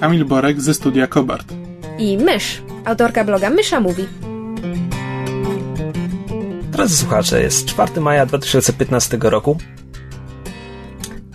Kamil 0.00 0.24
Borek 0.24 0.60
ze 0.60 0.74
studia 0.74 1.06
Kobart. 1.06 1.52
i 1.98 2.18
Mysz, 2.18 2.62
autorka 2.84 3.24
bloga 3.24 3.50
Mysza 3.50 3.80
Mówi. 3.80 4.04
Drodzy 6.72 6.96
słuchacze, 6.96 7.42
jest 7.42 7.66
4 7.66 8.00
maja 8.00 8.26
2015 8.26 9.18
roku. 9.20 9.58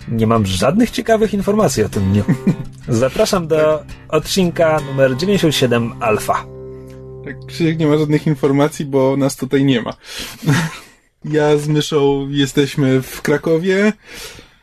Nie 0.08 0.26
mam 0.26 0.46
żadnych 0.46 0.90
ciekawych 0.90 1.34
informacji 1.34 1.82
o 1.84 1.88
tym 1.88 2.12
dniu. 2.12 2.24
Zapraszam 2.88 3.48
do 3.48 3.84
odcinka 4.08 4.80
numer 4.80 5.16
97 5.16 5.92
Alfa. 6.00 6.44
Tak, 7.24 7.46
Krzysiek 7.46 7.78
nie 7.78 7.86
ma 7.86 7.96
żadnych 7.98 8.26
informacji, 8.26 8.84
bo 8.84 9.16
nas 9.16 9.36
tutaj 9.36 9.64
nie 9.64 9.82
ma. 9.82 9.92
Ja 11.24 11.56
z 11.56 11.68
Myszą 11.68 12.28
jesteśmy 12.30 13.02
w 13.02 13.22
Krakowie. 13.22 13.92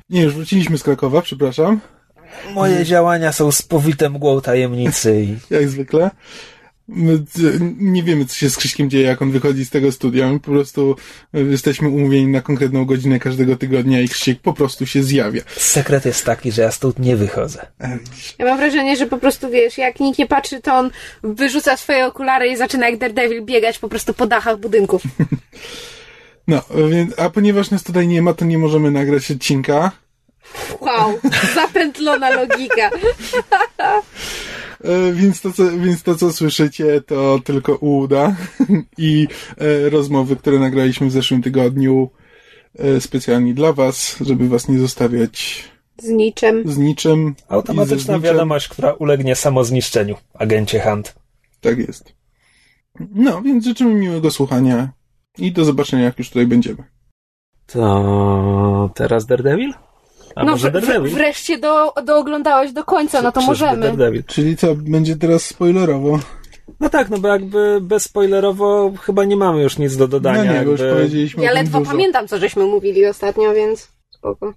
Nie, 0.09 0.22
już 0.23 0.34
wróciliśmy 0.34 0.77
z 0.77 0.84
Krakowa, 0.84 1.22
przepraszam. 1.22 1.80
Moje 2.53 2.85
działania 2.85 3.31
są 3.31 3.51
spowite 3.51 4.09
mgłą 4.09 4.41
tajemnicy 4.41 5.21
i 5.23 5.35
Jak 5.55 5.69
zwykle. 5.69 6.11
My 6.91 7.17
d- 7.17 7.25
nie 7.79 8.03
wiemy, 8.03 8.25
co 8.25 8.36
się 8.36 8.49
z 8.49 8.58
Krzyśkiem 8.58 8.89
dzieje, 8.89 9.05
jak 9.05 9.21
on 9.21 9.31
wychodzi 9.31 9.66
z 9.66 9.69
tego 9.69 9.91
studia. 9.91 10.31
My 10.33 10.39
po 10.39 10.52
prostu 10.52 10.95
y, 11.36 11.44
jesteśmy 11.44 11.89
umówieni 11.89 12.27
na 12.27 12.41
konkretną 12.41 12.86
godzinę 12.86 13.19
każdego 13.19 13.55
tygodnia 13.55 14.02
i 14.02 14.09
Krzysiek 14.09 14.39
po 14.39 14.53
prostu 14.53 14.86
się 14.86 15.03
zjawia. 15.03 15.41
sekret 15.58 16.05
jest 16.05 16.25
taki, 16.25 16.52
że 16.52 16.61
ja 16.61 16.71
stąd 16.71 16.99
nie 16.99 17.16
wychodzę. 17.16 17.66
E, 17.81 17.99
Ja 18.39 18.45
mam 18.45 18.58
wrażenie, 18.58 18.97
że 18.97 19.05
po 19.08 19.17
prostu 19.17 19.49
wiesz, 19.49 19.77
jak 19.77 19.99
nikt 19.99 20.19
nie 20.19 20.27
patrzy, 20.27 20.61
to 20.61 20.73
on 20.73 20.89
wyrzuca 21.23 21.77
swoje 21.77 22.05
okulary 22.05 22.47
i 22.47 22.58
zaczyna 22.58 22.89
jak 22.89 22.99
Daredevil 22.99 23.45
biegać 23.45 23.80
po 23.80 23.89
prostu 23.89 24.14
po 24.14 24.27
dachach 24.27 24.59
budynków. 24.59 25.02
No, 26.47 26.61
więc, 26.89 27.19
a 27.19 27.30
ponieważ 27.30 27.71
nas 27.71 27.83
tutaj 27.83 28.08
nie 28.08 28.21
ma, 28.21 28.33
to 28.33 28.45
nie 28.45 28.58
możemy 28.58 28.91
nagrać 28.91 29.31
odcinka. 29.31 29.91
Wow, 30.81 31.19
zapętlona 31.55 32.30
logika. 32.30 32.89
E, 34.83 35.11
Więc 35.14 35.42
to, 35.42 35.52
co, 35.53 35.64
więc 35.78 36.03
to, 36.03 36.16
co 36.16 36.33
słyszycie, 36.33 37.02
to 37.02 37.39
tylko 37.44 37.75
uda 37.75 38.36
i 38.97 39.27
e, 39.58 39.89
rozmowy, 39.89 40.36
które 40.36 40.59
nagraliśmy 40.59 41.08
w 41.08 41.11
zeszłym 41.11 41.42
tygodniu 41.42 42.09
e, 42.80 43.02
specjalnie 43.02 43.53
dla 43.53 43.73
Was, 43.73 44.17
żeby 44.22 44.50
Was 44.50 44.67
nie 44.67 44.80
zostawiać 44.80 45.64
Z 45.97 46.08
niczym. 46.09 46.64
z 46.66 46.77
niczym. 46.77 47.36
Automatyczna 47.47 48.20
wiadomość, 48.20 48.67
która 48.67 48.94
ulegnie 48.94 49.36
samozniszczeniu, 49.36 50.16
agencie 50.33 50.80
Hunt. 50.81 51.16
Tak 51.61 51.77
jest. 51.77 52.14
No, 53.16 53.42
więc 53.42 53.66
życzymy 53.66 53.94
miłego 53.94 54.31
słuchania 54.31 54.89
i 55.38 55.52
do 55.52 55.66
zobaczenia, 55.66 56.03
jak 56.03 56.20
już 56.20 56.30
tutaj 56.30 56.47
będziemy. 56.47 56.83
To 57.66 58.89
teraz 58.95 59.25
Daredevil? 59.25 59.73
A 60.40 60.44
no 60.44 60.52
może 60.52 60.72
Daredevil? 60.72 61.12
wreszcie 61.14 61.58
do, 61.58 61.94
dooglądałeś 62.06 62.72
do 62.72 62.84
końca, 62.84 63.22
no 63.22 63.32
to 63.32 63.42
możemy. 63.42 63.82
Daredevil? 63.82 64.23
Czyli 64.23 64.58
co, 64.58 64.76
będzie 64.76 65.16
teraz 65.16 65.45
spoilerowo? 65.45 66.20
No 66.80 66.90
tak, 66.90 67.09
no 67.09 67.18
bo 67.18 67.28
jakby 67.28 67.80
bezspoilerowo 67.82 68.94
chyba 69.02 69.26
nie 69.26 69.36
mamy 69.36 69.64
już 69.64 69.78
nic 69.78 69.98
do 69.98 70.08
dodania. 70.08 70.44
No 70.44 70.54
nie, 70.54 70.66
bo 70.66 70.72
już 70.72 70.80
jakby... 70.80 70.95
powiedzieliśmy 70.95 71.44
Ja 71.44 71.52
ledwo 71.52 71.80
dużo. 71.80 71.92
pamiętam, 71.92 72.28
co 72.28 72.38
żeśmy 72.38 72.66
mówili 72.66 73.05
ostatnio, 73.05 73.54
więc 73.54 73.88
spoko. 74.10 74.54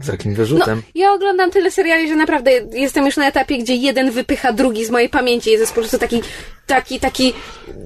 Z 0.00 0.06
jakim 0.08 0.30
No, 0.30 0.36
wyrzutem? 0.36 0.82
ja 0.94 1.12
oglądam 1.12 1.50
tyle 1.50 1.70
seriali, 1.70 2.08
że 2.08 2.16
naprawdę 2.16 2.50
jestem 2.72 3.06
już 3.06 3.16
na 3.16 3.28
etapie, 3.28 3.58
gdzie 3.58 3.74
jeden 3.74 4.10
wypycha 4.10 4.52
drugi 4.52 4.84
z 4.84 4.90
mojej 4.90 5.08
pamięci. 5.08 5.50
Jest 5.50 5.72
po 5.74 5.80
prostu 5.80 5.98
taki, 5.98 6.22
taki, 6.66 7.00
taki, 7.00 7.32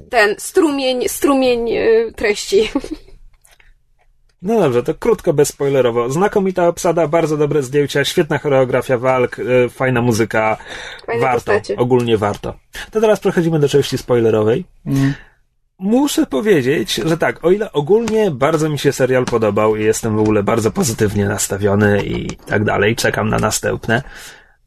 ten 0.09 0.35
strumień, 0.37 1.09
strumień 1.09 1.67
yy, 1.69 2.13
treści. 2.15 2.61
No 4.45 4.59
dobrze, 4.59 4.83
to 4.83 4.93
krótko, 4.93 5.33
bezspoilerowo. 5.33 6.09
Znakomita 6.09 6.67
obsada, 6.67 7.07
bardzo 7.07 7.37
dobre 7.37 7.63
zdjęcia, 7.63 8.05
świetna 8.05 8.37
choreografia 8.37 8.97
walk, 8.97 9.39
y, 9.39 9.69
fajna 9.69 10.01
muzyka. 10.01 10.57
Fajne 11.05 11.21
warto, 11.21 11.51
postacie. 11.51 11.75
ogólnie 11.77 12.17
warto. 12.17 12.53
To 12.91 13.01
teraz 13.01 13.19
przechodzimy 13.19 13.59
do 13.59 13.69
części 13.69 13.97
spoilerowej. 13.97 14.65
Mm. 14.85 15.13
Muszę 15.79 16.25
powiedzieć, 16.25 16.95
że 16.95 17.17
tak, 17.17 17.45
o 17.45 17.51
ile 17.51 17.71
ogólnie 17.71 18.31
bardzo 18.31 18.69
mi 18.69 18.79
się 18.79 18.91
serial 18.91 19.25
podobał 19.25 19.75
i 19.75 19.83
jestem 19.83 20.15
w 20.15 20.19
ogóle 20.19 20.43
bardzo 20.43 20.71
pozytywnie 20.71 21.25
nastawiony 21.25 22.03
i 22.03 22.35
tak 22.35 22.63
dalej, 22.63 22.95
czekam 22.95 23.29
na 23.29 23.39
następne, 23.39 24.03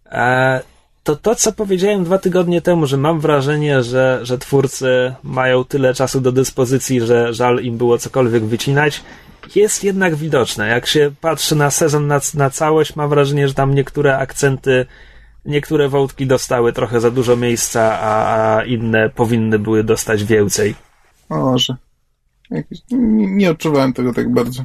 e, 0.07 0.61
to 1.03 1.17
to, 1.17 1.35
co 1.35 1.53
powiedziałem 1.53 2.05
dwa 2.05 2.19
tygodnie 2.19 2.61
temu, 2.61 2.87
że 2.87 2.97
mam 2.97 3.21
wrażenie, 3.21 3.83
że, 3.83 4.21
że 4.23 4.39
twórcy 4.39 5.15
mają 5.23 5.65
tyle 5.65 5.95
czasu 5.95 6.21
do 6.21 6.33
dyspozycji, 6.33 7.01
że 7.01 7.35
żal 7.35 7.61
im 7.61 7.77
było 7.77 7.99
cokolwiek 7.99 8.45
wycinać, 8.45 9.03
jest 9.57 9.85
jednak 9.85 10.15
widoczne. 10.15 10.69
Jak 10.69 10.87
się 10.87 11.11
patrzy 11.21 11.57
na 11.57 11.71
sezon 11.71 12.07
na, 12.07 12.21
na 12.35 12.51
całość, 12.51 12.97
mam 12.97 13.11
wrażenie, 13.11 13.49
że 13.49 13.55
tam 13.55 13.75
niektóre 13.75 14.19
akcenty, 14.19 14.87
niektóre 15.45 15.89
wątki 15.89 16.27
dostały 16.27 16.73
trochę 16.73 17.01
za 17.01 17.11
dużo 17.11 17.37
miejsca, 17.37 18.01
a, 18.01 18.57
a 18.57 18.65
inne 18.65 19.11
powinny 19.11 19.59
były 19.59 19.85
dostać 19.85 20.25
więcej. 20.25 20.75
Może. 21.29 21.77
Nie, 22.51 22.65
nie 23.37 23.51
odczuwałem 23.51 23.93
tego 23.93 24.15
tak 24.15 24.33
bardzo. 24.33 24.63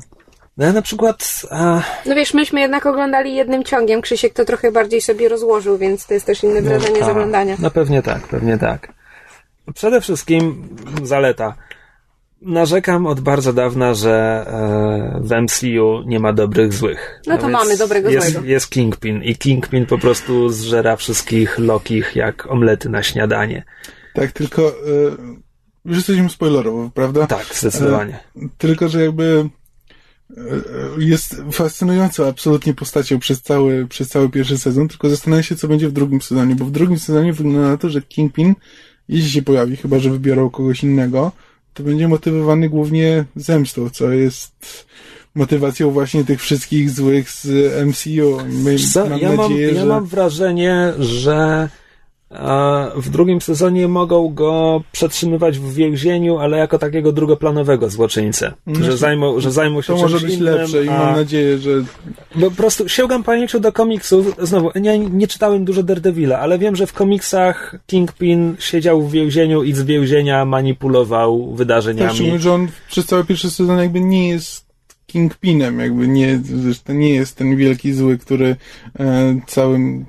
No 0.58 0.66
ja 0.66 0.74
na 0.74 0.82
przykład. 0.82 1.42
A, 1.52 1.82
No 2.06 2.16
wiesz, 2.16 2.34
myśmy 2.34 2.62
jednak 2.62 2.86
oglądali 2.86 3.36
jednym 3.36 3.64
ciągiem. 3.64 4.02
Krzysiek 4.02 4.34
to 4.34 4.46
trochę 4.46 4.72
bardziej 4.72 5.02
sobie 5.02 5.30
rozłożył, 5.30 5.78
więc 5.78 6.06
to 6.08 6.14
jest 6.14 6.26
też 6.26 6.44
inne 6.44 6.62
wrażenie 6.62 7.00
z 7.00 7.08
a, 7.08 7.12
oglądania. 7.12 7.56
No 7.60 7.72
pewnie 7.72 8.02
tak, 8.02 8.28
pewnie 8.28 8.58
tak. 8.58 8.94
Przede 9.76 10.02
wszystkim 10.02 10.70
zaleta. 11.04 11.56
Narzekam 12.46 13.08
od 13.08 13.20
bardzo 13.20 13.54
dawna, 13.54 13.94
że 13.94 14.46
e, 14.48 15.22
w 15.22 15.32
MCU 15.42 16.04
nie 16.06 16.20
ma 16.20 16.34
dobrych 16.34 16.74
złych. 16.74 17.22
No 17.28 17.38
to 17.38 17.42
więc 17.42 17.54
mamy 17.54 17.78
dobrego 17.78 18.10
jest, 18.10 18.32
złego. 18.32 18.48
Jest 18.48 18.70
Kingpin 18.70 19.24
i 19.24 19.36
Kingpin 19.36 19.86
po 19.86 19.98
prostu 19.98 20.50
zżera 20.50 20.96
wszystkich 20.96 21.60
Lokich 21.60 22.16
jak 22.16 22.52
omlety 22.52 22.90
na 22.90 23.04
śniadanie. 23.04 23.64
Tak, 24.14 24.32
tylko 24.32 24.68
e, 24.68 24.74
już 25.86 25.98
jesteśmy 25.98 26.30
spoilerowo, 26.30 26.92
prawda? 26.94 27.28
Tak, 27.28 27.46
zdecydowanie. 27.56 28.20
Tylko, 28.58 28.90
że 28.90 29.04
jakby 29.04 29.50
e, 30.38 30.42
e, 30.42 30.58
jest 30.98 31.42
fascynującą 31.52 32.28
absolutnie 32.28 32.74
postacią 32.74 33.20
przez 33.20 33.42
cały, 33.42 33.88
przez 33.88 34.10
cały 34.10 34.30
pierwszy 34.30 34.58
sezon, 34.58 34.88
tylko 34.88 35.10
zastanawiam 35.10 35.44
się, 35.44 35.56
co 35.56 35.68
będzie 35.68 35.90
w 35.90 35.92
drugim 35.92 36.22
sezonie, 36.22 36.56
bo 36.56 36.66
w 36.66 36.72
drugim 36.72 37.00
sezonie 37.00 37.34
wygląda 37.34 37.62
na 37.62 37.78
to, 37.78 37.90
że 37.90 38.02
Kingpin, 38.02 38.56
jeśli 39.10 39.30
się 39.30 39.42
pojawi, 39.42 39.76
chyba, 39.76 40.00
że 40.00 40.10
wybiorą 40.10 40.50
kogoś 40.50 40.84
innego, 40.84 41.32
to 41.74 41.84
będzie 41.84 42.08
motywowany 42.08 42.70
głównie 42.70 43.26
zemstą, 43.36 43.90
co 43.90 44.12
jest 44.12 44.86
motywacją 45.36 45.92
właśnie 45.92 46.24
tych 46.24 46.42
wszystkich 46.42 46.90
złych 46.90 47.30
z 47.32 47.48
MCU. 47.88 48.38
My, 48.46 48.80
co, 48.80 49.10
mam 49.10 49.20
ja, 49.20 49.28
mam, 49.32 49.38
nadzieję, 49.38 49.68
ja 49.68 49.82
że... 49.82 49.86
mam 49.86 50.06
wrażenie, 50.06 50.94
że 51.00 51.70
e, 52.34 52.92
w 52.96 53.10
drugim 53.10 53.42
sezonie 53.42 53.88
mogą 53.88 54.34
go 54.34 54.84
przetrzymywać 54.92 55.60
w 55.60 55.74
więzieniu, 55.74 56.38
ale 56.38 56.58
jako 56.58 56.80
takiego 56.80 57.12
drugoplanowego 57.12 57.90
złoczyńcę. 57.90 58.54
No, 58.68 58.86
że, 58.86 58.98
zajmą, 58.98 59.40
że 59.40 59.52
zajmą 59.52 59.82
się 59.82 59.94
To 59.94 60.00
może 60.00 60.20
czymś 60.20 60.32
być 60.32 60.42
innym, 60.42 60.56
lepsze 60.56 60.86
i 60.86 60.90
a- 60.90 60.98
mam 60.98 61.16
nadzieję, 61.16 61.58
że 61.58 61.70
Bo 62.36 62.50
po 62.50 62.56
prostu 62.56 62.90
sięgam 62.90 63.24
pamięcią 63.24 63.60
do 63.60 63.72
komiksów. 63.72 64.36
Znowu, 64.42 64.72
nie, 64.76 65.00
nie 65.00 65.28
czytałem 65.28 65.66
dużo 65.66 65.84
Daredevila, 65.84 66.40
ale 66.40 66.60
wiem, 66.60 66.76
że 66.76 66.88
w 66.88 66.94
komiksach 66.94 67.76
Kingpin 67.88 68.56
siedział 68.60 69.02
w 69.02 69.12
więzieniu 69.12 69.64
i 69.64 69.74
z 69.74 69.84
więzienia 69.84 70.46
manipulował 70.46 71.48
też 71.48 71.58
wydarzeniami. 71.58 72.22
mówię, 72.22 72.40
że 72.40 72.54
on 72.54 72.68
przez 72.88 73.06
cały 73.06 73.26
pierwszy 73.26 73.52
sezon 73.52 73.80
jakby 73.80 74.02
nie 74.02 74.30
jest 74.30 74.74
Kingpinem, 75.08 75.80
jakby 75.80 76.08
nie, 76.08 76.40
to 76.84 76.94
nie 76.94 77.10
jest 77.10 77.36
ten 77.36 77.58
wielki 77.58 77.94
zły, 77.94 78.18
który 78.18 78.56
e, 79.00 79.36
całym 79.48 80.06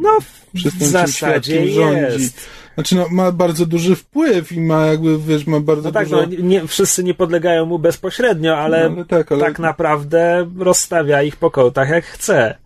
No, 0.00 0.18
w 0.54 0.82
zasadzie 0.82 1.68
rządzi. 1.68 2.00
jest. 2.22 2.46
Znaczy, 2.74 2.94
no, 2.96 3.06
ma 3.10 3.32
bardzo 3.32 3.66
duży 3.66 3.96
wpływ 3.96 4.52
i 4.52 4.60
ma 4.60 4.86
jakby, 4.86 5.18
wiesz, 5.18 5.46
ma 5.46 5.60
bardzo 5.60 5.88
No 5.88 5.92
tak, 5.92 6.04
dużo... 6.08 6.22
no, 6.22 6.26
nie, 6.38 6.66
wszyscy 6.66 7.04
nie 7.04 7.14
podlegają 7.14 7.66
mu 7.66 7.78
bezpośrednio, 7.78 8.58
ale, 8.58 8.90
No, 8.90 8.96
ale 8.96 9.04
tak, 9.04 9.32
ale- 9.32 9.40
tak 9.40 9.58
naprawdę 9.58 10.50
rozstawia 10.58 11.22
ich 11.22 11.36
po 11.36 11.50
kołtach 11.50 11.88
jak 11.88 12.04
chce. 12.04 12.56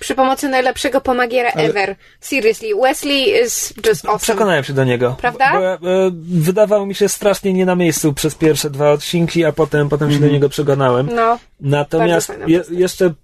Przy 0.00 0.14
pomocy 0.14 0.48
najlepszego 0.48 1.00
pomagiera 1.00 1.50
Ale- 1.54 1.64
ever. 1.64 1.96
Seriously, 2.20 2.68
Wesley 2.82 3.42
is 3.44 3.74
just 3.86 4.04
awesome. 4.04 4.18
Przekonałem 4.18 4.64
się 4.64 4.72
do 4.72 4.84
niego. 4.84 5.16
Prawda? 5.20 5.52
Bo, 5.52 5.58
bo, 5.80 5.90
e, 6.06 6.10
wydawał 6.24 6.86
mi 6.86 6.94
się 6.94 7.08
strasznie 7.08 7.52
nie 7.52 7.66
na 7.66 7.74
miejscu 7.74 8.12
przez 8.12 8.34
pierwsze 8.34 8.70
dwa 8.70 8.90
odcinki, 8.92 9.44
a 9.44 9.52
potem, 9.52 9.88
potem 9.88 10.12
się 10.12 10.18
do 10.18 10.28
niego 10.28 10.48
przekonałem. 10.48 11.08
No, 11.14 11.38
Natomiast 11.60 12.32
je, 12.46 12.62
jeszcze 12.70 13.14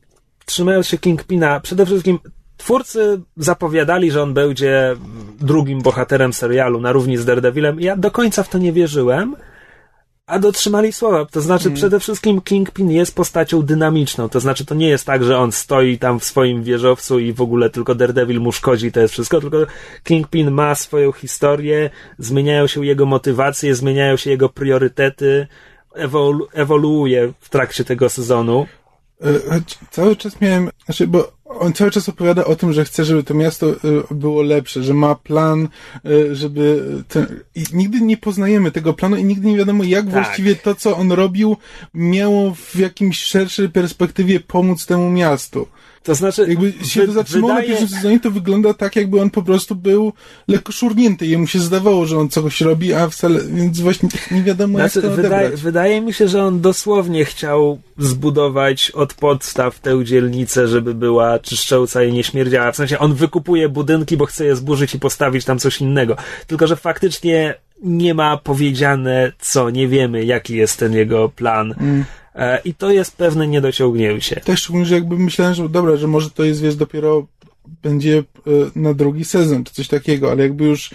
trzymając 0.46 0.87
się 0.87 0.98
Kingpina, 0.98 1.60
przede 1.60 1.87
wszystkim 1.87 2.19
twórcy 2.60 3.20
zapowiadali, 3.36 4.10
że 4.10 4.22
on 4.22 4.34
będzie 4.34 4.96
drugim 5.40 5.82
bohaterem 5.82 6.32
serialu 6.32 6.80
na 6.80 6.92
równi 6.92 7.16
z 7.16 7.24
Daredevilem. 7.24 7.80
Ja 7.80 7.96
do 7.96 8.10
końca 8.10 8.42
w 8.42 8.48
to 8.48 8.58
nie 8.58 8.72
wierzyłem, 8.72 9.36
a 10.26 10.38
dotrzymali 10.38 10.92
słowa. 10.92 11.24
To 11.26 11.40
znaczy, 11.40 11.68
Mm. 11.68 11.76
przede 11.76 12.00
wszystkim 12.00 12.40
Kingpin 12.40 12.90
jest 12.90 13.14
postacią 13.14 13.62
dynamiczną. 13.62 14.28
To 14.28 14.40
znaczy, 14.40 14.64
to 14.64 14.74
nie 14.74 14.88
jest 14.88 15.06
tak, 15.06 15.24
że 15.24 15.38
on 15.38 15.52
stoi 15.52 15.98
tam 15.98 16.20
w 16.20 16.24
swoim 16.24 16.62
wieżowcu 16.62 17.18
i 17.18 17.32
w 17.32 17.40
ogóle 17.40 17.70
tylko 17.70 17.94
Daredevil 17.94 18.40
mu 18.40 18.52
szkodzi, 18.52 18.86
i 18.86 18.92
to 18.92 19.00
jest 19.00 19.12
wszystko, 19.12 19.40
tylko 19.40 19.58
Kingpin 20.04 20.50
ma 20.50 20.74
swoją 20.74 21.12
historię, 21.12 21.90
zmieniają 22.18 22.66
się 22.66 22.86
jego 22.86 23.06
motywacje, 23.06 23.74
zmieniają 23.74 24.16
się 24.16 24.30
jego 24.30 24.48
priorytety, 24.48 25.46
ewolu- 25.96 26.46
ewoluuje 26.52 27.32
w 27.40 27.48
trakcie 27.48 27.84
tego 27.84 28.08
sezonu. 28.08 28.66
E, 29.24 29.50
choć 29.50 29.78
Cały 29.90 30.16
czas 30.16 30.40
miałem, 30.40 30.70
znaczy, 30.84 31.06
bo 31.06 31.32
on 31.58 31.73
cały 31.73 31.91
czas 31.91 32.08
opowiada 32.08 32.44
o 32.44 32.56
tym, 32.56 32.73
że 32.73 32.85
chce, 32.85 33.05
żeby 33.05 33.23
to 33.23 33.35
miasto 33.35 33.70
e, 33.70 33.75
było 34.11 34.43
lepsze, 34.43 34.82
że 34.82 34.94
ma 34.94 35.14
plan, 35.14 35.69
e, 36.05 36.35
żeby 36.35 36.82
ten, 37.08 37.26
i 37.55 37.64
nigdy 37.73 38.00
nie 38.00 38.17
poznajemy 38.17 38.70
tego 38.70 38.93
planu 38.93 39.17
i 39.17 39.25
nigdy 39.25 39.47
nie 39.49 39.56
wiadomo, 39.56 39.85
jak 39.85 40.05
Tak. 40.05 40.12
właściwie 40.12 40.56
to, 40.56 40.75
co 40.75 40.97
on 40.97 41.12
robił, 41.12 41.56
miało 41.94 42.55
w 42.55 42.76
jakimś 42.76 43.23
szerszej 43.23 43.69
perspektywie 43.69 44.41
pomóc 44.41 44.87
temu 44.87 45.11
miastu. 45.11 45.67
To 46.02 46.14
znaczy, 46.14 46.47
Jakby 46.49 46.73
się 46.85 47.00
wy- 47.00 47.06
to 47.06 47.12
zatrzymało 47.12 47.49
na 47.49 47.55
wydaje- 47.61 47.69
pierwszym 47.69 47.88
sezonie, 47.97 48.20
to 48.20 48.31
wygląda 48.31 48.75
tak, 48.75 48.97
jakby 48.97 49.20
on 49.20 49.31
po 49.31 49.43
prostu 49.43 49.75
był 49.75 50.12
lekko 50.49 50.73
szurnięty. 50.73 51.26
Jemu 51.26 51.47
się 51.47 51.58
zdawało, 51.58 52.06
że 52.06 52.19
on 52.19 52.29
coś 52.29 52.61
robi, 52.61 52.94
a 52.94 53.08
wcale, 53.08 53.41
więc 53.52 53.81
właśnie 53.81 54.08
nie 54.31 54.43
wiadomo, 54.43 54.79
Znaczy, 54.79 55.00
jak 55.00 55.11
to 55.11 55.23
wydaje, 55.23 55.49
wydaje 55.50 56.00
mi 56.00 56.12
się, 56.12 56.29
że 56.29 56.43
on 56.44 56.61
dosłownie 56.61 57.25
chciał 57.25 57.79
zbudować 57.99 58.91
od 58.91 59.14
podstaw 59.14 59.79
tę 59.81 60.05
dzielnicę, 60.05 60.69
żeby 60.69 60.94
była 60.94 61.38
czyszcząca 61.38 62.02
i 62.05 62.12
nie 62.12 62.25
śmierdziała. 62.25 62.73
W 62.73 62.76
sensie 62.76 62.99
on 62.99 63.14
wykupuje 63.14 63.69
budynki, 63.69 64.17
bo 64.17 64.26
chce 64.26 64.44
je 64.44 64.56
zburzyć 64.56 64.94
i 64.94 64.99
postawić 64.99 65.44
tam 65.44 65.58
coś 65.58 65.81
innego. 65.81 66.17
Tylko, 66.47 66.67
że 66.67 66.76
faktycznie 66.76 67.55
nie 67.82 68.14
ma 68.14 68.37
powiedziane 68.37 69.32
co, 69.38 69.70
nie 69.70 69.88
wiemy 69.88 70.25
jaki 70.25 70.56
jest 70.56 70.79
ten 70.79 70.93
jego 70.94 71.29
plan. 71.29 71.75
Mm. 71.81 72.05
E, 72.34 72.60
I 72.64 72.74
to 72.74 72.90
jest 72.90 73.16
pewne 73.16 73.46
niedociągnięcie. 73.48 74.36
Też 74.36 74.60
szczególnie, 74.60 74.86
że 74.86 74.94
jakby 74.94 75.18
myślałem, 75.18 75.54
że 75.54 75.68
dobra, 75.68 75.96
że 75.96 76.06
może 76.06 76.30
to 76.30 76.44
jest, 76.44 76.62
wiesz, 76.62 76.76
dopiero 76.76 77.26
będzie 77.82 78.18
e, 78.18 78.22
na 78.76 78.94
drugi 78.94 79.24
sezon, 79.24 79.64
czy 79.64 79.74
coś 79.74 79.88
takiego, 79.88 80.30
ale 80.30 80.42
jakby 80.42 80.64
już 80.64 80.90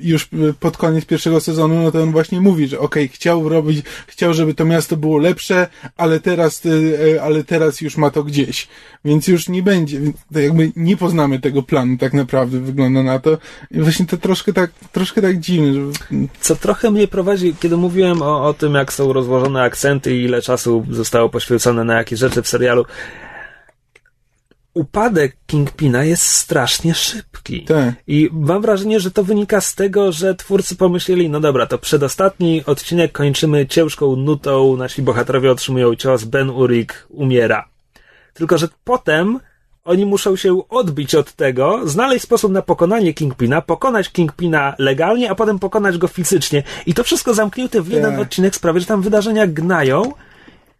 już 0.00 0.24
e, 0.24 0.52
pod 0.60 0.76
koniec 0.76 1.04
pierwszego 1.04 1.40
sezonu, 1.40 1.82
no 1.82 1.92
to 1.92 2.02
on 2.02 2.12
właśnie 2.12 2.40
mówi, 2.40 2.68
że 2.68 2.78
okej, 2.78 3.08
chciał 3.08 3.48
robić, 3.48 3.86
chciał, 4.06 4.34
żeby 4.34 4.54
to 4.54 4.64
miasto 4.64 4.96
było 4.96 5.18
lepsze, 5.18 5.68
ale 5.96 6.20
teraz, 6.20 6.62
e, 6.66 7.22
ale 7.22 7.44
teraz 7.44 7.80
już 7.80 7.96
ma 7.96 8.10
to 8.10 8.24
gdzieś. 8.24 8.68
Więc 9.04 9.28
już 9.28 9.48
nie 9.48 9.62
będzie, 9.62 10.00
to 10.32 10.40
jakby 10.40 10.72
nie 10.76 10.96
poznamy 10.96 11.40
tego 11.40 11.62
planu 11.62 11.96
tak 11.96 12.12
naprawdę, 12.12 12.60
wygląda 12.60 13.02
na 13.02 13.18
to. 13.18 13.38
I 13.70 13.80
właśnie 13.80 14.06
to 14.06 14.16
troszkę 14.16 14.52
tak, 14.52 14.70
troszkę 14.92 15.22
tak 15.22 15.40
dziwne, 15.40 15.74
że 15.74 15.80
Co 16.40 16.56
trochę 16.56 16.90
mnie 16.90 17.08
prowadzi, 17.08 17.54
kiedy 17.60 17.76
mówiłem 17.76 18.22
o, 18.22 18.44
o 18.44 18.54
tym, 18.54 18.74
jak 18.74 18.92
są 18.92 19.12
rozłożone 19.12 19.62
akcenty 19.62 20.16
i 20.16 20.24
ile 20.24 20.42
czasu 20.42 20.86
zostało 20.90 21.28
poświęcone 21.28 21.84
na 21.84 21.94
jakieś 21.94 22.18
rzeczy 22.18 22.42
w 22.42 22.48
serialu. 22.48 22.84
Upadek 24.76 25.36
Kingpina 25.46 26.04
jest 26.04 26.22
strasznie 26.26 26.94
szybki. 26.94 27.64
tak. 27.64 27.94
I 28.06 28.28
mam 28.32 28.62
wrażenie, 28.62 29.00
że 29.00 29.10
to 29.10 29.24
wynika 29.24 29.60
z 29.60 29.74
tego, 29.74 30.12
że 30.12 30.34
twórcy 30.34 30.76
pomyśleli, 30.76 31.30
no 31.30 31.40
dobra, 31.40 31.66
to 31.66 31.78
przedostatni 31.78 32.62
odcinek 32.66 33.12
kończymy 33.12 33.66
ciężką 33.66 34.16
nutą, 34.16 34.76
nasi 34.76 35.02
bohaterowie 35.02 35.50
otrzymują 35.50 35.94
cios, 35.94 36.24
Ben 36.24 36.50
Urich 36.50 37.06
umiera. 37.10 37.68
Tylko, 38.34 38.58
że 38.58 38.68
potem 38.84 39.40
oni 39.84 40.06
muszą 40.06 40.36
się 40.36 40.68
odbić 40.68 41.14
od 41.14 41.32
tego, 41.32 41.80
znaleźć 41.84 42.24
sposób 42.24 42.52
na 42.52 42.62
pokonanie 42.62 43.14
Kingpina, 43.14 43.62
pokonać 43.62 44.10
Kingpina 44.10 44.74
legalnie, 44.78 45.30
a 45.30 45.34
potem 45.34 45.58
pokonać 45.58 45.98
go 45.98 46.08
fizycznie. 46.08 46.62
I 46.86 46.94
to 46.94 47.04
wszystko 47.04 47.34
zamknięte 47.34 47.82
w 47.82 47.88
jeden 47.88 48.10
Tak. 48.10 48.20
odcinek 48.20 48.54
sprawia, 48.56 48.80
że 48.80 48.86
tam 48.86 49.02
wydarzenia 49.02 49.46
gnają 49.46 50.12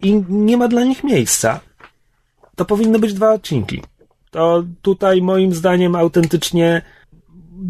i 0.02 0.22
nie 0.28 0.56
ma 0.56 0.68
dla 0.68 0.84
nich 0.84 1.04
miejsca. 1.04 1.60
To 2.56 2.64
powinny 2.64 2.98
być 2.98 3.14
dwa 3.14 3.32
odcinki. 3.32 3.82
To 4.30 4.64
tutaj 4.82 5.22
moim 5.22 5.54
zdaniem 5.54 5.96
autentycznie, 5.96 6.82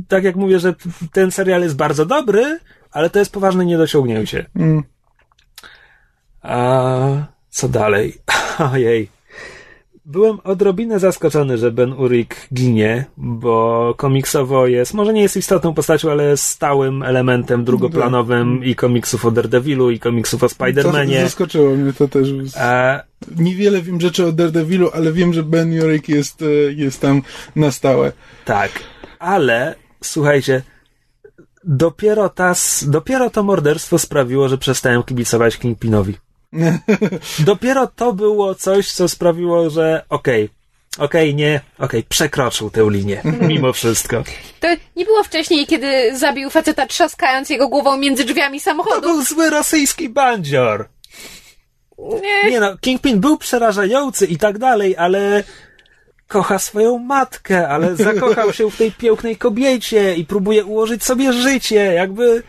tak 0.08 0.24
jak 0.24 0.36
mówię, 0.36 0.58
że 0.58 0.74
ten 1.12 1.30
serial 1.30 1.62
jest 1.62 1.76
bardzo 1.76 2.06
dobry, 2.06 2.58
ale 2.90 3.10
to 3.10 3.18
jest 3.18 3.32
poważne 3.32 3.66
niedociągnięcie. 3.66 4.46
Mm. 4.56 4.82
A 6.42 7.26
co 7.48 7.68
dalej? 7.68 8.14
Ojej. 8.72 9.15
Byłem 10.08 10.38
odrobinę 10.44 10.98
zaskoczony, 10.98 11.58
że 11.58 11.72
Ben 11.72 11.92
Urich 11.92 12.48
ginie, 12.54 13.04
bo 13.16 13.94
komiksowo 13.96 14.66
jest, 14.66 14.94
może 14.94 15.12
nie 15.12 15.22
jest 15.22 15.36
istotną 15.36 15.74
postacią, 15.74 16.10
ale 16.10 16.24
jest 16.24 16.44
stałym 16.44 17.02
elementem 17.02 17.64
drugoplanowym 17.64 18.64
i 18.64 18.74
komiksów 18.74 19.24
o 19.24 19.30
Daredevilu, 19.30 19.90
i 19.90 19.98
komiksów 19.98 20.42
o 20.42 20.46
Spider-Manie. 20.46 21.20
zaskoczyło 21.22 21.76
mnie 21.76 21.92
to 21.92 22.08
też. 22.08 22.28
E, 22.56 23.02
Niewiele 23.36 23.82
wiem 23.82 24.00
rzeczy 24.00 24.26
o 24.26 24.32
Daredevilu, 24.32 24.90
ale 24.94 25.12
wiem, 25.12 25.32
że 25.32 25.42
Ben 25.42 25.82
Urich 25.84 26.08
jest, 26.08 26.42
e, 26.42 26.46
jest 26.72 27.00
tam 27.00 27.22
na 27.56 27.70
stałe. 27.70 28.12
tak, 28.44 28.70
ale 29.18 29.74
słuchajcie, 30.04 30.62
dopiero, 31.64 32.28
ta, 32.28 32.54
dopiero 32.86 33.30
to 33.30 33.42
morderstwo 33.42 33.98
sprawiło, 33.98 34.48
że 34.48 34.58
przestałem 34.58 35.02
kibicować 35.02 35.56
Kingpinowi. 35.58 36.14
Dopiero 37.38 37.86
to 37.86 38.12
było 38.12 38.54
coś, 38.54 38.92
co 38.92 39.08
sprawiło, 39.08 39.70
że 39.70 40.04
okej, 40.08 40.48
okej, 40.98 41.34
nie, 41.34 41.60
okej, 41.78 42.02
przekroczył 42.02 42.70
tę 42.70 42.86
linię, 42.90 43.22
mimo 43.40 43.72
wszystko. 43.72 44.22
To 44.60 44.68
nie 44.96 45.04
było 45.04 45.22
wcześniej, 45.24 45.66
kiedy 45.66 46.18
zabił 46.18 46.50
faceta 46.50 46.86
trzaskając 46.86 47.50
jego 47.50 47.68
głową 47.68 47.96
między 47.96 48.24
drzwiami 48.24 48.58
To 48.58 48.64
samochodu. 48.64 49.00
był 49.00 49.22
zły 49.22 49.50
rosyjski 49.50 50.08
bandzior. 50.08 50.88
Nie. 52.22 52.50
Nie 52.50 52.60
no, 52.60 52.76
Kingpin 52.78 53.20
był 53.20 53.38
przerażający 53.38 54.26
i 54.26 54.36
tak 54.38 54.58
dalej, 54.58 54.96
ale 54.96 55.44
kocha 56.28 56.58
swoją 56.58 56.98
matkę, 56.98 57.68
ale 57.68 57.96
zakochał 57.96 58.52
się 58.52 58.70
w 58.70 58.76
tej 58.76 58.92
pięknej 58.92 59.36
kobiecie 59.36 60.14
i 60.14 60.24
próbuje 60.24 60.64
ułożyć 60.64 61.04
sobie 61.04 61.32
życie, 61.32 61.76
jakby... 61.94 62.42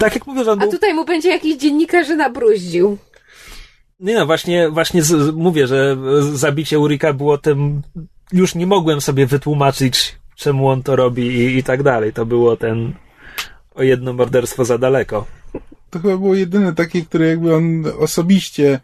Tak 0.00 0.14
jak 0.14 0.26
mówię, 0.26 0.44
że 0.44 0.52
on 0.52 0.58
A 0.58 0.62
był... 0.62 0.70
tutaj 0.72 0.94
mu 0.94 1.04
będzie 1.04 1.28
jakiś 1.28 1.56
dziennikarzy 1.56 2.16
nabruździł. 2.16 2.98
Nie 4.00 4.14
no, 4.14 4.26
właśnie, 4.26 4.70
właśnie 4.70 5.02
z, 5.02 5.34
mówię, 5.34 5.66
że 5.66 5.96
zabicie 6.32 6.78
Urika 6.78 7.12
było 7.12 7.38
tym... 7.38 7.82
Już 8.32 8.54
nie 8.54 8.66
mogłem 8.66 9.00
sobie 9.00 9.26
wytłumaczyć, 9.26 10.18
czemu 10.36 10.68
on 10.68 10.82
to 10.82 10.96
robi 10.96 11.22
i, 11.22 11.58
i 11.58 11.62
tak 11.62 11.82
dalej. 11.82 12.12
To 12.12 12.26
było 12.26 12.56
ten... 12.56 12.92
O 13.74 13.82
jedno 13.82 14.12
morderstwo 14.12 14.64
za 14.64 14.78
daleko. 14.78 15.26
To 15.90 15.98
chyba 15.98 16.16
było 16.16 16.34
jedyne 16.34 16.74
takie, 16.74 17.02
które 17.02 17.26
jakby 17.26 17.54
on 17.54 17.84
osobiście. 17.98 18.80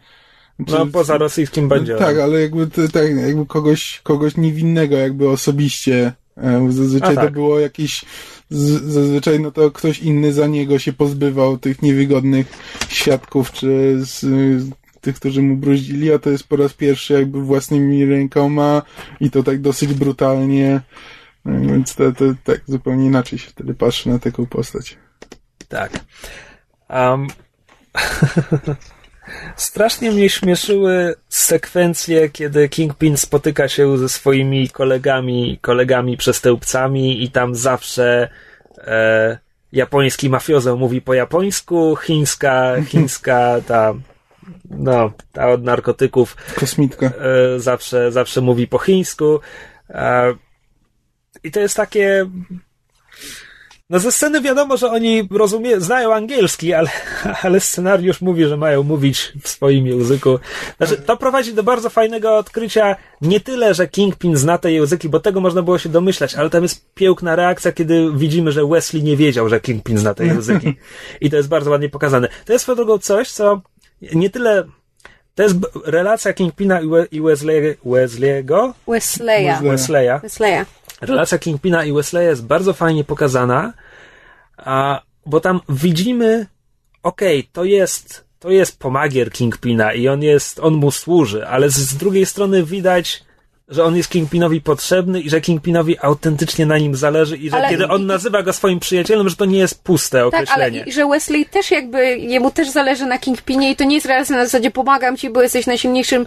No, 0.59 0.85
czy- 0.85 0.91
poza 0.91 1.17
rosyjskim 1.17 1.67
bandziorem. 1.67 2.03
Tak, 2.03 2.17
ale 2.17 2.41
jakby, 2.41 2.67
to, 2.67 2.87
tak, 2.87 3.15
jakby 3.15 3.45
kogoś, 3.45 3.99
kogoś 4.03 4.37
niewinnego 4.37 4.97
jakby 4.97 5.29
osobiście. 5.29 6.13
e, 6.37 6.71
Zazwyczaj 6.71 7.15
tak. 7.15 7.25
to 7.25 7.31
było 7.31 7.59
jakieś, 7.59 8.05
zazwyczaj 8.49 9.39
no 9.39 9.51
to 9.51 9.71
ktoś 9.71 9.99
inny 9.99 10.33
za 10.33 10.47
niego 10.47 10.79
się 10.79 10.93
pozbywał 10.93 11.57
tych 11.57 11.81
niewygodnych 11.81 12.47
świadków, 12.89 13.51
czy 13.51 13.97
z 13.99 14.25
tych, 15.01 15.15
którzy 15.15 15.41
mu 15.41 15.57
bruździli, 15.57 16.13
a 16.13 16.19
to 16.19 16.29
jest 16.29 16.47
po 16.47 16.55
raz 16.55 16.73
pierwszy 16.73 17.13
jakby 17.13 17.41
własnymi 17.41 18.05
rękoma 18.05 18.81
i 19.19 19.31
to 19.31 19.43
tak 19.43 19.61
dosyć 19.61 19.93
brutalnie. 19.93 20.81
No, 21.45 21.73
Więc 21.73 21.95
to, 21.95 22.11
to 22.11 22.25
tak 22.43 22.61
zupełnie 22.67 23.05
inaczej 23.05 23.39
się 23.39 23.49
wtedy 23.49 23.73
patrzy 23.73 24.09
na 24.09 24.19
taką 24.19 24.45
postać. 24.45 24.97
Tak. 25.67 25.91
Um, 26.89 27.27
strasznie 29.55 30.11
mnie 30.11 30.29
śmieszyły 30.29 31.15
sekwencje, 31.29 32.29
kiedy 32.29 32.69
Kingpin 32.69 33.17
spotyka 33.17 33.67
się 33.67 33.97
ze 33.97 34.09
swoimi 34.09 34.69
kolegami, 34.69 35.59
kolegami 35.61 36.17
przestępcami 36.17 37.23
i 37.23 37.31
tam 37.31 37.55
zawsze 37.55 38.29
e, 38.77 39.37
japoński 39.71 40.29
mafiozo 40.29 40.75
mówi 40.75 41.01
po 41.01 41.13
japońsku, 41.13 41.95
chińska, 41.95 42.75
chińska 42.89 43.61
ta 43.67 43.93
no, 44.69 45.11
ta 45.31 45.49
od 45.49 45.63
narkotyków 45.63 46.35
Kosmitka. 46.55 47.05
e, 47.05 47.59
zawsze, 47.59 48.11
zawsze 48.11 48.41
mówi 48.41 48.67
po 48.67 48.77
chińsku. 48.77 49.39
E, 49.89 50.33
I 51.43 51.51
to 51.51 51.59
jest 51.59 51.75
takie. 51.75 52.25
No 53.89 53.99
ze 53.99 54.11
sceny 54.11 54.41
wiadomo, 54.41 54.77
że 54.77 54.91
oni 54.91 55.27
rozumie, 55.31 55.79
znają 55.79 56.13
angielski, 56.13 56.73
ale, 56.73 56.89
ale 57.43 57.59
scenariusz 57.59 58.21
mówi, 58.21 58.45
że 58.45 58.57
mają 58.57 58.83
mówić 58.83 59.33
w 59.43 59.47
swoim 59.47 59.87
języku. 59.87 60.39
Znaczy, 60.77 60.97
to 60.97 61.17
prowadzi 61.17 61.53
do 61.53 61.63
bardzo 61.63 61.89
fajnego 61.89 62.37
odkrycia 62.37 62.95
nie 63.21 63.39
tyle, 63.39 63.73
że 63.73 63.87
Kingpin 63.87 64.37
zna 64.37 64.57
te 64.57 64.71
języki, 64.71 65.09
bo 65.09 65.19
tego 65.19 65.41
można 65.41 65.61
było 65.61 65.77
się 65.77 65.89
domyślać, 65.89 66.35
ale 66.35 66.49
tam 66.49 66.63
jest 66.63 66.93
piękna 66.93 67.35
reakcja, 67.35 67.71
kiedy 67.71 68.11
widzimy, 68.15 68.51
że 68.51 68.65
Wesley 68.65 69.03
nie 69.03 69.17
wiedział, 69.17 69.49
że 69.49 69.59
Kingpin 69.59 69.97
zna 69.97 70.13
te 70.13 70.25
języki. 70.25 70.75
I 71.21 71.29
to 71.29 71.35
jest 71.37 71.49
bardzo 71.49 71.71
ładnie 71.71 71.89
pokazane. 71.89 72.27
To 72.45 72.53
jest 72.53 72.63
swoją 72.63 72.75
drogą 72.75 72.97
coś, 72.97 73.31
co 73.31 73.61
nie 74.01 74.29
tyle 74.29 74.63
to 75.35 75.43
jest 75.43 75.55
relacja 75.85 76.33
Kingpina 76.33 76.81
i, 76.81 76.87
We- 76.87 77.05
i 77.11 77.21
Wesley, 77.21 77.77
Wesley'ego, 77.85 78.73
Wesleya. 78.87 79.47
Wesley. 79.47 79.69
Wesleya. 79.71 80.19
Wesleya. 80.23 80.65
Relacja 81.01 81.37
Kingpina 81.37 81.85
i 81.85 81.93
Wesleya 81.93 82.27
jest 82.27 82.45
bardzo 82.45 82.73
fajnie 82.73 83.03
pokazana, 83.03 83.73
a, 84.57 85.01
bo 85.25 85.39
tam 85.39 85.59
widzimy, 85.69 86.47
okej, 87.03 87.43
to 87.53 87.63
jest, 87.63 88.25
to 88.39 88.49
jest 88.49 88.79
pomagier 88.79 89.31
Kingpina 89.31 89.93
i 89.93 90.07
on 90.07 90.23
jest, 90.23 90.59
on 90.59 90.73
mu 90.73 90.91
służy, 90.91 91.47
ale 91.47 91.69
z, 91.69 91.75
z 91.75 91.97
drugiej 91.97 92.25
strony 92.25 92.63
widać, 92.63 93.23
że 93.71 93.83
on 93.83 93.95
jest 93.97 94.09
Kingpinowi 94.09 94.61
potrzebny 94.61 95.21
i 95.21 95.29
że 95.29 95.41
Kingpinowi 95.41 95.95
autentycznie 96.01 96.65
na 96.65 96.77
nim 96.77 96.95
zależy 96.95 97.37
i 97.37 97.49
że 97.49 97.55
Ale- 97.57 97.69
kiedy 97.69 97.87
on 97.87 98.05
nazywa 98.05 98.43
go 98.43 98.53
swoim 98.53 98.79
przyjacielem, 98.79 99.29
że 99.29 99.35
to 99.35 99.45
nie 99.45 99.59
jest 99.59 99.83
puste 99.83 100.17
Tak, 100.17 100.27
określenie. 100.27 100.79
ale 100.81 100.89
i, 100.89 100.91
że 100.91 101.05
Wesley 101.07 101.45
też 101.45 101.71
jakby, 101.71 102.17
jemu 102.17 102.51
też 102.51 102.69
zależy 102.69 103.05
na 103.05 103.17
Kingpinie 103.17 103.71
i 103.71 103.75
to 103.75 103.83
nie 103.83 103.95
jest 103.95 104.07
relacja 104.07 104.35
na 104.35 104.45
zasadzie 104.45 104.71
pomagam 104.71 105.17
ci, 105.17 105.29
bo 105.29 105.41
jesteś 105.41 105.67
najsilniejszym 105.67 106.25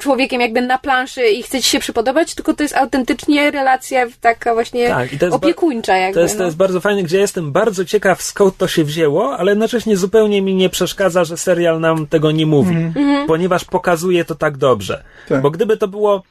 człowiekiem 0.00 0.40
jakby 0.40 0.60
na 0.62 0.78
planszy 0.78 1.28
i 1.28 1.42
chcę 1.42 1.60
ci 1.62 1.70
się 1.70 1.78
przypodobać, 1.78 2.34
tylko 2.34 2.54
to 2.54 2.62
jest 2.62 2.76
autentycznie 2.76 3.50
relacja 3.50 4.06
taka 4.20 4.54
właśnie 4.54 4.88
Tak, 4.88 5.12
i 5.12 5.18
to 5.18 5.26
jest 5.26 5.38
ba- 5.38 5.46
opiekuńcza 5.46 5.96
jakby. 5.96 6.14
To 6.14 6.20
jest, 6.20 6.34
to 6.34 6.38
no. 6.38 6.44
jest 6.44 6.56
bardzo 6.56 6.80
fajne, 6.80 7.02
gdzie 7.02 7.18
jestem 7.18 7.52
bardzo 7.52 7.84
ciekaw, 7.84 8.22
skąd 8.22 8.56
to 8.56 8.68
się 8.68 8.84
wzięło, 8.84 9.38
ale 9.38 9.52
jednocześnie 9.52 9.96
zupełnie 9.96 10.42
mi 10.42 10.54
nie 10.54 10.68
przeszkadza, 10.68 11.24
że 11.24 11.36
serial 11.36 11.80
nam 11.80 12.06
tego 12.06 12.30
nie 12.30 12.46
mówi, 12.46 12.74
Mhm. 12.76 13.26
ponieważ 13.26 13.64
pokazuje 13.64 14.24
to 14.24 14.34
tak 14.34 14.56
dobrze. 14.56 15.04
Tak. 15.28 15.42
Bo 15.42 15.50
gdyby 15.50 15.76
to 15.76 15.88
było. 15.88 16.22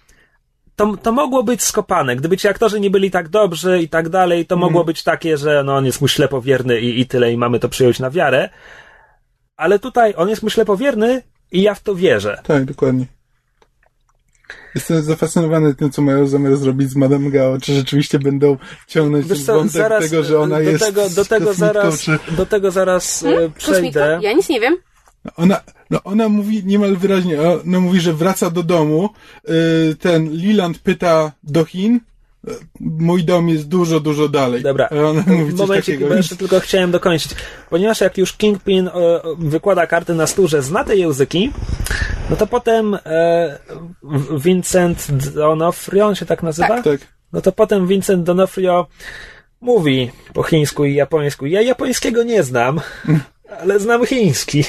To, 0.79 0.97
to 0.97 1.11
mogło 1.11 1.43
być 1.43 1.63
skopane. 1.63 2.15
Gdyby 2.15 2.37
ci 2.37 2.47
aktorzy 2.47 2.79
nie 2.79 2.89
byli 2.89 3.11
tak 3.11 3.29
dobrzy 3.29 3.81
i 3.81 3.89
tak 3.89 4.09
dalej, 4.09 4.45
to 4.45 4.57
mogło 4.57 4.83
być 4.83 5.03
takie, 5.03 5.37
że 5.37 5.63
no, 5.63 5.75
on 5.75 5.85
jest 5.85 6.01
mu 6.01 6.07
ślepowierny 6.07 6.79
i, 6.79 6.99
i 6.99 7.05
tyle, 7.05 7.33
i 7.33 7.37
mamy 7.37 7.59
to 7.59 7.69
przyjąć 7.69 7.99
na 7.99 8.09
wiarę. 8.09 8.49
Ale 9.57 9.79
tutaj 9.79 10.13
on 10.17 10.29
jest 10.29 10.43
mu 10.43 10.49
ślepowierny 10.49 11.21
i 11.51 11.61
ja 11.61 11.73
w 11.73 11.83
to 11.83 11.95
wierzę. 11.95 12.41
Tak, 12.43 12.65
dokładnie. 12.65 13.05
Jestem 14.75 15.01
zafascynowany 15.01 15.75
tym, 15.75 15.91
co 15.91 16.01
mają 16.01 16.27
zamiar 16.27 16.57
zrobić 16.57 16.89
z 16.89 16.95
Madame 16.95 17.29
Gao. 17.29 17.57
Czy 17.61 17.73
rzeczywiście 17.73 18.19
będą 18.19 18.57
ciągnąć 18.87 19.27
Wiesz 19.27 19.43
co, 19.43 19.53
wątek 19.53 19.71
zaraz, 19.71 20.09
tego, 20.09 20.23
że 20.23 20.39
ona 20.39 20.55
do 20.55 20.61
jest 20.61 20.85
tego, 20.85 21.09
do 21.09 21.25
tego 21.25 21.53
zaraz, 21.53 22.01
czy... 22.01 22.19
do 22.31 22.45
tego 22.45 22.71
zaraz 22.71 23.23
e, 23.23 23.29
Hmm? 23.29 23.51
przejdę. 23.53 24.19
Ja 24.21 24.33
nic 24.33 24.49
nie 24.49 24.59
wiem. 24.59 24.77
Ona, 25.35 25.61
no 25.89 26.03
ona 26.03 26.29
mówi 26.29 26.63
niemal 26.65 26.95
wyraźnie, 26.97 27.41
ona 27.41 27.79
mówi, 27.79 27.99
że 27.99 28.13
wraca 28.13 28.49
do 28.49 28.63
domu. 28.63 29.09
Yy, 29.47 29.95
Ten 29.99 30.29
Liland 30.31 30.79
pyta 30.79 31.31
do 31.43 31.65
Chin. 31.65 31.99
Yy, 32.47 32.53
Mój 32.79 33.23
dom 33.23 33.49
jest 33.49 33.67
dużo, 33.67 33.99
dużo 33.99 34.29
dalej. 34.29 34.63
Dobra, 34.63 34.89
ona 34.89 35.23
mówi 35.27 35.51
coś 35.51 35.59
momencie, 35.59 35.93
takiego. 35.93 36.15
jeszcze 36.15 36.35
tylko 36.35 36.59
chciałem 36.59 36.91
dokończyć. 36.91 37.31
Ponieważ 37.69 38.01
jak 38.01 38.17
już 38.17 38.33
Kingpin 38.33 38.87
e, 38.87 38.91
wykłada 39.39 39.87
karty 39.87 40.13
na 40.13 40.27
stół, 40.27 40.47
że 40.47 40.61
zna 40.61 40.83
te 40.83 40.95
języki, 40.95 41.51
no 42.29 42.35
to 42.35 42.47
potem 42.47 42.97
Vincent 44.43 44.97
D'Onofrio, 45.07 46.01
on 46.01 46.15
się 46.15 46.25
tak 46.25 46.43
nazywa? 46.43 46.67
Tak. 46.67 46.83
Tak. 46.83 46.99
No 47.33 47.41
to 47.41 47.51
potem 47.51 47.87
Vincent 47.87 48.27
D'Onofrio 48.27 48.85
mówi 49.61 50.11
po 50.33 50.43
chińsku 50.43 50.85
i 50.85 50.95
japońsku. 50.95 51.45
Ja 51.45 51.61
japońskiego 51.61 52.23
nie 52.23 52.43
znam, 52.43 52.81
ale 53.61 53.79
znam 53.79 54.05
chiński. 54.05 54.63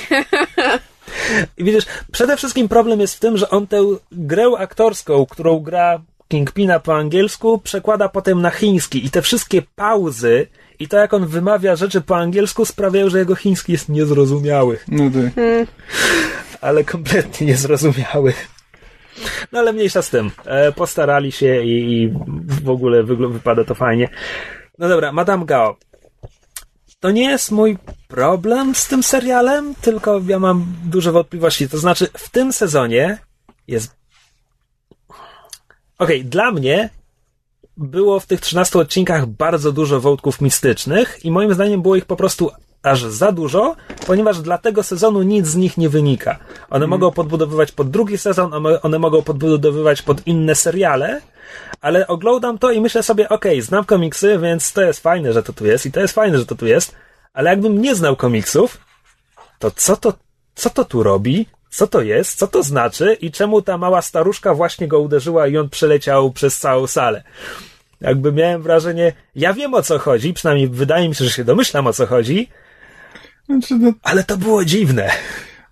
I 1.58 1.64
widzisz, 1.64 1.84
przede 2.12 2.36
wszystkim 2.36 2.68
problem 2.68 3.00
jest 3.00 3.14
w 3.14 3.20
tym, 3.20 3.36
że 3.36 3.50
on 3.50 3.66
tę 3.66 3.82
grę 4.12 4.50
aktorską, 4.58 5.26
którą 5.26 5.60
gra 5.60 6.02
Kingpina 6.28 6.80
po 6.80 6.96
angielsku, 6.96 7.58
przekłada 7.58 8.08
potem 8.08 8.42
na 8.42 8.50
chiński 8.50 9.06
i 9.06 9.10
te 9.10 9.22
wszystkie 9.22 9.62
pauzy 9.76 10.46
i 10.78 10.88
to, 10.88 10.96
jak 10.96 11.14
on 11.14 11.26
wymawia 11.26 11.76
rzeczy 11.76 12.00
po 12.00 12.16
angielsku, 12.16 12.64
sprawiają, 12.64 13.08
że 13.08 13.18
jego 13.18 13.34
chiński 13.34 13.72
jest 13.72 13.88
niezrozumiały. 13.88 14.78
No 14.88 15.04
tak. 15.10 15.44
Ale 16.60 16.84
kompletnie 16.84 17.46
niezrozumiały. 17.46 18.32
No 19.52 19.58
ale 19.58 19.72
mniejsza 19.72 20.02
z 20.02 20.10
tym. 20.10 20.30
E, 20.46 20.72
postarali 20.72 21.32
się 21.32 21.62
i, 21.62 21.92
i 21.92 22.12
w 22.64 22.70
ogóle 22.70 23.02
wypada 23.02 23.64
to 23.64 23.74
fajnie. 23.74 24.08
No 24.78 24.88
dobra, 24.88 25.12
Madame 25.12 25.44
Gao. 25.46 25.76
To 27.00 27.10
nie 27.10 27.30
jest 27.30 27.50
mój 27.50 27.78
problem 28.08 28.74
z 28.74 28.88
tym 28.88 29.02
serialem, 29.02 29.74
tylko 29.74 30.20
ja 30.26 30.38
mam 30.38 30.76
duże 30.84 31.12
wątpliwości. 31.12 31.68
To 31.68 31.78
znaczy, 31.78 32.08
w 32.14 32.28
tym 32.28 32.52
sezonie 32.52 33.18
jest. 33.68 33.96
Okej, 35.98 36.24
dla 36.24 36.52
mnie 36.52 36.90
było 37.76 38.20
w 38.20 38.26
tych 38.26 38.40
13 38.40 38.78
odcinkach 38.78 39.26
bardzo 39.26 39.72
dużo 39.72 40.00
wątków 40.00 40.40
mistycznych 40.40 41.24
i 41.24 41.30
moim 41.30 41.54
zdaniem 41.54 41.82
było 41.82 41.96
ich 41.96 42.04
po 42.04 42.16
prostu 42.16 42.50
aż 42.82 43.04
za 43.04 43.32
dużo, 43.32 43.76
ponieważ 44.06 44.40
dla 44.40 44.58
tego 44.58 44.82
sezonu 44.82 45.22
nic 45.22 45.46
z 45.46 45.56
nich 45.56 45.76
nie 45.78 45.88
wynika. 45.88 46.38
One 46.70 46.86
mogą 46.86 47.10
podbudowywać 47.12 47.72
pod 47.72 47.90
drugi 47.90 48.18
sezon, 48.18 48.50
one- 48.82 48.98
mogą 48.98 49.22
podbudowywać 49.22 50.02
pod 50.02 50.26
inne 50.26 50.54
seriale, 50.54 51.20
ale 51.80 52.06
oglądam 52.06 52.58
to 52.58 52.70
i 52.70 52.80
myślę 52.80 53.02
sobie, 53.02 53.28
okej, 53.28 53.62
znam 53.62 53.84
komiksy, 53.84 54.38
więc 54.38 54.72
to 54.72 54.82
jest 54.82 55.00
fajne, 55.00 55.32
że 55.32 55.42
to 55.42 55.52
tu 55.52 55.66
jest 55.66 55.86
i 55.86 55.92
to 55.92 56.00
jest 56.00 56.14
fajne, 56.14 56.38
że 56.38 56.46
to 56.46 56.54
tu 56.54 56.66
jest, 56.66 56.94
ale 57.32 57.50
jakbym 57.50 57.82
nie 57.82 57.94
znał 57.94 58.16
komiksów, 58.16 58.78
to 59.58 59.70
co 59.70 59.96
to, 59.96 60.12
co 60.54 60.70
to 60.70 60.84
tu 60.84 61.02
robi? 61.02 61.46
Co 61.70 61.86
to 61.86 62.02
jest? 62.02 62.38
Co 62.38 62.46
to 62.46 62.62
znaczy? 62.62 63.14
I 63.20 63.30
czemu 63.30 63.62
ta 63.62 63.78
mała 63.78 64.02
staruszka 64.02 64.54
właśnie 64.54 64.88
go 64.88 65.00
uderzyła 65.00 65.46
i 65.46 65.56
on 65.58 65.68
przeleciał 65.68 66.30
przez 66.30 66.58
całą 66.58 66.86
salę? 66.86 67.22
Jakby 68.00 68.32
miałem 68.32 68.62
wrażenie, 68.62 69.12
ja 69.34 69.52
wiem 69.54 69.74
o 69.74 69.82
co 69.82 69.98
chodzi, 69.98 70.34
przynajmniej 70.34 70.68
wydaje 70.68 71.08
mi 71.08 71.14
się, 71.14 71.24
że 71.24 71.30
się 71.30 71.44
domyślam 71.44 71.86
o 71.86 71.92
co 71.92 72.06
chodzi, 72.06 72.48
Znaczy, 73.50 73.78
no, 73.78 73.92
ale 74.02 74.24
to 74.24 74.36
było 74.36 74.64
dziwne. 74.64 75.10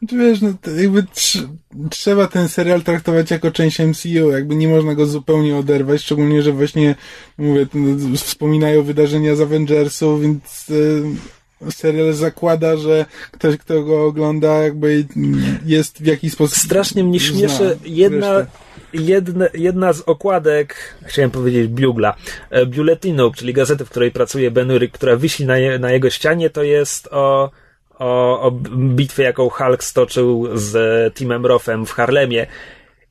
Czy 0.09 0.19
wiesz, 0.19 0.41
no 0.41 0.49
jakby 0.77 1.03
tr- 1.03 1.49
trzeba 1.91 2.27
ten 2.27 2.49
serial 2.49 2.83
traktować 2.83 3.31
jako 3.31 3.51
część 3.51 3.79
MCU, 3.79 4.31
jakby 4.31 4.57
nie 4.57 4.69
można 4.69 4.95
go 4.95 5.07
zupełnie 5.07 5.57
oderwać, 5.57 6.03
szczególnie, 6.03 6.43
że 6.43 6.53
właśnie, 6.53 6.95
mówię, 7.39 7.67
no, 7.75 8.17
wspominają 8.17 8.83
wydarzenia 8.83 9.37
z 9.37 9.41
Avengersów, 9.41 10.23
więc 10.23 10.71
y, 10.71 11.03
serial 11.71 12.13
zakłada, 12.13 12.77
że 12.77 13.07
ktoś, 13.31 13.57
kto 13.57 13.83
go 13.83 14.07
ogląda, 14.07 14.63
jakby 14.63 15.07
jest 15.67 15.99
w 16.03 16.07
jakiś 16.07 16.33
sposób... 16.33 16.59
Strasznie 16.59 17.05
mnie 17.05 17.21
śmieszy 17.21 17.79
jedna, 17.85 18.39
resztę. 18.39 18.53
jedna, 18.93 19.47
jedna 19.55 19.93
z 19.93 20.01
okładek, 20.01 20.95
chciałem 21.03 21.31
powiedzieć 21.31 21.69
biugla, 21.69 22.15
e, 22.51 22.67
biuletinu, 22.67 23.33
czyli 23.33 23.53
gazety, 23.53 23.85
w 23.85 23.91
której 23.91 24.11
pracuje 24.11 24.51
Ben 24.51 24.71
Urich, 24.71 24.93
która 24.93 25.17
wisi 25.17 25.47
na, 25.47 25.59
je, 25.59 25.79
na 25.79 25.93
jego 25.93 26.11
ścianie, 26.11 26.51
to 26.51 26.63
jest 26.63 27.09
o, 27.11 27.51
o, 27.99 28.41
o 28.41 28.51
bitwie, 28.77 29.23
jaką 29.23 29.49
Hulk 29.49 29.85
stoczył 29.85 30.49
z 30.55 31.15
Timem 31.15 31.47
Rothem 31.47 31.87
w 31.87 31.93
Harlemie. 31.93 32.47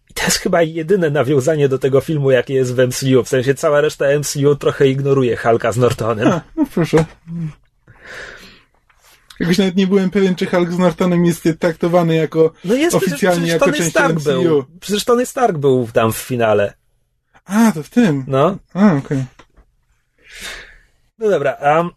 I 0.10 0.14
to 0.14 0.24
jest 0.24 0.38
chyba 0.38 0.62
jedyne 0.62 1.10
nawiązanie 1.10 1.70
do 1.70 1.80
tego 1.80 2.02
filmu, 2.02 2.32
jakie 2.32 2.54
jest 2.54 2.76
w 2.76 2.88
MCU. 2.88 3.24
W 3.24 3.30
sensie 3.30 3.56
cała 3.56 3.82
reszta 3.82 4.06
MCU 4.20 4.56
trochę 4.56 4.88
ignoruje 4.88 5.38
Hulka 5.38 5.72
z 5.72 5.78
Nortonem. 5.78 6.28
A, 6.28 6.42
no 6.56 6.66
proszę. 6.74 7.06
Jakoś 9.40 9.58
nawet 9.58 9.76
nie 9.76 9.88
byłem 9.88 10.10
pewien, 10.10 10.36
czy 10.36 10.46
Hulk 10.46 10.72
z 10.72 10.78
Nortonem 10.78 11.26
jest 11.26 11.50
traktowany 11.60 12.16
jako 12.16 12.54
No 12.66 12.76
jest 12.76 12.96
oficjalnie 12.96 13.38
przecież, 13.38 13.54
jako 13.54 13.66
Tony 13.66 13.78
część 13.78 13.90
Stark 13.90 14.16
MCU. 14.16 14.44
był. 14.44 14.66
Przecież 14.80 15.04
Tony 15.06 15.26
Stark 15.26 15.58
był 15.58 15.88
tam 15.94 16.12
w 16.14 16.18
finale. 16.18 16.74
A, 17.46 17.72
to 17.72 17.84
w 17.84 17.90
tym. 17.90 18.24
No. 18.28 18.58
A, 18.74 18.94
okej. 18.94 19.24
No 21.20 21.30
dobra, 21.30 21.58
um, 21.62 21.90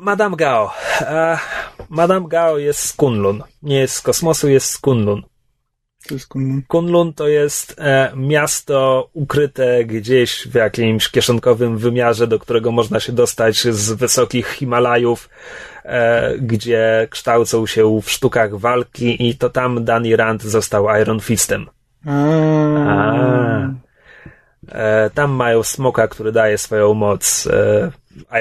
Madame 0.00 0.36
Gao. 0.36 0.70
E, 1.00 1.38
Madame 1.88 2.28
Gao 2.28 2.58
jest 2.58 2.80
z 2.80 2.92
Kunlun. 2.92 3.42
Nie 3.62 3.80
jest 3.80 3.94
z 3.94 4.00
kosmosu, 4.00 4.48
jest 4.48 4.70
z 4.70 4.78
Kunlun. 4.78 5.22
To 6.08 6.14
jest 6.14 6.26
kun... 6.26 6.62
Kunlun 6.68 7.12
to 7.12 7.28
jest 7.28 7.76
e, 7.78 8.12
miasto 8.16 9.08
ukryte 9.12 9.84
gdzieś 9.84 10.48
w 10.48 10.54
jakimś 10.54 11.08
kieszonkowym 11.08 11.78
wymiarze, 11.78 12.26
do 12.26 12.38
którego 12.38 12.72
można 12.72 13.00
się 13.00 13.12
dostać 13.12 13.62
z 13.62 13.92
wysokich 13.92 14.48
Himalajów, 14.48 15.28
e, 15.84 16.38
gdzie 16.38 17.08
kształcą 17.10 17.66
się 17.66 18.00
w 18.02 18.10
sztukach 18.10 18.56
walki 18.56 19.28
i 19.28 19.36
to 19.36 19.50
tam 19.50 19.84
Danny 19.84 20.16
Rand 20.16 20.42
został 20.42 21.00
Iron 21.00 21.20
Fistem. 21.20 21.66
A. 22.06 23.68
E, 24.68 25.10
tam 25.10 25.30
mają 25.30 25.62
smoka, 25.62 26.08
który 26.08 26.32
daje 26.32 26.58
swoją 26.58 26.94
moc 26.94 27.46
e, 27.46 27.90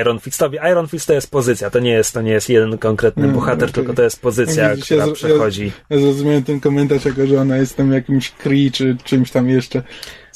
Iron 0.01 0.19
Fistowi. 0.19 0.57
Iron 0.71 0.87
Fist 0.87 1.07
to 1.07 1.13
jest 1.13 1.31
pozycja, 1.31 1.69
to 1.69 1.79
nie 1.79 1.91
jest, 1.91 2.13
to 2.13 2.21
nie 2.21 2.31
jest 2.31 2.49
jeden 2.49 2.77
konkretny 2.77 3.23
Mm, 3.23 3.35
bohater, 3.35 3.63
okej. 3.63 3.73
tylko 3.73 3.93
to 3.93 4.01
jest 4.03 4.21
pozycja, 4.21 4.69
Widzicie, 4.69 4.95
która 4.95 5.07
ja- 5.07 5.13
przechodzi. 5.13 5.71
Ja 5.89 5.99
zrozumiałem 5.99 6.43
ten 6.43 6.59
komentarz 6.59 7.05
jako, 7.05 7.27
że 7.27 7.41
ona 7.41 7.57
jest 7.57 7.77
tam 7.77 7.91
jakimś 7.91 8.31
Kree 8.31 8.71
czy 8.71 8.97
czymś 9.03 9.31
tam 9.31 9.49
jeszcze. 9.49 9.83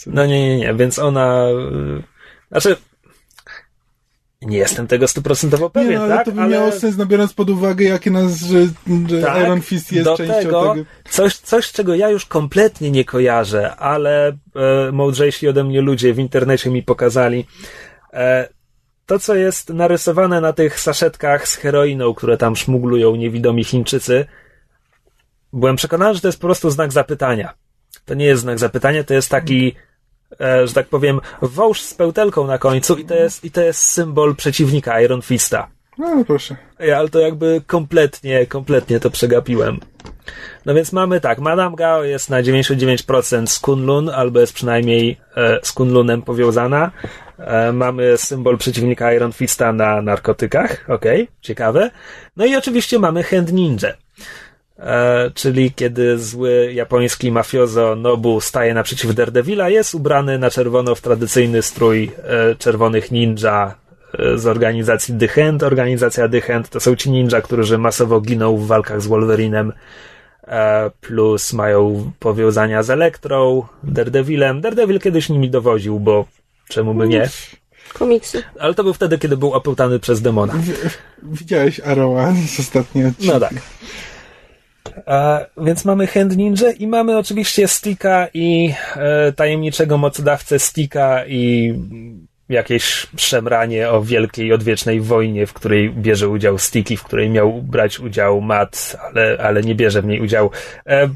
No 0.08 0.26
nie, 0.26 0.50
nie, 0.50 0.58
nie, 0.58 0.74
więc 0.74 1.00
ona... 1.00 1.48
y, 2.00 2.04
Znaczy... 2.52 2.76
Nie 4.42 4.58
jestem 4.58 4.88
tego 4.88 5.08
stuprocentowo 5.08 5.70
pewien, 5.70 5.90
nie, 5.92 5.98
no, 5.98 6.04
ale 6.04 6.16
tak? 6.16 6.26
to 6.26 6.32
by 6.32 6.48
miało 6.48 6.72
sens, 6.72 6.98
no 6.98 7.06
biorąc 7.06 7.34
pod 7.34 7.50
uwagę, 7.50 7.86
jakie 7.86 8.12
nas, 8.12 8.40
że, 8.40 8.60
że 9.10 9.22
Tak, 9.22 9.44
Iron 9.44 9.62
Fist 9.62 9.92
jest 9.92 10.06
do 10.06 10.18
częścią 10.18 10.34
tego, 10.36 10.74
tego. 10.74 10.86
Coś, 11.10 11.38
coś, 11.38 11.72
czego 11.72 11.96
ja 11.96 12.10
już 12.10 12.26
kompletnie 12.26 12.92
nie 12.92 13.06
kojarzę, 13.06 13.76
ale 13.76 14.28
e, 14.56 14.92
mądrzejsi 14.92 15.48
ode 15.48 15.64
mnie 15.64 15.82
ludzie 15.82 16.14
w 16.14 16.20
internecie 16.20 16.70
mi 16.70 16.84
pokazali. 16.84 17.46
E, 18.14 18.48
to, 19.06 19.20
co 19.20 19.36
jest 19.36 19.70
narysowane 19.70 20.42
na 20.42 20.54
tych 20.54 20.80
saszetkach 20.80 21.48
z 21.48 21.56
heroiną, 21.56 22.14
które 22.14 22.38
tam 22.38 22.56
szmuglują 22.56 23.16
niewidomi 23.16 23.64
Chińczycy, 23.64 24.26
byłem 25.54 25.76
przekonany, 25.76 26.16
że 26.16 26.22
to 26.22 26.28
jest 26.28 26.40
po 26.40 26.48
prostu 26.48 26.70
znak 26.70 26.92
zapytania. 26.92 27.54
To 28.06 28.14
nie 28.14 28.26
jest 28.26 28.42
znak 28.42 28.60
zapytania, 28.60 29.04
to 29.04 29.14
jest 29.14 29.30
taki, 29.30 29.76
e, 30.42 30.68
że 30.68 30.74
tak 30.74 30.88
powiem, 30.88 31.20
wąż 31.42 31.82
z 31.82 31.94
pełtelką 31.94 32.48
na 32.48 32.58
końcu 32.58 32.96
i 32.96 33.06
to 33.06 33.16
jest, 33.16 33.46
i 33.46 33.52
to 33.52 33.62
jest 33.62 33.82
symbol 33.82 34.36
przeciwnika 34.36 35.02
Iron 35.02 35.22
Fista. 35.22 35.68
No, 35.98 36.24
proszę. 36.28 36.56
Ej, 36.80 36.94
ale 36.94 37.10
to 37.10 37.20
jakby 37.20 37.62
kompletnie, 37.68 38.46
kompletnie 38.46 39.00
to 39.00 39.10
przegapiłem. 39.10 39.80
No 40.66 40.74
więc 40.74 40.92
mamy 40.92 41.22
tak, 41.22 41.40
Madame 41.40 41.76
Gao 41.76 42.04
jest 42.04 42.30
na 42.30 42.42
99% 42.42 43.48
z 43.48 43.60
Kunlun, 43.60 44.10
albo 44.10 44.40
jest 44.40 44.54
przynajmniej 44.54 45.18
e, 45.38 45.60
z 45.64 45.72
Kunlunem 45.72 46.22
powiązana. 46.22 46.92
E, 47.38 47.72
mamy 47.72 48.18
symbol 48.18 48.58
przeciwnika 48.58 49.14
Iron 49.14 49.34
Fista 49.34 49.74
na 49.74 50.02
narkotykach, 50.02 50.86
okej, 50.90 51.28
ciekawe. 51.42 51.92
No 52.38 52.46
i 52.46 52.56
oczywiście 52.56 53.00
mamy 53.00 53.24
Hand 53.24 53.54
Ninja. 53.54 53.94
E, 54.80 55.32
czyli 55.34 55.72
kiedy 55.72 56.20
zły 56.20 56.74
japoński 56.74 57.32
mafiozo 57.32 57.96
Nobu 57.96 58.42
staje 58.42 58.74
naprzeciw 58.74 59.16
Daredevila, 59.16 59.70
jest 59.70 59.96
ubrany 59.96 60.40
na 60.40 60.50
czerwono 60.50 60.96
w 60.96 61.02
tradycyjny 61.02 61.62
strój 61.62 62.12
e, 62.24 62.56
czerwonych 62.56 63.12
ninja 63.12 63.76
e, 64.20 64.38
z 64.38 64.48
organizacji 64.48 65.16
The 65.20 65.28
Hand. 65.28 65.64
Organizacja 65.64 66.30
The 66.30 66.42
Hand 66.42 66.70
to 66.70 66.80
są 66.80 66.96
ci 66.96 67.12
ninja, 67.12 67.42
którzy 67.42 67.78
masowo 67.78 68.22
giną 68.22 68.58
w 68.58 68.68
walkach 68.68 69.02
z 69.02 69.08
Wolverinem, 69.08 69.74
plus 71.02 71.54
mają 71.54 72.12
powiązania 72.20 72.84
z 72.84 72.90
Elektrą, 72.90 73.64
Daredevilem. 73.84 74.62
Daredevil 74.62 75.00
kiedyś 75.00 75.30
nimi 75.30 75.50
dowodził, 75.50 76.00
bo 76.00 76.26
czemu 76.70 76.94
by 76.94 77.08
nie? 77.08 77.30
Komiksy. 77.94 78.44
Ale 78.60 78.74
to 78.74 78.84
był 78.84 78.94
wtedy, 78.94 79.18
kiedy 79.18 79.38
był 79.38 79.54
opętany 79.54 80.00
przez 80.00 80.22
demona. 80.22 80.54
Widziałeś 81.24 81.80
Arrowa 81.80 82.34
z 82.48 82.60
ostatniej 82.60 83.06
odcinka. 83.06 83.34
No 83.34 83.40
tak. 83.40 83.54
E, 85.08 85.46
więc 85.58 85.86
mamy 85.86 86.08
Hand 86.08 86.38
Ninja 86.38 86.72
i 86.72 86.88
mamy 86.88 87.18
oczywiście 87.18 87.68
Stika 87.68 88.28
i 88.34 88.74
e, 88.96 89.32
tajemniczego 89.32 89.98
mocodawcę 89.98 90.60
Stika 90.60 91.26
i 91.26 91.74
jakieś 92.50 93.08
szemranie 93.18 93.90
o 93.90 94.02
wielkiej 94.02 94.54
odwiecznej 94.54 95.02
wojnie, 95.02 95.48
w 95.48 95.54
której 95.54 95.90
bierze 95.90 96.30
udział 96.30 96.58
Stick 96.58 96.92
i 96.92 96.98
w 96.98 97.04
której 97.04 97.30
miał 97.30 97.62
brać 97.62 98.00
udział 98.00 98.42
Matt, 98.42 98.98
ale, 99.02 99.38
ale 99.40 99.62
nie 99.62 99.76
bierze 99.76 100.02
w 100.02 100.06
niej 100.06 100.22
udziału. 100.22 100.52
E, 100.88 101.10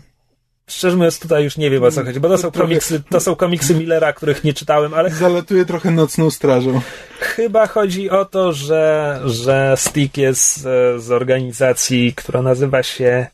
szczerze 0.67 0.97
mówiąc, 0.97 1.19
tutaj 1.19 1.43
już 1.43 1.57
nie 1.57 1.69
wiem 1.69 1.83
o 1.83 1.91
co 1.91 2.03
chodzi, 2.03 2.19
bo 2.19 2.29
to 2.29 2.37
są 2.37 2.51
komiksy, 2.51 3.03
to 3.09 3.19
są 3.19 3.35
komiksy 3.35 3.75
Millera, 3.75 4.13
których 4.13 4.43
nie 4.43 4.53
czytałem, 4.53 4.93
ale 4.93 5.09
Zalatuje 5.09 5.65
trochę 5.65 5.91
nocną 5.91 6.31
strażą. 6.31 6.81
Chyba 7.19 7.67
chodzi 7.67 8.09
o 8.09 8.25
to, 8.25 8.53
że, 8.53 9.19
że 9.25 9.73
Stick 9.77 10.17
jest 10.17 10.57
e, 10.65 10.99
z 10.99 11.11
organizacji, 11.11 12.13
która 12.15 12.41
nazywa 12.41 12.83
się 12.83 13.27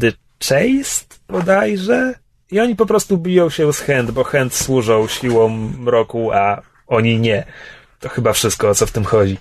The 0.00 0.12
Chase 0.48 1.04
bodajże. 1.28 2.14
I 2.50 2.60
oni 2.60 2.76
po 2.76 2.86
prostu 2.86 3.18
biją 3.18 3.50
się 3.50 3.72
z 3.72 3.80
Hand, 3.80 4.10
bo 4.10 4.24
Hand 4.24 4.54
służą 4.54 5.06
siłą 5.06 5.48
mroku, 5.78 6.32
a 6.32 6.62
oni 6.90 7.20
nie. 7.20 7.44
To 8.00 8.08
chyba 8.08 8.32
wszystko, 8.32 8.68
o 8.68 8.74
co 8.74 8.86
w 8.86 8.92
tym 8.92 9.04
chodzi. 9.04 9.38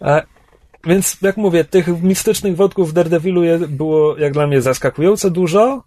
A, 0.00 0.22
więc, 0.84 1.16
jak 1.22 1.36
mówię, 1.36 1.64
tych 1.64 2.02
mistycznych 2.02 2.56
wątków 2.56 2.90
w 2.90 2.92
Daredevilu 2.92 3.44
je- 3.44 3.58
było, 3.58 4.18
jak 4.18 4.32
dla 4.32 4.46
mnie, 4.46 4.62
zaskakująco 4.62 5.30
dużo. 5.30 5.84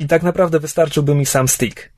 I 0.00 0.06
tak 0.06 0.22
naprawdę 0.22 0.60
wystarczyłby 0.60 1.14
mi 1.14 1.26
sam 1.26 1.48
Stick. 1.48 1.90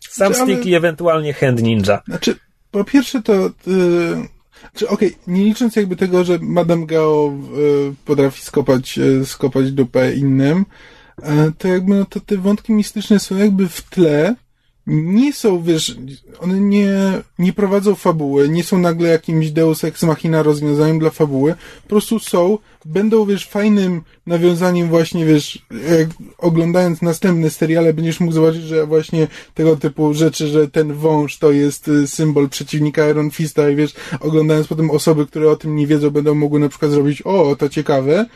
Sam 0.00 0.34
Znaczy, 0.34 0.42
ale- 0.42 0.52
Stick 0.54 0.66
i 0.66 0.74
ewentualnie 0.74 1.32
Hand 1.34 1.62
Ninja. 1.62 2.02
Znaczy, 2.08 2.36
po 2.70 2.84
pierwsze 2.84 3.22
to... 3.22 3.32
Yy, 3.66 4.28
czy 4.74 4.88
okej, 4.88 5.16
nie 5.26 5.44
licząc 5.44 5.76
jakby 5.76 5.96
tego, 5.96 6.24
że 6.24 6.38
Madame 6.40 6.86
Gao 6.86 7.32
yy, 7.56 7.94
potrafi 8.04 8.42
skopać, 8.42 8.96
yy, 8.96 9.26
skopać 9.26 9.72
dupę 9.72 10.12
innym, 10.14 10.64
yy, 11.22 11.52
to 11.58 11.68
jakby 11.68 11.94
no 11.94 12.04
to 12.04 12.20
te 12.20 12.36
wątki 12.36 12.72
mistyczne 12.72 13.18
są 13.18 13.36
jakby 13.36 13.68
w 13.68 13.82
tle, 13.82 14.34
nie 14.88 15.32
są, 15.32 15.62
wiesz, 15.62 15.96
one 16.40 16.60
nie, 16.60 16.92
nie 17.38 17.52
prowadzą 17.52 17.94
fabuły, 17.94 18.48
nie 18.48 18.64
są 18.64 18.78
nagle 18.78 19.08
jakimś 19.08 19.50
deus 19.50 19.84
ex 19.84 20.02
machina 20.02 20.42
rozwiązaniem 20.42 20.98
dla 20.98 21.10
fabuły, 21.10 21.54
po 21.82 21.88
prostu 21.88 22.18
są, 22.18 22.58
będą, 22.84 23.26
wiesz, 23.26 23.46
fajnym 23.46 24.02
nawiązaniem 24.26 24.88
właśnie, 24.88 25.24
wiesz, 25.24 25.66
jak 25.98 26.08
oglądając 26.38 27.02
następne 27.02 27.50
seriale 27.50 27.94
będziesz 27.94 28.20
mógł 28.20 28.32
zobaczyć, 28.32 28.62
że 28.62 28.86
właśnie 28.86 29.26
tego 29.54 29.76
typu 29.76 30.14
rzeczy, 30.14 30.46
że 30.46 30.68
ten 30.68 30.92
wąż 30.92 31.38
to 31.38 31.52
jest 31.52 31.88
y, 31.88 32.06
symbol 32.06 32.48
przeciwnika 32.48 33.08
Iron 33.08 33.30
Fista 33.30 33.70
i 33.70 33.76
wiesz, 33.76 33.94
oglądając 34.20 34.66
potem 34.66 34.90
osoby, 34.90 35.26
które 35.26 35.50
o 35.50 35.56
tym 35.56 35.76
nie 35.76 35.86
wiedzą, 35.86 36.10
będą 36.10 36.34
mogły 36.34 36.60
na 36.60 36.68
przykład 36.68 36.90
zrobić, 36.90 37.22
o, 37.22 37.56
to 37.56 37.68
ciekawe, 37.68 38.26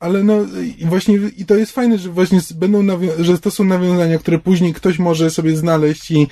ale 0.00 0.24
no 0.24 0.38
i 0.78 0.84
właśnie 0.86 1.18
i 1.36 1.46
to 1.46 1.54
jest 1.54 1.72
fajne, 1.72 1.98
że 1.98 2.10
właśnie 2.10 2.40
będą 2.54 2.98
że 3.18 3.38
to 3.38 3.50
są 3.50 3.64
nawiązania, 3.64 4.18
które 4.18 4.38
później 4.38 4.74
ktoś 4.74 4.98
może 4.98 5.30
sobie 5.30 5.56
znaleźć 5.56 6.10
i, 6.10 6.26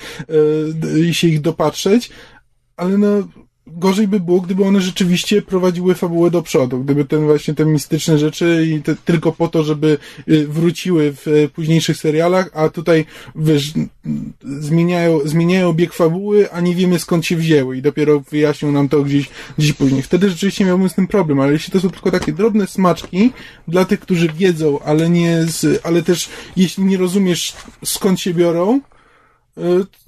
e, 0.95 1.01
i 1.01 1.15
się 1.15 1.29
ich 1.29 1.41
dopatrzeć, 1.41 2.11
ale 2.77 2.99
no 2.99 3.09
gorzej 3.67 4.09
by 4.09 4.21
było, 4.21 4.41
gdyby 4.41 4.65
one 4.65 4.81
rzeczywiście 4.81 5.43
prowadziły 5.43 5.95
fabułę 5.95 6.31
do 6.31 6.43
przodu, 6.43 6.85
gdyby 6.85 7.05
ten 7.05 7.25
właśnie 7.25 7.55
te 7.55 7.65
mistyczne 7.65 8.19
rzeczy 8.19 8.67
i 8.71 8.83
te, 8.83 8.97
tylko 8.97 9.33
po 9.33 9.49
to, 9.49 9.65
żeby 9.65 9.99
y, 10.29 10.49
wróciły 10.49 11.13
w 11.13 11.29
e, 11.29 11.49
późniejszych 11.49 11.97
serialach, 11.97 12.51
a 12.55 12.69
tutaj 12.69 13.07
wiesz, 13.37 13.73
zmieniają, 14.43 15.21
zmieniają 15.25 15.73
bieg 15.73 15.93
fabuły, 15.93 16.53
a 16.53 16.61
nie 16.61 16.75
wiemy 16.75 16.99
skąd 16.99 17.27
się 17.27 17.37
wzięły 17.37 17.77
i 17.77 17.83
dopiero 17.83 18.21
wyjaśnią 18.21 18.73
nam 18.73 18.89
to 18.89 19.03
gdzieś, 19.03 19.29
gdzieś 19.59 19.73
później. 19.73 20.03
Wtedy 20.03 20.31
rzeczywiście 20.31 20.65
miałbym 20.65 20.89
z 20.89 20.95
tym 20.95 21.07
problem, 21.07 21.41
ale 21.41 21.53
jeśli 21.53 21.73
to 21.73 21.81
są 21.81 21.91
tylko 21.91 22.11
takie 22.11 22.33
drobne 22.33 22.67
smaczki 22.67 23.33
dla 23.69 23.85
tych, 23.85 24.01
którzy 24.01 24.29
wiedzą, 24.29 24.79
ale 24.81 25.11
nie 25.11 25.43
z, 25.43 25.81
ale 25.87 26.03
też 26.03 26.29
jeśli 26.57 26.85
nie 26.85 26.97
rozumiesz 26.97 27.53
skąd 27.85 28.21
się 28.21 28.35
biorą, 28.35 28.77
y, 28.77 28.94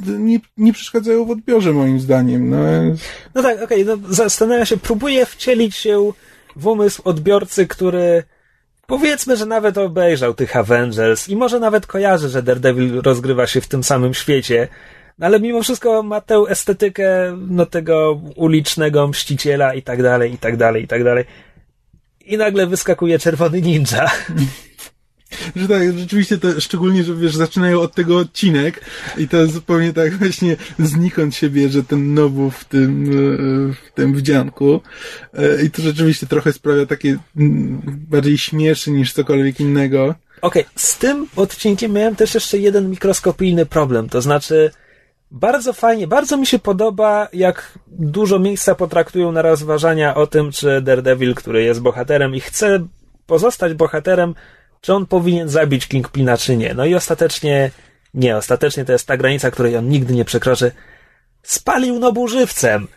nie, 0.06 0.40
nie 0.56 0.72
przeszkadzają 0.72 1.24
w 1.24 1.30
odbiorze 1.30 1.72
moim 1.72 2.00
zdaniem. 2.00 2.50
No, 2.50 2.56
No 3.34 3.42
tak, 3.42 3.62
okej, 3.62 3.84
no 3.84 3.96
zastanawiam 4.08 4.66
się, 4.66 4.76
próbuję 4.76 5.26
wcielić 5.26 5.76
się 5.76 6.12
w 6.56 6.66
umysł 6.66 7.02
odbiorcy, 7.04 7.66
który 7.66 8.22
powiedzmy, 8.86 9.36
że 9.36 9.46
nawet 9.46 9.78
obejrzał 9.78 10.34
tych 10.34 10.56
Avengers 10.56 11.28
i 11.28 11.36
może 11.36 11.60
nawet 11.60 11.86
kojarzy, 11.86 12.28
że 12.28 12.42
Daredevil 12.42 13.02
rozgrywa 13.02 13.46
się 13.46 13.60
w 13.60 13.68
tym 13.68 13.84
samym 13.84 14.14
świecie, 14.14 14.68
no 15.18 15.26
ale 15.26 15.40
mimo 15.40 15.62
wszystko 15.62 16.02
ma 16.02 16.20
tę 16.20 16.44
estetykę 16.48 17.36
no 17.48 17.66
tego 17.66 18.20
ulicznego 18.36 19.08
mściciela 19.08 19.74
i 19.74 19.82
tak 19.82 20.02
dalej, 20.02 20.32
i 20.32 20.38
tak 20.38 20.56
dalej, 20.56 20.82
i 20.84 20.88
tak 20.88 21.04
dalej. 21.04 21.24
I 22.24 22.36
nagle 22.36 22.66
wyskakuje 22.66 23.18
czerwony 23.18 23.62
ninja. 23.62 24.10
Że 25.56 25.68
tak, 25.68 25.98
rzeczywiście 25.98 26.38
to 26.38 26.60
szczególnie, 26.60 27.04
że 27.04 27.14
wiesz, 27.14 27.36
zaczynają 27.36 27.80
od 27.80 27.94
tego 27.94 28.18
odcinek 28.18 28.80
i 29.18 29.28
to 29.28 29.46
zupełnie 29.46 29.92
tak 29.92 30.16
właśnie 30.18 30.56
znikąd 30.78 31.34
się 31.34 31.50
bierze 31.50 31.82
ten 31.82 32.14
nobu 32.14 32.50
w 32.50 32.64
tym, 32.64 33.04
e, 33.04 33.74
w 33.88 33.92
tym 33.94 34.14
wdzianku. 34.14 34.80
E, 35.34 35.62
I 35.62 35.70
to 35.70 35.82
rzeczywiście 35.82 36.26
trochę 36.26 36.52
sprawia 36.52 36.86
takie 36.86 37.16
mm, 37.36 37.82
bardziej 38.10 38.38
śmieszy 38.38 38.90
niż 38.90 39.12
cokolwiek 39.12 39.60
innego. 39.60 40.14
Okej, 40.42 40.64
z 40.76 40.98
tym 40.98 41.26
odcinkiem 41.36 41.92
miałem 41.92 42.16
też 42.16 42.34
jeszcze 42.34 42.58
jeden 42.58 42.90
mikroskopijny 42.90 43.66
problem, 43.66 44.08
to 44.08 44.22
znaczy 44.22 44.70
bardzo 45.30 45.72
fajnie, 45.72 46.06
bardzo 46.06 46.36
mi 46.36 46.46
się 46.46 46.58
podoba, 46.58 47.28
jak 47.32 47.78
dużo 47.88 48.38
miejsca 48.38 48.74
potraktują 48.74 49.32
na 49.32 49.42
rozważania 49.42 50.14
o 50.14 50.26
tym, 50.26 50.52
czy 50.52 50.80
Daredevil, 50.82 51.34
który 51.34 51.62
jest 51.62 51.80
bohaterem 51.80 52.34
i 52.34 52.40
chce 52.40 52.86
pozostać 53.26 53.74
bohaterem, 53.74 54.34
czy 54.80 54.94
on 54.94 55.06
powinien 55.06 55.48
zabić 55.48 55.86
Kingpina, 55.86 56.36
czy 56.36 56.56
nie. 56.56 56.74
No 56.74 56.84
i 56.84 56.94
ostatecznie 56.94 57.70
nie, 58.14 58.36
ostatecznie 58.36 58.84
to 58.84 58.92
jest 58.92 59.06
ta 59.06 59.16
granica, 59.16 59.50
której 59.50 59.76
on 59.76 59.88
nigdy 59.88 60.14
nie 60.14 60.24
przekroczy. 60.24 60.72
Spalił 61.42 61.98
Nobu 61.98 62.28
żywcem. 62.28 62.88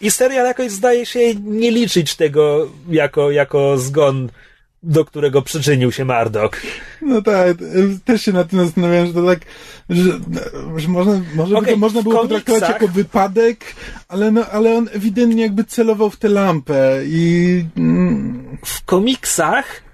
I 0.00 0.10
serial 0.10 0.46
jakoś 0.46 0.70
zdaje 0.70 1.06
się 1.06 1.34
nie 1.34 1.70
liczyć 1.70 2.16
tego 2.16 2.68
jako, 2.88 3.30
jako 3.30 3.78
zgon, 3.78 4.30
do 4.82 5.04
którego 5.04 5.42
przyczynił 5.42 5.92
się 5.92 6.04
Mardok. 6.04 6.60
No 7.02 7.22
tak, 7.22 7.56
też 8.04 8.22
się 8.22 8.32
nad 8.32 8.50
tym 8.50 8.64
zastanawiałem, 8.64 9.06
że 9.06 9.12
to 9.12 9.26
tak, 9.26 9.40
że, 9.90 10.02
że 10.76 10.88
można, 10.88 11.20
może 11.34 11.50
by 11.54 11.58
Okej, 11.58 11.74
to 11.74 11.80
można 11.80 12.02
było 12.02 12.22
potraktować 12.22 12.62
komiksach- 12.62 12.72
jako 12.72 12.88
wypadek, 12.88 13.64
ale 14.08 14.30
no, 14.30 14.46
ale 14.46 14.76
on 14.76 14.88
ewidentnie 14.92 15.42
jakby 15.42 15.64
celował 15.64 16.10
w 16.10 16.16
tę 16.16 16.28
lampę 16.28 17.00
i 17.04 17.64
mm, 17.76 18.58
w 18.64 18.84
komiksach 18.84 19.85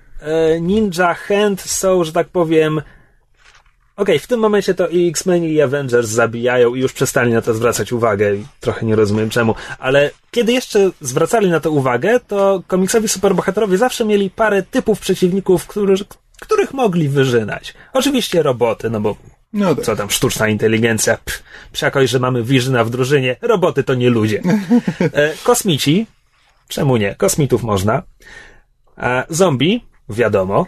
Ninja 0.61 1.15
Hand 1.15 1.61
są, 1.61 2.05
że 2.05 2.13
tak 2.13 2.29
powiem. 2.29 2.83
Okej, 3.97 4.19
w 4.19 4.27
tym 4.27 4.41
momencie 4.41 4.75
to 4.75 4.89
i 4.89 5.09
X-Men 5.09 5.45
i 5.45 5.61
Avengers 5.61 6.09
zabijają 6.09 6.75
i 6.75 6.81
już 6.81 6.93
przestali 6.93 7.33
na 7.33 7.43
to 7.43 7.55
zwracać 7.55 7.93
uwagę. 7.93 8.27
Trochę 8.61 8.87
nie 8.87 8.97
rozumiem 8.97 9.31
czemu. 9.31 9.55
Ale 9.79 10.11
kiedy 10.31 10.53
jeszcze 10.53 10.91
zwracali 11.01 11.51
na 11.51 11.61
to 11.61 11.71
uwagę, 11.71 12.21
to 12.21 12.63
komiksowi 12.67 13.09
superbohaterowie 13.09 13.79
zawsze 13.79 14.05
mieli 14.05 14.31
parę 14.31 14.63
typów 14.63 15.01
przeciwników, 15.01 15.67
których, 15.67 16.01
których 16.41 16.75
mogli 16.75 17.09
wyżynać. 17.09 17.75
Oczywiście 17.93 18.43
roboty, 18.43 18.91
no 18.91 19.01
bo 19.01 19.17
no 19.53 19.75
tak. 19.75 19.85
co 19.85 19.97
tam, 19.97 20.11
sztuczna 20.11 20.49
inteligencja, 20.49 21.19
pff, 21.25 21.43
że 22.05 22.19
mamy 22.19 22.43
Visiona 22.43 22.85
w 22.85 22.91
drużynie, 22.91 23.37
roboty 23.41 23.85
to 23.85 23.95
nie 23.95 24.11
ludzie. 24.11 24.43
E, 25.01 25.35
kosmici, 25.45 26.07
czemu 26.69 26.97
nie? 26.97 27.15
Kosmitów 27.15 27.63
można. 27.63 28.03
E, 28.99 29.25
zombie, 29.29 29.85
wiadomo. 30.13 30.67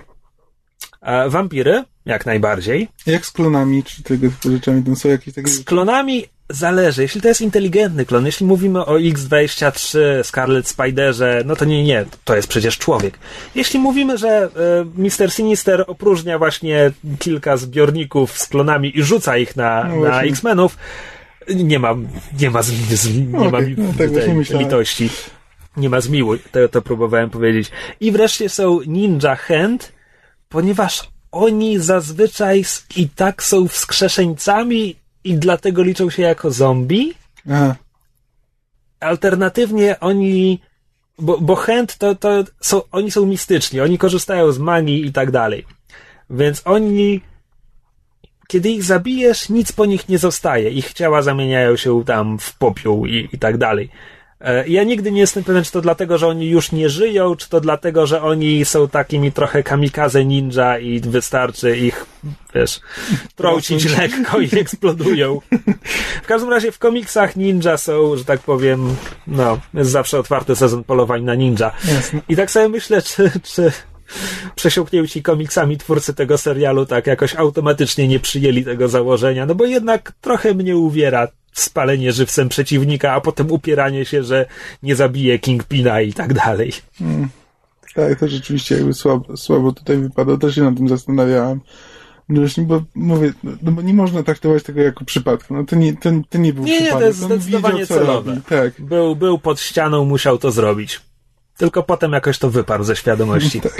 E, 1.02 1.28
wampiry, 1.28 1.84
jak 2.06 2.26
najbardziej. 2.26 2.88
Jak 3.06 3.26
z 3.26 3.30
klonami, 3.30 3.82
czy 3.82 4.02
tego 4.02 4.28
typu 4.28 4.50
rzeczami, 4.50 4.82
tam 4.82 4.96
są 4.96 5.08
jakieś 5.08 5.34
takie... 5.34 5.48
Z 5.48 5.64
klonami 5.64 6.24
zależy. 6.50 7.02
Jeśli 7.02 7.20
to 7.20 7.28
jest 7.28 7.40
inteligentny 7.40 8.06
klon, 8.06 8.26
jeśli 8.26 8.46
mówimy 8.46 8.86
o 8.86 8.94
X23, 8.94 9.98
Scarlet 10.22 10.68
Spiderze, 10.68 11.42
no 11.46 11.56
to 11.56 11.64
nie, 11.64 11.84
nie, 11.84 12.04
to 12.24 12.36
jest 12.36 12.48
przecież 12.48 12.78
człowiek. 12.78 13.18
Jeśli 13.54 13.80
mówimy, 13.80 14.18
że 14.18 14.28
e, 14.28 14.48
Mr. 14.94 15.30
Sinister 15.32 15.84
opróżnia 15.86 16.38
właśnie 16.38 16.90
kilka 17.18 17.56
zbiorników 17.56 18.38
z 18.38 18.46
klonami 18.46 18.98
i 18.98 19.02
rzuca 19.02 19.36
ich 19.36 19.56
na, 19.56 19.84
No 19.84 19.96
na. 20.08 20.22
X-Menów, 20.22 20.76
nie 21.54 21.78
ma, 21.78 21.94
nie 22.40 22.50
ma, 22.50 22.62
z, 22.62 22.66
z, 22.72 23.16
nie 23.16 23.38
ma 23.50 23.58
Okej, 23.58 23.68
mi, 23.68 23.74
no 23.78 23.92
tak 23.98 24.10
myślałem. 24.34 24.64
litości. 24.66 25.10
Nie 25.76 25.88
ma 25.88 26.00
zmiłuj, 26.00 26.38
to, 26.52 26.68
to 26.68 26.82
próbowałem 26.82 27.30
powiedzieć. 27.30 27.70
I 28.00 28.12
wreszcie 28.12 28.48
są 28.48 28.80
Ninja 28.86 29.36
Hand, 29.36 29.92
ponieważ 30.48 31.10
oni 31.32 31.78
zazwyczaj 31.78 32.64
i 32.96 33.08
tak 33.08 33.42
są 33.42 33.68
wskrzeszeńcami 33.68 34.96
i 35.24 35.34
dlatego 35.34 35.82
liczą 35.82 36.10
się 36.10 36.22
jako 36.22 36.50
zombie. 36.50 37.14
Aha, 37.50 37.74
Alternatywnie 39.00 40.00
oni, 40.00 40.60
bo, 41.18 41.40
bo 41.40 41.54
Hand 41.56 41.98
to, 41.98 42.14
to 42.14 42.44
są, 42.60 42.82
oni 42.92 43.10
są 43.10 43.26
mistyczni, 43.26 43.80
oni 43.80 43.98
korzystają 43.98 44.52
z 44.52 44.58
magii 44.58 45.06
i 45.06 45.12
tak 45.12 45.30
dalej. 45.30 45.64
Więc 46.30 46.62
oni, 46.64 47.20
kiedy 48.48 48.70
ich 48.70 48.82
zabijesz, 48.82 49.48
nic 49.48 49.72
po 49.72 49.86
nich 49.86 50.08
nie 50.08 50.18
zostaje. 50.18 50.70
Ich 50.70 50.92
ciała 50.92 51.22
zamieniają 51.22 51.76
się 51.76 52.04
tam 52.04 52.38
w 52.38 52.58
popiół 52.58 53.06
i, 53.06 53.28
i 53.32 53.38
tak 53.38 53.58
dalej. 53.58 53.90
E, 54.44 54.68
Ja 54.68 54.84
nigdy 54.84 55.12
nie 55.12 55.20
jestem 55.20 55.44
pewien, 55.44 55.64
czy 55.64 55.72
to 55.72 55.80
dlatego, 55.80 56.18
że 56.18 56.26
oni 56.26 56.48
już 56.48 56.72
nie 56.72 56.88
żyją, 56.88 57.36
czy 57.36 57.48
to 57.48 57.60
dlatego, 57.60 58.06
że 58.06 58.22
oni 58.22 58.64
są 58.64 58.88
takimi 58.88 59.32
trochę 59.32 59.62
kamikaze 59.62 60.24
ninja 60.24 60.78
i 60.78 61.00
wystarczy 61.00 61.76
ich, 61.76 62.06
wiesz, 62.54 62.80
trącić 63.36 63.84
lekko 63.98 64.40
i 64.40 64.58
eksplodują. 64.58 65.40
W 66.22 66.26
każdym 66.26 66.50
razie 66.50 66.72
w 66.72 66.78
komiksach 66.78 67.36
ninja 67.36 67.76
są, 67.76 68.16
że 68.16 68.24
tak 68.24 68.40
powiem, 68.40 68.96
no, 69.26 69.58
jest 69.74 69.90
zawsze 69.90 70.18
otwarty 70.18 70.56
sezon 70.56 70.84
polowań 70.84 71.22
na 71.24 71.34
ninja. 71.34 71.72
jasne. 71.94 72.20
I 72.28 72.36
tak 72.36 72.50
sobie 72.50 72.68
myślę, 72.68 73.02
czy, 73.02 73.30
czy 73.42 73.72
przesiąknięci 74.54 75.22
komiksami 75.22 75.78
twórcy 75.78 76.14
tego 76.14 76.38
serialu 76.38 76.86
tak 76.86 77.06
jakoś 77.06 77.34
automatycznie 77.34 78.08
nie 78.08 78.20
przyjęli 78.20 78.64
tego 78.64 78.88
założenia, 78.88 79.46
no 79.46 79.54
bo 79.54 79.64
jednak 79.64 80.12
trochę 80.20 80.54
mnie 80.54 80.76
uwiera 80.76 81.28
spalenie 81.54 82.12
żywcem 82.12 82.48
przeciwnika, 82.48 83.12
a 83.12 83.20
potem 83.20 83.50
upieranie 83.50 84.04
się, 84.04 84.22
że 84.24 84.46
nie 84.82 84.96
zabije 84.96 85.38
Kingpina 85.38 86.00
i 86.00 86.12
tak 86.12 86.34
dalej. 86.34 86.72
Tak, 87.94 88.18
to 88.20 88.28
rzeczywiście 88.28 88.74
jakby 88.74 88.94
słabo, 88.94 89.36
słabo 89.36 89.72
tutaj 89.72 89.96
wypada. 89.98 90.36
Też 90.36 90.54
się 90.54 90.62
nad 90.62 90.76
tym 90.76 90.88
zastanawiałem. 90.88 91.60
No 92.28 92.40
właśnie, 92.40 92.64
bo 92.64 92.82
mówię, 92.94 93.32
no 93.62 93.72
bo 93.72 93.82
nie 93.82 93.94
można 93.94 94.22
traktować 94.22 94.62
tego 94.62 94.80
jako 94.80 95.04
przypadku. 95.04 95.54
No 95.54 95.64
to 95.64 95.76
nie, 95.76 95.96
to, 95.96 96.10
to 96.30 96.38
nie 96.38 96.52
był 96.52 96.64
Nie, 96.64 96.72
nie, 96.72 96.78
to 96.78 96.84
przypadek. 96.84 97.08
jest 97.08 97.22
On 97.22 97.28
zdecydowanie 97.28 97.78
wiedział, 97.80 97.98
co 97.98 98.04
celowe. 98.04 98.30
robi. 98.30 98.42
Tak. 98.42 98.80
Był, 98.80 99.16
był 99.16 99.38
pod 99.38 99.60
ścianą, 99.60 100.04
musiał 100.04 100.38
to 100.38 100.50
zrobić. 100.50 101.00
Tylko 101.56 101.82
potem 101.82 102.12
jakoś 102.12 102.38
to 102.38 102.50
wyparł 102.50 102.84
ze 102.84 102.96
świadomości. 102.96 103.60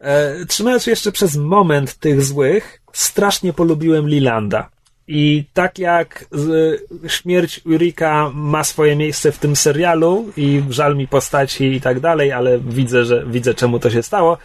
E, 0.00 0.46
trzymając 0.46 0.82
się 0.82 0.90
jeszcze 0.90 1.12
przez 1.12 1.36
moment 1.36 1.94
tych 1.94 2.22
złych, 2.22 2.82
strasznie 2.92 3.52
polubiłem 3.52 4.08
Lilanda. 4.08 4.68
I 5.08 5.44
tak 5.52 5.78
jak 5.78 6.24
z, 6.32 6.80
śmierć 7.06 7.60
Urika 7.64 8.30
ma 8.34 8.64
swoje 8.64 8.96
miejsce 8.96 9.32
w 9.32 9.38
tym 9.38 9.56
serialu 9.56 10.32
i 10.36 10.62
żal 10.70 10.96
mi 10.96 11.08
postaci 11.08 11.64
i 11.64 11.80
tak 11.80 12.00
dalej, 12.00 12.32
ale 12.32 12.58
widzę, 12.58 13.04
że 13.04 13.26
widzę 13.26 13.54
czemu 13.54 13.78
to 13.78 13.90
się 13.90 14.02
stało. 14.02 14.38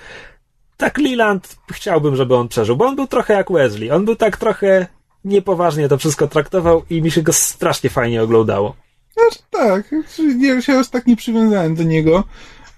Tak 0.77 0.97
Liland 0.97 1.57
chciałbym, 1.71 2.15
żeby 2.15 2.35
on 2.35 2.47
przeżył, 2.47 2.77
bo 2.77 2.85
on 2.85 2.95
był 2.95 3.07
trochę 3.07 3.33
jak 3.33 3.51
Wesley. 3.51 3.91
On 3.91 4.05
był 4.05 4.15
tak 4.15 4.37
trochę 4.37 4.87
niepoważnie 5.25 5.87
to 5.87 5.97
wszystko 5.97 6.27
traktował 6.27 6.83
i 6.89 7.01
mi 7.01 7.11
się 7.11 7.21
go 7.21 7.33
strasznie 7.33 7.89
fajnie 7.89 8.23
oglądało. 8.23 8.75
Aż 9.29 9.37
tak. 9.51 9.91
Ja 10.39 10.61
się 10.61 10.79
aż 10.79 10.89
tak 10.89 11.07
nie 11.07 11.15
przywiązałem 11.15 11.75
do 11.75 11.83
niego. 11.83 12.23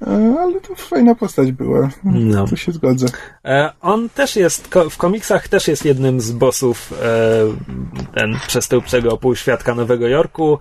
E, 0.08 0.36
Ale 0.40 0.62
to 0.62 0.76
fajna 0.76 1.16
postać 1.16 1.52
była. 1.52 1.90
No. 2.04 2.48
To 2.48 2.56
się 2.56 2.72
zgodzę. 2.72 3.08
E, 3.46 3.72
On 3.82 4.10
też 4.10 4.36
jest, 4.36 4.68
w 4.90 4.98
komiksach 4.98 5.48
też 5.48 5.68
jest 5.68 5.86
jednym 5.86 6.22
z 6.22 6.32
bossów 6.32 6.94
e, 6.94 8.16
ten 8.16 8.38
przestępczego 8.48 9.18
półświadka 9.18 9.76
Nowego 9.76 10.08
Jorku. 10.08 10.60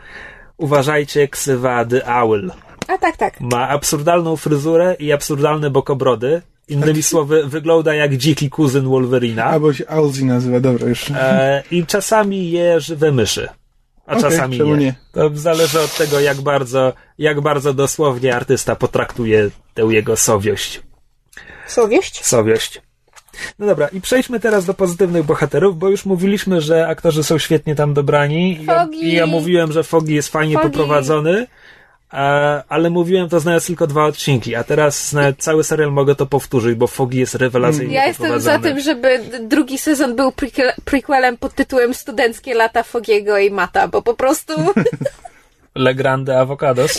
Uważajcie, 0.57 1.28
ksywa 1.28 1.85
The 1.85 2.07
Owl. 2.07 2.52
A 2.88 2.98
tak, 2.98 3.16
tak. 3.16 3.40
Ma 3.40 3.68
absurdalną 3.68 4.37
fryzurę 4.37 4.96
i 4.98 5.12
absurdalne 5.12 5.70
bokobrody. 5.70 6.42
Innymi 6.68 7.02
słowy, 7.02 7.46
wygląda 7.46 7.94
jak 7.94 8.16
dziki 8.16 8.50
kuzyn 8.50 8.85
Wolverina. 8.85 9.44
Albo 9.44 9.72
się 9.72 9.88
Alzi 9.88 10.24
nazywa, 10.24 10.61
dobra 10.61 10.88
już. 10.88 11.11
E, 11.11 11.62
I 11.70 11.87
czasami 11.87 12.50
je 12.50 12.81
żywe 12.81 13.12
myszy. 13.12 13.48
A 14.07 14.21
czasami 14.21 14.61
nie. 14.61 14.77
nie? 14.77 14.95
To 15.12 15.31
zależy 15.35 15.81
od 15.81 15.97
tego, 15.97 16.21
jak 16.21 16.41
bardzo, 16.41 16.93
jak 17.19 17.41
bardzo 17.41 17.75
dosłownie 17.75 18.37
artysta 18.37 18.77
potraktuje 18.77 19.51
tę 19.75 19.83
jego 19.83 20.17
sowiość. 20.17 20.83
Sowieść? 21.67 22.25
Sowiość. 22.25 22.83
No 23.59 23.67
dobra, 23.67 23.88
i 23.88 24.01
przejdźmy 24.01 24.41
teraz 24.41 24.65
do 24.65 24.75
pozytywnych 24.75 25.25
bohaterów, 25.25 25.79
bo 25.79 25.88
już 25.88 26.05
mówiliśmy, 26.05 26.61
że 26.61 26.88
aktorzy 26.88 27.25
są 27.25 27.38
świetnie 27.38 27.75
tam 27.75 27.95
dobrani. 27.95 28.61
I 28.62 28.65
ja. 28.65 28.88
I 28.93 29.12
ja 29.12 29.27
mówiłem, 29.27 29.73
że 29.73 29.83
Fogi 29.83 30.15
jest 30.15 30.29
fajnie 30.29 30.55
Foggy. 30.55 30.71
poprowadzony, 30.71 31.47
ale 32.68 32.90
mówiłem 32.90 33.29
to 33.29 33.40
znając 33.40 33.66
tylko 33.66 33.87
dwa 33.87 34.05
odcinki, 34.05 34.55
a 34.55 34.64
teraz 34.64 35.09
znając 35.09 35.38
cały 35.38 35.64
serial 35.64 35.92
mogę 35.92 36.14
to 36.14 36.27
powtórzyć, 36.27 36.75
bo 36.75 36.87
Fogi 36.87 37.18
jest 37.18 37.35
rewelacyjnie 37.35 37.94
Ja 37.94 38.07
jestem 38.07 38.40
za 38.40 38.59
tym, 38.59 38.81
żeby 38.81 39.20
drugi 39.40 39.79
sezon 39.79 40.16
był 40.16 40.31
prequel- 40.31 40.72
prequelem 40.85 41.37
pod 41.37 41.55
tytułem 41.55 41.94
Studenckie 41.94 42.55
lata 42.55 42.83
Fogiego 42.83 43.38
i 43.38 43.51
Mata, 43.51 43.88
bo 43.88 44.03
po 44.03 44.14
prostu 44.14 44.53
Le 45.75 45.94
Grande 45.94 46.38
Avocados. 46.40 46.92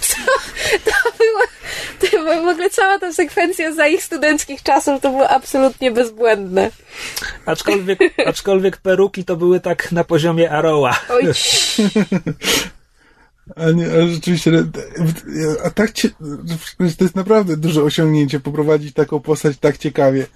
co, 0.00 0.16
to 0.84 0.92
było, 1.18 1.40
to 2.00 2.06
w 2.44 2.48
ogóle 2.48 2.70
cała 2.70 2.98
ta 2.98 3.12
sekwencja 3.12 3.72
za 3.72 3.86
ich 3.86 4.02
studenckich 4.04 4.62
czasów 4.62 5.00
to 5.00 5.10
było 5.10 5.28
absolutnie 5.28 5.90
bezbłędne. 5.90 6.70
aczkolwiek, 7.46 7.98
aczkolwiek 8.26 8.76
peruki 8.76 9.24
to 9.24 9.36
były 9.36 9.60
tak 9.60 9.92
na 9.92 10.04
poziomie 10.04 10.50
Arrowa. 10.50 11.00
Oj. 11.10 11.22
A, 13.56 13.70
nie, 13.70 13.86
a 13.86 14.06
rzeczywiście, 14.06 14.50
ale- 14.50 14.66
a 15.64 15.70
tak 15.70 15.92
cie, 15.92 16.10
to 16.98 17.04
jest 17.04 17.16
naprawdę 17.16 17.56
duże 17.56 17.82
osiągnięcie 17.82 18.40
poprowadzić 18.40 18.94
taką 18.94 19.20
postać 19.20 19.58
tak 19.58 19.78
ciekawie. 19.78 20.26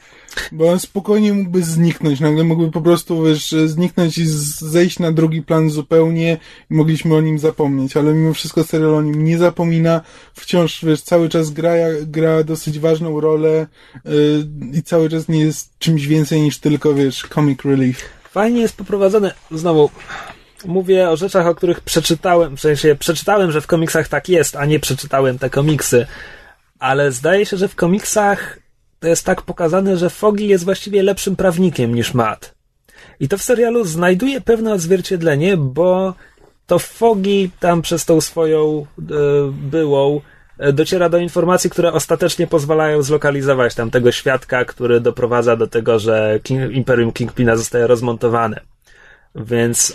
Bo 0.53 0.73
on 0.73 0.81
spokojnie 0.81 1.33
mógłby 1.33 1.63
zniknąć, 1.63 2.21
nagle 2.21 2.45
mógłby 2.45 2.71
po 2.73 2.81
prostu, 2.81 3.23
wiesz, 3.23 3.55
zniknąć 3.67 4.19
i 4.19 4.27
zejść 4.59 4.99
na 4.99 5.13
drugi 5.13 5.43
plan 5.43 5.71
zupełnie 5.71 6.39
i 6.71 6.75
mogliśmy 6.75 7.15
o 7.15 7.21
nim 7.21 7.39
zapomnieć, 7.39 7.97
ale 7.97 8.15
mimo 8.15 8.35
wszystko 8.35 8.65
serial 8.65 8.95
o 8.95 9.03
nim 9.03 9.25
nie 9.25 9.39
zapomina, 9.39 10.01
wciąż, 10.35 10.85
wiesz, 10.85 11.03
cały 11.03 11.29
czas 11.29 11.51
gra, 11.51 11.73
gra 12.07 12.45
dosyć 12.45 12.79
ważną 12.79 13.21
rolę 13.21 13.67
yy, 14.05 14.11
i 14.73 14.83
cały 14.83 15.11
czas 15.11 15.29
nie 15.29 15.41
jest 15.41 15.79
czymś 15.79 16.07
więcej 16.07 16.41
niż 16.41 16.59
tylko, 16.59 16.95
wiesz, 16.95 17.27
comic 17.35 17.65
relief. 17.65 18.01
Fajnie 18.31 18.61
jest 18.61 18.77
poprowadzone. 18.77 19.35
Znowu, 19.51 19.91
mówię 20.65 21.11
o 21.11 21.17
rzeczach, 21.17 21.47
o 21.47 21.55
których 21.55 21.81
przeczytałem, 21.81 22.57
w 22.57 22.61
sensie 22.61 22.97
przeczytałem, 22.99 23.53
że 23.53 23.61
w 23.61 23.67
komiksach 23.67 24.09
tak 24.09 24.29
jest, 24.29 24.57
a 24.57 24.67
nie 24.67 24.81
przeczytałem 24.81 25.39
te 25.39 25.51
komiksy. 25.51 26.07
Ale 26.79 27.13
zdaje 27.13 27.47
się, 27.47 27.57
że 27.57 27.69
w 27.69 27.75
komiksach 27.75 28.59
to 29.01 29.09
jest 29.09 29.27
tak 29.27 29.43
pokazane, 29.43 29.97
że 29.97 30.11
Foggy 30.11 30.45
jest 30.45 30.65
właściwie 30.65 31.03
lepszym 31.03 31.37
prawnikiem 31.37 31.95
niż 31.95 32.15
Matt. 32.15 32.55
I 33.21 33.29
to 33.29 33.39
w 33.39 33.43
serialu 33.43 33.85
znajduje 33.85 34.41
pewne 34.41 34.73
odzwierciedlenie, 34.73 35.57
bo 35.57 36.15
to 36.67 36.79
Foggy 36.79 37.51
tam 37.61 37.83
przez 37.83 38.05
tą 38.05 38.21
swoją 38.21 38.87
e, 38.99 39.05
byłą 39.53 40.21
e, 40.59 40.73
dociera 40.73 41.09
do 41.09 41.19
informacji, 41.19 41.71
które 41.71 41.93
ostatecznie 41.93 42.47
pozwalają 42.47 43.03
zlokalizować 43.03 43.75
tam 43.75 43.91
tego 43.91 44.13
świadka, 44.13 44.65
który 44.65 45.01
doprowadza 45.01 45.57
do 45.57 45.67
tego, 45.67 45.99
że 45.99 46.41
King, 46.43 46.73
Imperium 46.73 47.13
Kingpina 47.13 47.57
zostaje 47.57 47.87
rozmontowane. 47.87 48.61
Więc 49.35 49.95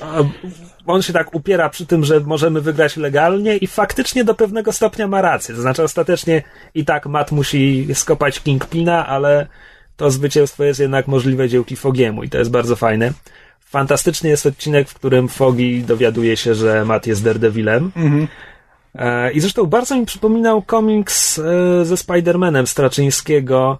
on 0.86 1.02
się 1.02 1.14
tak 1.14 1.36
upiera 1.36 1.70
przy 1.70 1.86
tym, 1.86 2.06
że 2.06 2.20
możemy 2.20 2.62
wygrać 2.62 2.98
legalnie 2.98 3.58
i 3.58 3.68
faktycznie 3.68 4.24
do 4.24 4.36
pewnego 4.36 4.72
stopnia 4.72 5.08
ma 5.08 5.22
rację. 5.22 5.56
To 5.56 5.62
znaczy 5.62 5.84
ostatecznie 5.84 6.44
i 6.76 6.86
tak 6.86 7.06
Matt 7.06 7.32
musi 7.32 7.88
skopać 7.94 8.40
Kingpina, 8.40 9.08
ale 9.08 9.48
to 9.98 10.12
zwycięstwo 10.12 10.64
jest 10.64 10.80
jednak 10.80 11.08
możliwe 11.08 11.50
dzięki 11.50 11.76
Fogiemu 11.76 12.24
i 12.24 12.30
to 12.30 12.38
jest 12.38 12.52
bardzo 12.52 12.76
fajne. 12.76 13.14
Fantastyczny 13.60 14.30
jest 14.30 14.46
odcinek, 14.46 14.90
w 14.90 14.94
którym 14.94 15.28
Fogi 15.28 15.84
dowiaduje 15.84 16.38
się, 16.38 16.56
że 16.56 16.86
Matt 16.86 17.08
jest 17.08 17.24
Daredevilem. 17.24 17.92
Mhm. 17.96 18.28
E, 18.96 19.32
I 19.32 19.40
zresztą 19.40 19.66
bardzo 19.66 19.96
mi 19.96 20.06
przypominał 20.06 20.62
komiks 20.62 21.40
e, 21.40 21.86
ze 21.86 21.96
Spider-Manem 21.96 22.66
Straczyńskiego, 22.66 23.80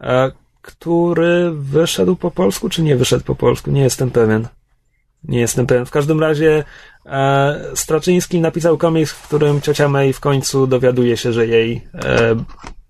e, 0.00 0.32
który 0.62 1.50
wyszedł 1.50 2.16
po 2.16 2.30
polsku, 2.30 2.68
czy 2.68 2.82
nie 2.82 2.96
wyszedł 2.96 3.24
po 3.24 3.34
polsku? 3.34 3.70
Nie 3.70 3.82
jestem 3.82 4.10
pewien. 4.10 4.48
Nie 5.24 5.40
jestem 5.40 5.66
pewien. 5.66 5.86
W 5.86 5.90
każdym 5.90 6.20
razie 6.20 6.64
E, 7.08 7.60
Straczyński 7.74 8.40
napisał 8.40 8.78
komiks, 8.78 9.12
w 9.12 9.22
którym 9.22 9.60
ciocia 9.60 9.88
May 9.88 10.12
w 10.12 10.20
końcu 10.20 10.66
dowiaduje 10.66 11.16
się, 11.16 11.32
że 11.32 11.46
jej 11.46 11.88
e, 11.94 12.36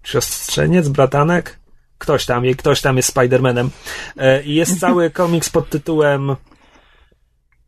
siostrzeniec, 0.03 0.89
bratanek, 0.89 1.59
ktoś 1.99 2.27
tam, 2.27 2.45
jej 2.45 2.57
ktoś 2.57 2.81
tam 2.81 2.97
jest 2.97 3.17
Spider-Manem. 3.17 3.69
E, 4.17 4.43
jest 4.45 4.81
cały 4.81 5.11
komiks 5.11 5.51
pod 5.51 5.71
tytułem 5.71 6.37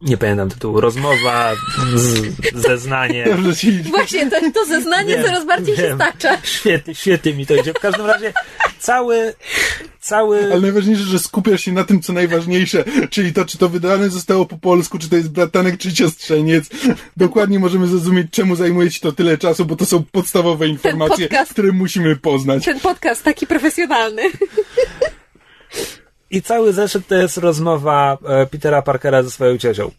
nie 0.01 0.17
pamiętam 0.17 0.51
tytułu, 0.51 0.81
rozmowa, 0.81 1.53
z, 1.95 2.27
zeznanie. 2.55 3.27
Właśnie, 3.91 4.31
to, 4.31 4.37
to 4.55 4.65
zeznanie 4.67 5.15
Wiem, 5.15 5.25
coraz 5.25 5.47
bardziej 5.47 5.77
się 5.77 5.83
wiem. 5.83 5.97
stacza. 5.97 6.39
Świetnie, 6.43 6.95
świetnie 6.95 7.35
mi 7.35 7.47
to 7.47 7.55
idzie. 7.55 7.73
W 7.73 7.81
każdym 7.81 8.07
razie 8.07 8.33
cały, 8.79 9.35
cały... 10.01 10.45
Ale 10.53 10.61
najważniejsze, 10.61 11.03
że 11.03 11.19
skupiasz 11.19 11.61
się 11.61 11.73
na 11.73 11.85
tym, 11.85 12.03
co 12.03 12.13
najważniejsze, 12.13 12.85
czyli 13.11 13.33
to, 13.33 13.45
czy 13.45 13.59
to 13.59 13.69
wydane 13.69 14.11
zostało 14.11 14.47
po 14.47 14.59
polsku, 14.59 14.99
czy 14.99 15.09
to 15.09 15.17
jest 15.17 15.31
bratanek, 15.31 15.79
czy 15.79 15.91
siostrzeniec. 15.91 16.69
Dokładnie 17.17 17.59
możemy 17.59 17.87
zrozumieć, 17.87 18.27
czemu 18.31 18.57
zajmuje 18.57 18.91
ci 18.91 19.01
to 19.01 19.13
tyle 19.13 19.39
czasu, 19.39 19.65
bo 19.65 19.77
to 19.77 19.87
są 19.87 20.05
podstawowe 20.13 20.69
informacje, 20.69 21.29
podcast- 21.29 21.51
które 21.51 21.73
musimy 21.73 22.17
poznać. 22.17 22.65
Ten 22.65 22.81
podcast 22.81 23.23
taki 23.23 23.47
profesjonalny. 23.47 24.23
I 26.31 26.43
cały 26.43 26.73
zeszyt 26.73 27.07
to 27.07 27.15
jest 27.15 27.37
rozmowa 27.37 28.19
e, 28.29 28.47
Petera 28.47 28.83
Parkera 28.83 29.23
ze 29.23 29.31
swoją 29.31 29.59
ciocią. 29.59 29.91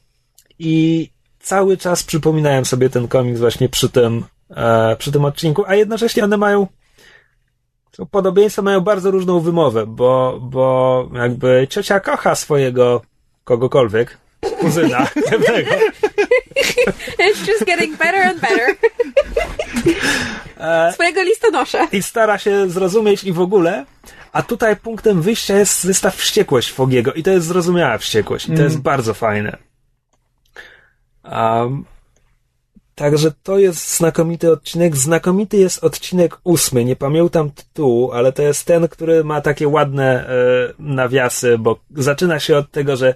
I 0.60 1.10
cały 1.39 1.78
czas 1.78 2.04
przypominałem 2.04 2.65
sobie 2.65 2.89
ten 2.89 3.08
komiks 3.08 3.39
właśnie 3.39 3.70
przy 3.70 3.89
tym, 3.89 4.26
e, 4.50 4.96
przy 4.96 5.12
tym 5.12 5.26
odcinku, 5.26 5.63
a 5.67 5.76
jednocześnie 5.76 6.24
one 6.24 6.38
mają 6.38 6.67
podobieństwa 8.12 8.62
mają 8.62 8.82
bardzo 8.82 9.12
różną 9.12 9.39
wymowę, 9.39 9.86
bo, 9.88 10.39
bo 10.41 11.10
jakby 11.13 11.67
ciocia 11.70 12.00
kocha 12.00 12.36
swojego 12.36 13.02
kogokolwiek, 13.44 14.17
kuzyna 14.60 15.08
pewnego. 15.30 15.72
It's 17.20 17.48
just 17.48 17.65
getting 17.65 17.98
better 17.98 18.22
and 18.22 18.41
better. 18.41 18.76
Swojego 20.94 21.24
listonosza. 21.24 21.88
i 21.91 22.04
stara 22.04 22.38
się 22.38 22.70
zrozumieć 22.70 23.24
i 23.24 23.34
w 23.34 23.39
ogóle, 23.39 23.86
a 24.32 24.41
tutaj 24.41 24.76
punktem 24.76 25.22
wyjścia 25.22 25.58
jest 25.58 25.84
zestaw 25.84 26.15
wściekłość 26.15 26.72
Fogiego 26.72 27.13
i 27.13 27.24
to 27.24 27.32
jest 27.32 27.48
zrozumiała 27.48 27.98
wściekłość 27.98 28.50
i 28.50 28.56
to 28.56 28.62
jest 28.62 28.80
bardzo 28.80 29.13
fajne. 29.13 29.58
Um, 31.24 31.86
także 32.96 33.32
to 33.44 33.60
jest 33.60 33.98
znakomity 33.98 34.52
odcinek. 34.52 34.98
Znakomity 34.98 35.58
jest 35.58 35.84
odcinek 35.84 36.38
ósmy, 36.44 36.86
nie 36.86 36.96
pamiętam 36.96 37.52
tytułu, 37.52 38.12
ale 38.12 38.32
to 38.32 38.41
jest 38.41 38.65
ten, 38.65 38.88
który 38.88 39.24
ma 39.24 39.41
takie 39.41 39.67
ładne 39.67 40.28
e, 40.28 40.34
nawiasy, 40.80 41.58
bo 41.58 41.80
zaczyna 41.96 42.39
się 42.39 42.58
od 42.58 42.72
tego, 42.72 42.96
że 42.96 43.13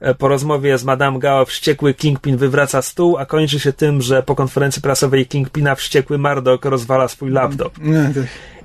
e, 0.00 0.14
po 0.14 0.28
rozmowie 0.28 0.78
z 0.78 0.84
Madame 0.84 1.18
Gao 1.18 1.44
wściekły 1.44 1.94
Kingpin 1.94 2.36
wywraca 2.36 2.82
stół, 2.82 3.16
a 3.16 3.26
kończy 3.26 3.60
się 3.60 3.72
tym, 3.72 4.02
że 4.02 4.22
po 4.22 4.34
konferencji 4.34 4.82
prasowej 4.82 5.26
Kingpina 5.26 5.74
wściekły 5.74 6.18
Mardok 6.18 6.64
rozwala 6.64 7.08
swój 7.08 7.30
laptop. 7.30 7.74
To... 8.14 8.20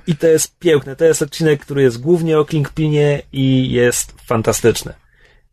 I 0.06 0.16
to 0.16 0.26
jest 0.26 0.58
piękne. 0.58 0.96
To 0.96 1.04
jest 1.04 1.22
odcinek, 1.22 1.60
który 1.60 1.82
jest 1.82 2.00
głównie 2.00 2.38
o 2.38 2.44
Kingpinie 2.44 3.22
i 3.32 3.72
jest 3.72 4.14
fantastyczny. 4.26 4.92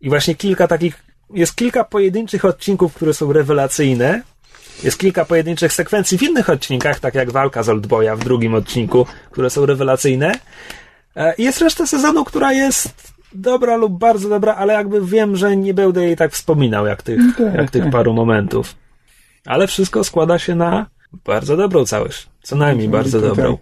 I 0.01 0.09
właśnie 0.09 0.35
kilka 0.35 0.67
takich, 0.67 1.03
jest 1.33 1.55
kilka 1.55 1.83
pojedynczych 1.83 2.45
odcinków, 2.45 2.93
które 2.93 3.13
są 3.13 3.33
rewelacyjne. 3.33 4.21
Jest 4.83 4.99
kilka 4.99 5.25
pojedynczych 5.25 5.73
sekwencji 5.73 6.17
w 6.17 6.23
innych 6.23 6.49
odcinkach, 6.49 6.99
tak 6.99 7.15
jak 7.15 7.31
walka 7.31 7.63
z 7.63 7.69
Oldboya 7.69 8.15
w 8.15 8.23
drugim 8.23 8.53
odcinku, 8.53 9.05
które 9.31 9.49
są 9.49 9.65
rewelacyjne. 9.65 10.31
E, 11.15 11.35
I 11.35 11.43
jest 11.43 11.61
reszta 11.61 11.87
sezonu, 11.87 12.25
która 12.25 12.53
jest 12.53 13.13
dobra 13.33 13.75
lub 13.75 13.93
bardzo 13.97 14.29
dobra, 14.29 14.55
ale 14.55 14.73
jakby 14.73 15.05
wiem, 15.05 15.35
że 15.35 15.57
nie 15.57 15.73
będę 15.73 16.03
jej 16.03 16.15
tak 16.15 16.31
wspominał, 16.31 16.85
jak 16.85 17.03
tych, 17.03 17.19
tak, 17.37 17.53
jak 17.53 17.71
tych 17.71 17.83
tak. 17.83 17.91
paru 17.91 18.13
momentów. 18.13 18.75
Ale 19.45 19.67
wszystko 19.67 20.03
składa 20.03 20.39
się 20.39 20.55
na 20.55 20.85
bardzo 21.25 21.57
dobrą 21.57 21.85
całość. 21.85 22.27
Co 22.41 22.55
najmniej 22.55 22.89
bardzo 22.89 23.21
to 23.21 23.27
tak. 23.27 23.35
dobrą. 23.35 23.57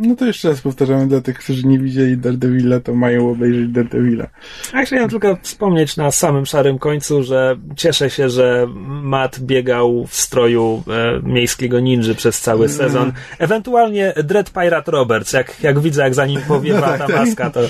No 0.00 0.16
to 0.16 0.26
jeszcze 0.26 0.48
raz 0.48 0.60
powtarzamy 0.60 1.06
dla 1.06 1.20
tych, 1.20 1.38
którzy 1.38 1.66
nie 1.66 1.78
widzieli 1.78 2.16
Daredevila, 2.16 2.80
to 2.80 2.94
mają 2.94 3.30
obejrzeć 3.30 3.68
Daredevila. 3.68 4.26
A 4.72 4.78
ja 4.78 4.86
chciałem 4.86 5.10
tylko 5.10 5.36
wspomnieć 5.42 5.96
na 5.96 6.10
samym 6.10 6.46
szarym 6.46 6.78
końcu, 6.78 7.22
że 7.22 7.56
cieszę 7.76 8.10
się, 8.10 8.28
że 8.28 8.66
Matt 8.86 9.40
biegał 9.40 10.06
w 10.06 10.14
stroju 10.14 10.82
e, 10.88 11.20
miejskiego 11.28 11.80
ninja 11.80 12.14
przez 12.14 12.40
cały 12.40 12.68
sezon. 12.68 13.12
Ewentualnie 13.38 14.14
Dread 14.24 14.50
Pirate 14.50 14.90
Roberts, 14.90 15.32
jak, 15.32 15.62
jak 15.62 15.78
widzę, 15.78 16.02
jak 16.02 16.14
za 16.14 16.26
nim 16.26 16.40
powiewa 16.48 16.80
No 16.86 16.86
tak, 16.86 16.98
ta 16.98 17.06
tak. 17.06 17.16
maska, 17.16 17.50
to 17.50 17.60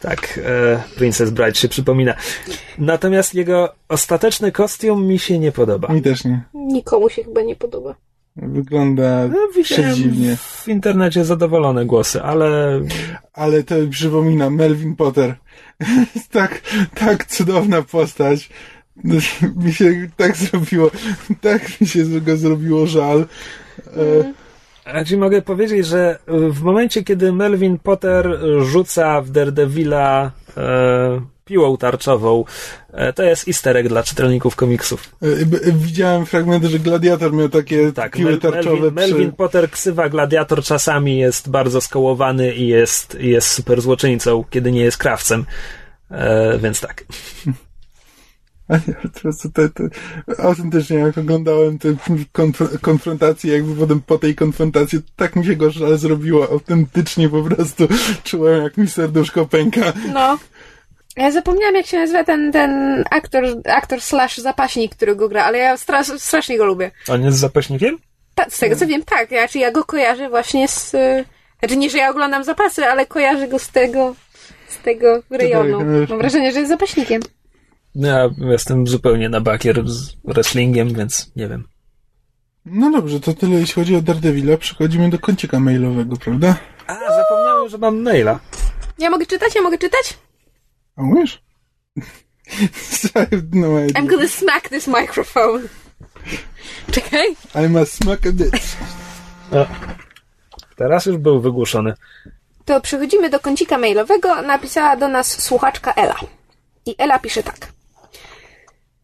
tak 0.00 0.40
e, 0.44 0.82
Princess 0.96 1.30
Bride 1.30 1.54
się 1.54 1.68
przypomina. 1.68 2.14
Natomiast 2.78 3.34
jego 3.34 3.74
ostateczny 3.88 4.52
kostium 4.52 5.06
mi 5.06 5.18
się 5.18 5.38
nie 5.38 5.52
podoba. 5.52 5.88
Mi 5.88 6.02
też 6.02 6.24
nie. 6.24 6.42
Nikomu 6.54 7.08
się 7.10 7.24
chyba 7.24 7.42
nie 7.42 7.56
podoba. 7.56 7.94
Wygląda 8.42 9.28
No, 9.28 9.62
przedziwnie. 9.62 10.36
w 10.36 10.68
internecie 10.68 11.24
zadowolone 11.24 11.86
głosy, 11.86 12.22
ale 12.22 12.80
Ale 13.34 13.62
to 13.62 13.74
mi 13.78 13.88
przypomina 13.88 14.50
Melvin 14.50 14.96
Potter. 14.96 15.34
Tak, 16.30 16.60
tak 16.94 17.26
cudowna 17.26 17.82
postać. 17.82 18.50
Mi 19.64 19.72
się 19.72 20.08
tak 20.16 20.36
zrobiło, 20.36 20.90
tak 21.40 21.80
mi 21.80 21.86
się 21.86 22.04
go 22.20 22.36
zrobiło 22.36 22.86
żal. 22.86 23.26
E, 23.86 24.32
A 24.84 25.04
ci 25.04 25.16
mogę 25.16 25.42
powiedzieć, 25.42 25.86
że 25.86 26.18
w 26.28 26.62
momencie, 26.62 27.04
kiedy 27.04 27.32
Melvin 27.32 27.78
Potter 27.78 28.38
rzuca 28.60 29.20
w 29.22 29.30
Daredevila 29.30 30.30
e, 30.56 31.20
piłą 31.48 31.76
tarczową, 31.76 32.44
e, 32.92 33.12
to 33.12 33.22
jest 33.22 33.48
easter 33.48 33.76
egg 33.76 33.88
dla 33.88 34.02
czytelników 34.02 34.56
komiksów. 34.56 35.14
e, 35.22 35.46
b- 35.46 35.58
widziałem 35.72 36.26
fragmenty, 36.26 36.68
że 36.68 36.78
Gladiator 36.78 37.32
miał 37.32 37.48
takie 37.48 37.92
Tak, 37.92 38.16
piły 38.16 38.32
Mel- 38.32 38.40
tarczowe 38.40 38.76
Melvin, 38.90 38.94
Melvin 38.94 39.28
przy... 39.28 39.36
Potter 39.36 39.70
ksywa 39.70 40.08
gladiator 40.08 40.62
czasami 40.62 41.18
jest 41.18 41.50
bardzo 41.50 41.80
skołowany 41.80 42.54
i 42.54 42.66
jest, 42.68 43.16
jest 43.20 43.48
super 43.48 43.80
złoczyńcą, 43.80 44.44
kiedy 44.50 44.72
nie 44.72 44.80
jest 44.80 44.98
krawcem. 44.98 45.44
E, 46.10 46.58
więc 46.58 46.80
tak. 46.80 47.04
A 48.68 48.76
nie, 48.76 48.94
po 49.02 49.20
prostu 49.20 49.50
te, 49.50 49.68
te, 49.68 49.88
autentycznie 50.38 50.96
jak 50.96 51.18
oglądałem 51.18 51.78
te 51.78 51.88
konf- 52.32 52.78
konfrontacje, 52.80 53.52
jakby 53.52 53.74
potem 53.74 54.00
po 54.00 54.18
tej 54.18 54.34
konfrontacji, 54.34 55.00
tak 55.16 55.36
mi 55.36 55.44
się 55.46 55.56
go 55.56 55.70
żal 55.70 55.98
zrobiło. 55.98 56.48
Autentycznie 56.50 57.28
po 57.28 57.42
prostu 57.42 57.88
czułem, 58.24 58.62
jak 58.62 58.76
mi 58.76 58.88
serduszko 58.88 59.46
pęka. 59.46 59.92
No. 60.14 60.38
Ja 61.18 61.30
zapomniałam, 61.30 61.74
jak 61.74 61.86
się 61.86 61.96
nazywa 61.98 62.24
ten, 62.24 62.52
ten 62.52 63.04
aktor, 63.10 63.44
aktor 63.64 64.00
slash 64.00 64.38
zapaśnik, 64.38 64.94
który 64.96 65.16
go 65.16 65.28
gra, 65.28 65.44
ale 65.44 65.58
ja 65.58 65.76
stra- 65.76 66.18
strasznie 66.18 66.58
go 66.58 66.64
lubię. 66.64 66.90
On 67.08 67.24
jest 67.24 67.38
zapaśnikiem? 67.38 67.98
Ta, 68.34 68.44
z 68.50 68.58
tego 68.58 68.76
co 68.76 68.86
wiem, 68.86 69.02
tak. 69.02 69.28
Znaczy 69.28 69.58
ja 69.58 69.70
go 69.72 69.84
kojarzę 69.84 70.28
właśnie 70.30 70.68
z... 70.68 70.94
y, 70.94 71.24
Znaczy 71.58 71.76
nie, 71.76 71.90
że 71.90 71.98
ja 71.98 72.10
oglądam 72.10 72.44
zapasy, 72.44 72.84
ale 72.86 73.06
kojarzę 73.06 73.48
go 73.48 73.58
z 73.58 73.68
tego, 73.68 74.14
z 74.68 74.78
tego 74.78 75.22
rejonu. 75.30 75.78
tak, 75.78 76.08
Mam 76.10 76.18
wrażenie, 76.18 76.52
że 76.52 76.58
jest 76.58 76.70
zapaśnikiem. 76.70 77.20
Ja 77.94 78.30
jestem 78.38 78.86
zupełnie 78.86 79.28
na 79.28 79.40
bakier 79.40 79.88
z 79.88 80.12
wrestlingiem, 80.24 80.94
więc 80.94 81.30
nie 81.36 81.48
wiem. 81.48 81.64
No 82.64 82.90
dobrze, 82.90 83.20
to 83.20 83.34
tyle 83.34 83.54
jeśli 83.54 83.74
chodzi 83.74 83.96
o 83.96 84.00
Daredevila. 84.00 84.56
Przechodzimy 84.56 85.10
do 85.10 85.18
kącika 85.18 85.60
mailowego, 85.60 86.16
prawda? 86.16 86.56
A, 86.86 86.94
zapomniałem, 86.94 87.68
że 87.68 87.78
mam 87.78 88.02
maila. 88.02 88.40
Ja 88.98 89.10
mogę 89.10 89.26
czytać? 89.26 89.54
Ja 89.54 89.62
mogę 89.62 89.78
czytać? 89.78 90.18
A 90.98 91.02
umiesz? 91.02 91.42
I 93.14 93.18
have 93.18 93.42
no 93.52 93.78
idea. 93.78 94.02
I'm 94.02 94.06
gonna 94.06 94.28
smack 94.28 94.68
this 94.68 94.86
microphone. 94.86 95.68
Czekaj. 96.90 97.36
I'm 97.54 97.82
a 97.82 97.86
smack 97.86 98.26
a 98.26 98.32
bitch. 98.32 98.76
O, 99.52 99.66
teraz 100.76 101.06
już 101.06 101.16
był 101.16 101.40
wygłuszony. 101.40 101.94
To 102.64 102.80
przechodzimy 102.80 103.30
do 103.30 103.40
kącika 103.40 103.78
mailowego. 103.78 104.42
Napisała 104.42 104.96
do 104.96 105.08
nas 105.08 105.42
słuchaczka 105.42 105.92
Ela. 105.94 106.16
I 106.86 106.94
Ela 106.98 107.18
pisze 107.18 107.42
tak. 107.42 107.72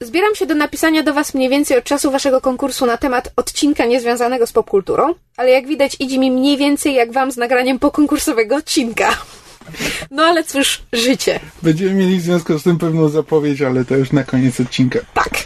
Zbieram 0.01 0.35
się 0.35 0.47
do 0.47 0.55
napisania 0.55 1.03
do 1.03 1.15
Was 1.15 1.35
mniej 1.35 1.49
więcej 1.49 1.79
od 1.79 1.85
czasu 1.85 2.11
Waszego 2.11 2.41
konkursu 2.41 2.87
na 2.87 2.97
temat 2.97 3.33
odcinka 3.37 3.85
niezwiązanego 3.85 4.47
z 4.47 4.53
popkulturą, 4.53 5.15
ale 5.37 5.51
jak 5.51 5.67
widać 5.67 5.97
idzie 6.01 6.19
mi 6.19 6.31
mniej 6.31 6.57
więcej 6.57 6.95
jak 6.95 7.13
Wam 7.13 7.33
z 7.33 7.37
nagraniem 7.37 7.79
pokonkursowego 7.79 8.57
odcinka. 8.57 9.11
No 10.11 10.23
ale 10.23 10.45
cóż, 10.45 10.83
życie. 10.93 11.41
Będziemy 11.63 11.95
mieli 11.95 12.19
w 12.19 12.23
związku 12.23 12.59
z 12.59 12.63
tym 12.63 12.79
pewną 12.79 13.09
zapowiedź, 13.09 13.63
ale 13.63 13.85
to 13.85 13.97
już 13.97 14.13
na 14.13 14.25
koniec 14.25 14.61
odcinka. 14.61 14.99
Tak. 15.15 15.31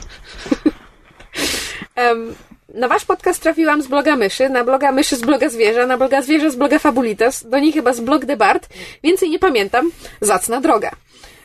Em, 1.94 2.34
na 2.74 2.88
wasz 2.88 3.04
podcast 3.04 3.42
trafiłam 3.42 3.82
z 3.82 3.86
bloga 3.86 4.16
myszy, 4.16 4.48
na 4.48 4.64
bloga 4.64 4.92
myszy 4.92 5.16
z 5.16 5.20
bloga 5.20 5.48
zwierza, 5.48 5.86
na 5.86 5.96
bloga 5.96 6.22
zwierza 6.22 6.50
z 6.50 6.56
bloga 6.56 6.78
Fabulitas, 6.78 7.46
do 7.48 7.58
niej 7.58 7.72
chyba 7.72 7.92
z 7.92 8.00
blog 8.00 8.24
Debart. 8.24 8.68
Więcej 9.02 9.30
nie 9.30 9.38
pamiętam. 9.38 9.90
Zacna 10.20 10.60
droga. 10.60 10.90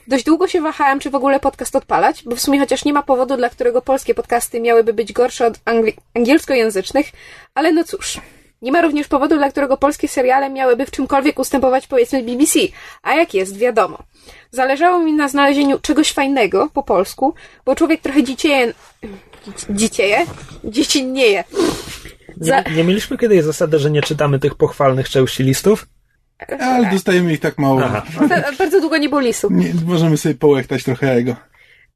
Dość 0.07 0.25
długo 0.25 0.47
się 0.47 0.61
wahałam, 0.61 0.99
czy 0.99 1.09
w 1.09 1.15
ogóle 1.15 1.39
podcast 1.39 1.75
odpalać, 1.75 2.23
bo 2.25 2.35
w 2.35 2.39
sumie 2.41 2.59
chociaż 2.59 2.85
nie 2.85 2.93
ma 2.93 3.03
powodu, 3.03 3.37
dla 3.37 3.49
którego 3.49 3.81
polskie 3.81 4.15
podcasty 4.15 4.61
miałyby 4.61 4.93
być 4.93 5.13
gorsze 5.13 5.47
od 5.47 5.53
angli- 5.57 5.97
angielskojęzycznych, 6.15 7.07
ale 7.55 7.71
no 7.71 7.83
cóż. 7.83 8.17
Nie 8.63 8.71
ma 8.71 8.81
również 8.81 9.07
powodu, 9.07 9.37
dla 9.37 9.51
którego 9.51 9.77
polskie 9.77 10.07
seriale 10.07 10.49
miałyby 10.49 10.85
w 10.85 10.91
czymkolwiek 10.91 11.39
ustępować 11.39 11.87
powiedzmy 11.87 12.23
BBC, 12.23 12.59
a 13.01 13.13
jak 13.13 13.33
jest, 13.33 13.57
wiadomo. 13.57 13.97
Zależało 14.51 14.99
mi 14.99 15.13
na 15.13 15.27
znalezieniu 15.27 15.79
czegoś 15.79 16.11
fajnego 16.11 16.69
po 16.73 16.83
polsku, 16.83 17.33
bo 17.65 17.75
człowiek 17.75 18.01
trochę 18.01 18.23
dzicieje... 18.23 18.73
Dzicieje? 19.69 20.25
Dziecinnieje. 20.63 21.43
Za... 22.37 22.61
Nie, 22.61 22.75
nie 22.75 22.83
mieliśmy 22.83 23.17
kiedyś 23.17 23.43
zasady, 23.43 23.79
że 23.79 23.91
nie 23.91 24.01
czytamy 24.01 24.39
tych 24.39 24.55
pochwalnych 24.55 25.09
części 25.09 25.43
listów? 25.43 25.87
Ale 26.59 26.91
dostajemy 26.91 27.33
ich 27.33 27.39
tak 27.39 27.57
mało. 27.57 27.81
Aha. 27.83 28.03
Bardzo 28.59 28.81
długo 28.81 28.97
nie 28.97 29.09
było 29.09 29.21
lisu. 29.21 29.47
Nie, 29.51 29.73
możemy 29.85 30.17
sobie 30.17 30.35
połechtać 30.35 30.83
trochę 30.83 31.15
jego. 31.15 31.35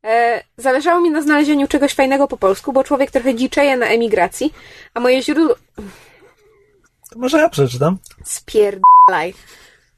E, 0.06 0.43
zależało 0.58 1.01
mi 1.01 1.12
na 1.12 1.21
znalezieniu 1.21 1.67
czegoś 1.67 1.93
fajnego 1.93 2.27
po 2.27 2.38
polsku, 2.38 2.73
bo 2.73 2.84
człowiek 2.84 3.12
trochę 3.12 3.36
dziczeje 3.36 3.77
na 3.77 3.86
emigracji, 3.86 4.53
a 4.93 4.99
moje 4.99 5.23
źródło... 5.23 5.56
Może 7.17 7.38
ja 7.38 7.49
przeczytam. 7.49 7.97
Spierdalaj. 8.25 9.34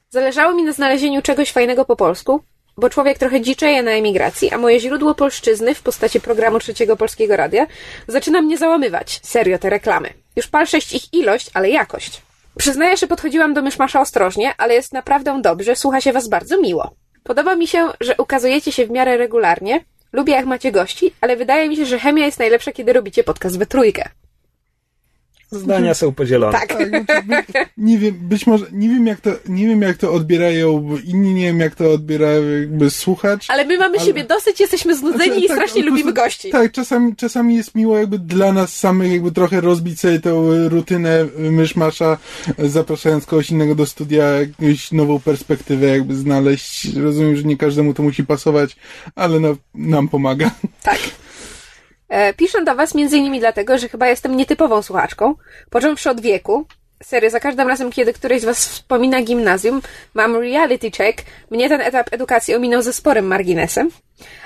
Zależało 0.09 0.53
mi 0.53 0.63
na 0.63 0.73
znalezieniu 0.73 1.21
czegoś 1.21 1.51
fajnego 1.51 1.85
po 1.85 1.95
polsku, 1.95 2.43
bo 2.77 2.89
człowiek 2.89 3.17
trochę 3.17 3.41
dziczeje 3.41 3.83
na 3.83 3.91
emigracji, 3.91 4.51
a 4.51 4.57
moje 4.57 4.79
źródło 4.79 5.15
polszczyzny 5.15 5.75
w 5.75 5.81
postaci 5.81 6.21
programu 6.21 6.59
Trzeciego 6.59 6.95
Polskiego 6.95 7.35
Radia 7.35 7.67
zaczyna 8.07 8.41
mnie 8.41 8.57
załamywać. 8.57 9.19
Serio 9.23 9.57
te 9.57 9.69
reklamy. 9.69 10.13
Już 10.35 10.47
pal 10.47 10.67
sześć 10.67 10.93
ich 10.93 11.13
ilość, 11.13 11.49
ale 11.53 11.69
jakość. 11.69 12.21
Przyznaję, 12.57 12.97
że 12.97 13.07
podchodziłam 13.07 13.53
do 13.53 13.61
myszmasza 13.61 14.01
ostrożnie, 14.01 14.53
ale 14.57 14.73
jest 14.73 14.93
naprawdę 14.93 15.41
dobrze, 15.41 15.75
słucha 15.75 16.01
się 16.01 16.13
was 16.13 16.27
bardzo 16.27 16.61
miło. 16.61 16.91
Podoba 17.23 17.55
mi 17.55 17.67
się, 17.67 17.87
że 18.01 18.15
ukazujecie 18.17 18.71
się 18.71 18.85
w 18.85 18.89
miarę 18.89 19.17
regularnie. 19.17 19.85
Lubię 20.13 20.33
jak 20.33 20.45
macie 20.45 20.71
gości, 20.71 21.13
ale 21.21 21.35
wydaje 21.35 21.69
mi 21.69 21.77
się, 21.77 21.85
że 21.85 21.99
chemia 21.99 22.25
jest 22.25 22.39
najlepsza, 22.39 22.71
kiedy 22.71 22.93
robicie 22.93 23.23
podcast 23.23 23.59
we 23.59 23.65
trójkę. 23.65 24.09
Zdania 25.51 25.93
są 25.93 26.13
podzielone. 26.13 26.59
Tak. 26.59 26.69
Tak, 27.07 27.25
by, 27.27 27.43
nie 27.77 27.97
wiem, 27.97 28.15
być 28.21 28.47
może, 28.47 28.65
nie 28.71 28.89
wiem 28.89 29.07
jak 29.07 29.21
to, 29.21 29.31
nie 29.47 29.67
wiem 29.67 29.81
jak 29.81 29.97
to 29.97 30.13
odbierają 30.13 30.97
inni, 31.05 31.33
nie 31.33 31.45
wiem 31.45 31.59
jak 31.59 31.75
to 31.75 31.91
odbiera 31.91 32.27
jakby 32.59 32.89
słuchacz. 32.89 33.45
Ale 33.49 33.65
my 33.65 33.77
mamy 33.77 33.97
Ale- 33.97 34.07
siebie 34.07 34.23
dosyć, 34.23 34.59
jesteśmy 34.59 34.95
znudzeni 34.97 35.25
Znaczy, 35.25 35.39
i 35.45 35.47
tak, 35.47 35.57
strasznie 35.57 35.81
prostu- 35.83 35.89
lubimy 35.97 36.13
gości. 36.13 36.49
Tak, 36.49 36.71
czasami, 36.71 37.15
czasami 37.15 37.55
jest 37.55 37.75
miło 37.75 37.97
jakby 37.97 38.19
dla 38.19 38.53
nas 38.53 38.75
samych 38.75 39.11
jakby 39.11 39.31
trochę 39.31 39.61
rozbić 39.61 39.99
sobie 39.99 40.19
tą 40.19 40.49
rutynę 40.69 41.25
myszmasza, 41.37 42.17
zapraszając 42.57 43.25
kogoś 43.25 43.49
innego 43.49 43.75
do 43.75 43.85
studia, 43.85 44.25
jakąś 44.25 44.91
nową 44.91 45.19
perspektywę 45.19 45.87
jakby 45.87 46.15
znaleźć. 46.15 46.95
Rozumiem, 46.95 47.35
że 47.35 47.43
nie 47.43 47.57
każdemu 47.57 47.93
to 47.93 48.03
musi 48.03 48.23
pasować, 48.23 48.75
ale 49.15 49.39
no, 49.39 49.55
nam 49.75 50.09
pomaga. 50.09 50.51
Tak. 50.83 50.99
E, 52.09 52.33
piszę 52.33 52.63
do 52.63 52.75
Was 52.75 52.95
innymi 52.95 53.39
dlatego, 53.39 53.77
że 53.77 53.89
chyba 53.89 54.07
jestem 54.07 54.37
nietypową 54.37 54.81
słuchaczką. 54.81 55.35
Począwszy 55.69 56.09
od 56.09 56.21
wieku, 56.21 56.65
serio, 57.03 57.29
za 57.29 57.39
każdym 57.39 57.67
razem, 57.67 57.91
kiedy 57.91 58.13
któryś 58.13 58.41
z 58.41 58.45
Was 58.45 58.67
wspomina 58.67 59.21
gimnazjum, 59.21 59.81
mam 60.13 60.35
reality 60.35 60.91
check, 60.91 61.21
mnie 61.51 61.69
ten 61.69 61.81
etap 61.81 62.13
edukacji 62.13 62.55
ominął 62.55 62.81
ze 62.81 62.93
sporym 62.93 63.27
marginesem, 63.27 63.89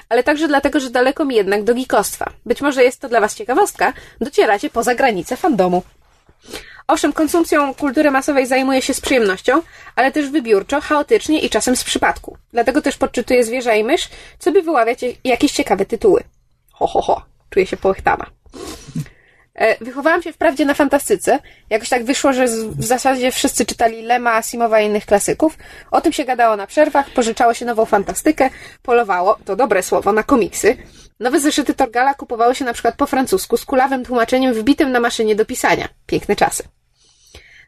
ale 0.10 0.24
także 0.24 0.48
dlatego, 0.48 0.80
że 0.80 0.90
daleko 0.90 1.26
mi 1.26 1.36
jednak 1.36 1.64
do 1.64 1.76
geekostwa. 1.76 2.32
Być 2.46 2.62
może 2.62 2.84
jest 2.84 3.02
to 3.02 3.10
dla 3.10 3.22
Was 3.22 3.36
ciekawostka, 3.36 3.94
docieracie 4.22 4.70
poza 4.70 4.96
granice 4.96 5.38
fandomu. 5.38 5.84
Owszem, 6.88 7.14
konsumpcją 7.14 7.74
kultury 7.74 8.12
masowej 8.12 8.48
zajmuję 8.48 8.82
się 8.82 8.94
z 8.94 9.02
przyjemnością, 9.02 9.62
ale 9.96 10.12
też 10.12 10.30
wybiórczo, 10.30 10.82
chaotycznie 10.82 11.40
i 11.40 11.50
czasem 11.50 11.76
z 11.76 11.84
przypadku. 11.84 12.38
Dlatego 12.52 12.82
też 12.82 12.98
podczytuję 12.98 13.44
Zwierza 13.44 13.76
i 13.76 13.84
Mysz, 13.84 14.10
co 14.40 14.52
by 14.52 14.62
wyławiać 14.62 15.00
jakieś 15.24 15.52
ciekawe 15.52 15.86
tytuły. 15.86 16.24
Ho, 16.72 16.88
ho, 16.88 17.02
ho. 17.02 17.33
Czuję 17.54 17.66
się 17.66 17.78
połechtana. 17.78 18.26
E, 19.56 19.86
Wychowałam 19.86 20.22
się 20.22 20.34
wprawdzie 20.34 20.66
na 20.66 20.74
fantastyce. 20.74 21.40
Jakoś 21.70 21.90
tak 21.90 22.04
wyszło, 22.04 22.34
że 22.34 22.46
w 22.48 22.84
zasadzie 22.84 23.32
wszyscy 23.32 23.66
czytali 23.66 24.02
Lema, 24.02 24.34
Asimowa 24.34 24.82
i 24.82 24.86
innych 24.86 25.06
klasyków. 25.06 25.58
O 25.92 26.02
tym 26.02 26.14
się 26.14 26.26
gadało 26.26 26.56
na 26.56 26.68
przerwach, 26.68 27.10
pożyczało 27.10 27.54
się 27.54 27.66
nową 27.66 27.86
fantastykę, 27.86 28.50
polowało, 28.82 29.38
to 29.46 29.56
dobre 29.56 29.84
słowo, 29.84 30.12
na 30.12 30.24
komiksy. 30.24 30.78
Nowe 31.20 31.40
zeszyty 31.40 31.74
Torgala 31.74 32.14
kupowały 32.14 32.56
się 32.56 32.66
na 32.66 32.74
przykład 32.74 32.96
po 32.96 33.06
francusku 33.06 33.58
z 33.58 33.66
kulawym 33.66 34.06
tłumaczeniem 34.06 34.54
wbitym 34.54 34.92
na 34.92 35.00
maszynie 35.00 35.36
do 35.36 35.46
pisania. 35.46 35.88
Piękne 36.06 36.36
czasy. 36.36 36.64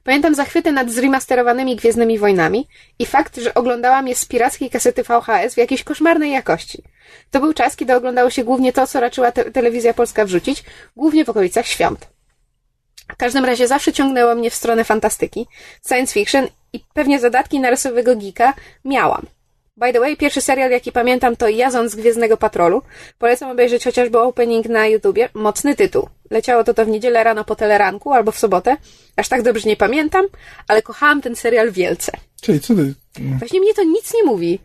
Pamiętam 0.05 0.35
zachwyty 0.35 0.71
nad 0.71 0.91
zremasterowanymi 0.91 1.75
Gwiezdnymi 1.75 2.19
Wojnami 2.19 2.67
i 2.99 3.05
fakt, 3.05 3.37
że 3.37 3.53
oglądałam 3.53 4.07
je 4.07 4.15
z 4.15 4.25
pirackiej 4.25 4.69
kasety 4.69 5.03
VHS 5.03 5.53
w 5.53 5.57
jakiejś 5.57 5.83
koszmarnej 5.83 6.31
jakości. 6.31 6.83
To 7.31 7.39
był 7.39 7.53
czas, 7.53 7.75
kiedy 7.75 7.95
oglądało 7.95 8.29
się 8.29 8.43
głównie 8.43 8.73
to, 8.73 8.87
co 8.87 8.99
raczyła 8.99 9.31
te- 9.31 9.51
telewizja 9.51 9.93
polska 9.93 10.25
wrzucić, 10.25 10.63
głównie 10.95 11.25
w 11.25 11.29
okolicach 11.29 11.67
świąt. 11.67 12.07
W 13.13 13.15
każdym 13.15 13.45
razie 13.45 13.67
zawsze 13.67 13.93
ciągnęło 13.93 14.35
mnie 14.35 14.49
w 14.49 14.55
stronę 14.55 14.83
fantastyki, 14.83 15.47
science 15.87 16.13
fiction 16.13 16.47
i 16.73 16.79
pewnie 16.93 17.19
zadatki 17.19 17.59
na 17.59 17.69
rysowego 17.69 18.15
geeka 18.15 18.53
miałam. 18.85 19.25
By 19.77 19.93
the 19.93 19.99
way, 19.99 20.17
pierwszy 20.17 20.41
serial, 20.41 20.71
jaki 20.71 20.91
pamiętam, 20.91 21.35
to 21.35 21.49
Jazon 21.49 21.89
z 21.89 21.95
Gwiezdnego 21.95 22.37
Patrolu. 22.37 22.81
Polecam 23.19 23.51
obejrzeć 23.51 23.83
chociażby 23.83 24.19
opening 24.19 24.65
na 24.65 24.87
YouTubie. 24.87 25.29
Mocny 25.33 25.75
tytuł. 25.75 26.09
Leciało 26.31 26.63
to 26.63 26.73
to 26.73 26.85
w 26.85 26.87
niedzielę 26.87 27.23
rano 27.23 27.43
po 27.43 27.55
teleranku 27.55 28.13
albo 28.13 28.31
w 28.31 28.39
sobotę. 28.39 28.77
Aż 29.15 29.27
tak 29.29 29.41
dobrze 29.41 29.69
nie 29.69 29.75
pamiętam, 29.75 30.25
ale 30.67 30.81
kochałam 30.81 31.21
ten 31.21 31.35
serial 31.35 31.71
wielce. 31.71 32.11
Czyli 32.41 32.59
co 32.59 32.75
ty? 32.75 32.93
Właśnie 33.39 33.59
mnie 33.59 33.73
to 33.73 33.83
nic 33.83 34.13
nie 34.13 34.23
mówi. 34.23 34.59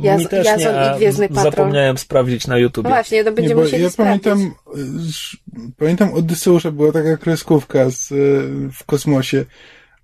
Jaz- 0.00 0.18
Mi 0.20 0.28
też 0.28 0.46
Jazon 0.46 0.74
nie, 0.74 0.92
i 0.94 0.96
Gwiezdny 0.96 1.28
Patrol. 1.28 1.44
Zapomniałem 1.50 1.98
sprawdzić 1.98 2.46
na 2.46 2.54
No 2.54 2.58
YouTubie. 2.58 2.88
właśnie, 2.88 3.24
to 3.24 3.30
Nie, 3.30 3.34
będziemy 3.36 3.54
bo 3.54 3.62
musieli 3.62 3.82
ja 3.82 3.90
sprawdzić. 3.90 4.24
pamiętam, 4.24 4.54
pamiętam 5.78 6.14
Odyseusza, 6.14 6.70
była 6.70 6.92
taka 6.92 7.16
kreskówka 7.16 7.90
z, 7.90 8.12
y, 8.12 8.14
w 8.72 8.84
kosmosie, 8.86 9.44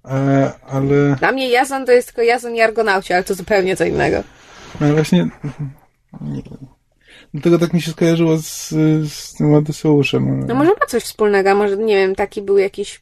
e, 0.05 0.53
ale, 0.69 1.17
Dla 1.19 1.33
mnie 1.33 1.49
Jazon 1.51 1.87
to 1.87 1.93
jest 1.93 2.09
tylko 2.09 2.23
Jazon 2.23 2.55
i 2.55 2.61
Argonauci, 2.61 3.13
ale 3.13 3.25
to 3.25 3.35
zupełnie 3.35 3.77
co 3.77 3.85
innego. 3.85 4.23
ale 4.81 4.93
właśnie 4.93 5.29
nie, 6.21 6.43
dlatego 7.35 7.59
tak 7.59 7.73
mi 7.73 7.83
się 7.83 7.91
skojarzyło 7.91 8.37
z, 8.39 8.69
z 9.13 9.35
tym 9.35 9.55
Odyseuszem. 9.55 10.29
ale- 10.29 10.47
No 10.47 10.55
może 10.55 10.71
ma 10.71 10.87
coś 10.89 11.03
wspólnego, 11.03 11.55
może, 11.55 11.77
nie 11.77 11.97
wiem, 11.97 12.15
taki 12.15 12.43
był 12.43 12.59
jakiś, 12.59 13.01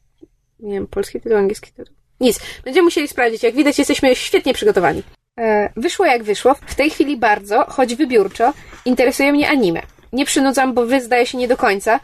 nie 0.60 0.72
wiem, 0.72 0.86
polski 0.86 1.20
tytuł, 1.20 1.38
angielski 1.38 1.72
tytuł. 1.72 1.94
Nic. 2.20 2.40
Będziemy 2.64 2.84
musieli 2.84 3.08
sprawdzić. 3.08 3.42
Jak 3.42 3.54
widać, 3.54 3.78
jesteśmy 3.78 4.16
świetnie 4.16 4.54
przygotowani. 4.54 5.02
E, 5.40 5.72
wyszło 5.76 6.06
jak 6.06 6.22
wyszło. 6.22 6.54
W 6.66 6.74
tej 6.74 6.90
chwili 6.90 7.16
bardzo, 7.16 7.64
choć 7.68 7.94
wybiórczo, 7.94 8.52
interesuje 8.84 9.32
mnie 9.32 9.48
anime. 9.48 9.82
Nie 10.12 10.24
przynudzam, 10.24 10.74
bo 10.74 10.86
wy 10.86 11.00
zdaje 11.00 11.26
się 11.26 11.38
nie 11.38 11.48
do 11.48 11.56
końca. 11.56 12.00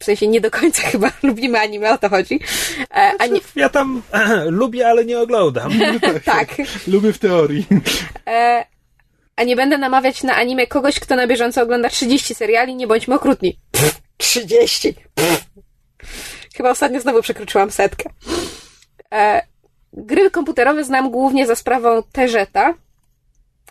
W 0.00 0.04
sensie 0.04 0.26
nie 0.28 0.40
do 0.40 0.50
końca 0.50 0.82
chyba 0.92 1.12
lubimy 1.22 1.58
anime, 1.60 1.92
o 1.92 1.98
to 1.98 2.08
chodzi. 2.08 2.40
E, 2.90 3.12
ani, 3.18 3.40
Ja 3.56 3.68
tam 3.68 4.02
lubię, 4.46 4.88
ale 4.88 5.04
nie 5.04 5.18
oglądam. 5.20 5.72
tak. 6.24 6.48
Lubię 6.86 7.12
w 7.12 7.18
teorii. 7.18 7.66
E, 8.26 8.64
a 9.40 9.44
nie 9.44 9.56
będę 9.56 9.78
namawiać 9.78 10.22
na 10.22 10.36
anime 10.36 10.66
kogoś, 10.66 11.00
kto 11.00 11.16
na 11.16 11.26
bieżąco 11.26 11.62
ogląda 11.62 11.88
30 11.88 12.34
seriali, 12.34 12.74
nie 12.74 12.86
bądźmy 12.86 13.14
okrutni. 13.14 13.60
Pff, 13.70 14.00
30! 14.16 14.94
Pff. 15.14 15.44
Chyba 16.56 16.70
ostatnio 16.70 17.00
znowu 17.00 17.22
przekroczyłam 17.22 17.70
setkę. 17.70 18.10
E, 19.12 19.42
gry 19.92 20.30
komputerowe 20.30 20.84
znam 20.84 21.10
głównie 21.10 21.46
za 21.46 21.56
sprawą 21.56 22.02
Teżeta, 22.12 22.74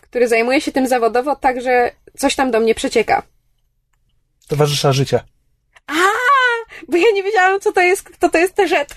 który 0.00 0.28
zajmuje 0.28 0.60
się 0.60 0.72
tym 0.72 0.86
zawodowo, 0.86 1.36
także 1.36 1.90
coś 2.18 2.34
tam 2.34 2.50
do 2.50 2.60
mnie 2.60 2.74
przecieka. 2.74 3.22
Towarzysza 4.48 4.92
życia. 4.92 5.20
A, 5.86 5.94
bo 6.88 6.96
ja 6.96 7.10
nie 7.14 7.22
wiedziałam, 7.22 7.60
co 7.60 7.72
to 7.72 7.80
jest, 7.80 8.02
kto 8.02 8.28
to 8.28 8.38
jest 8.38 8.54
Teżet. 8.54 8.94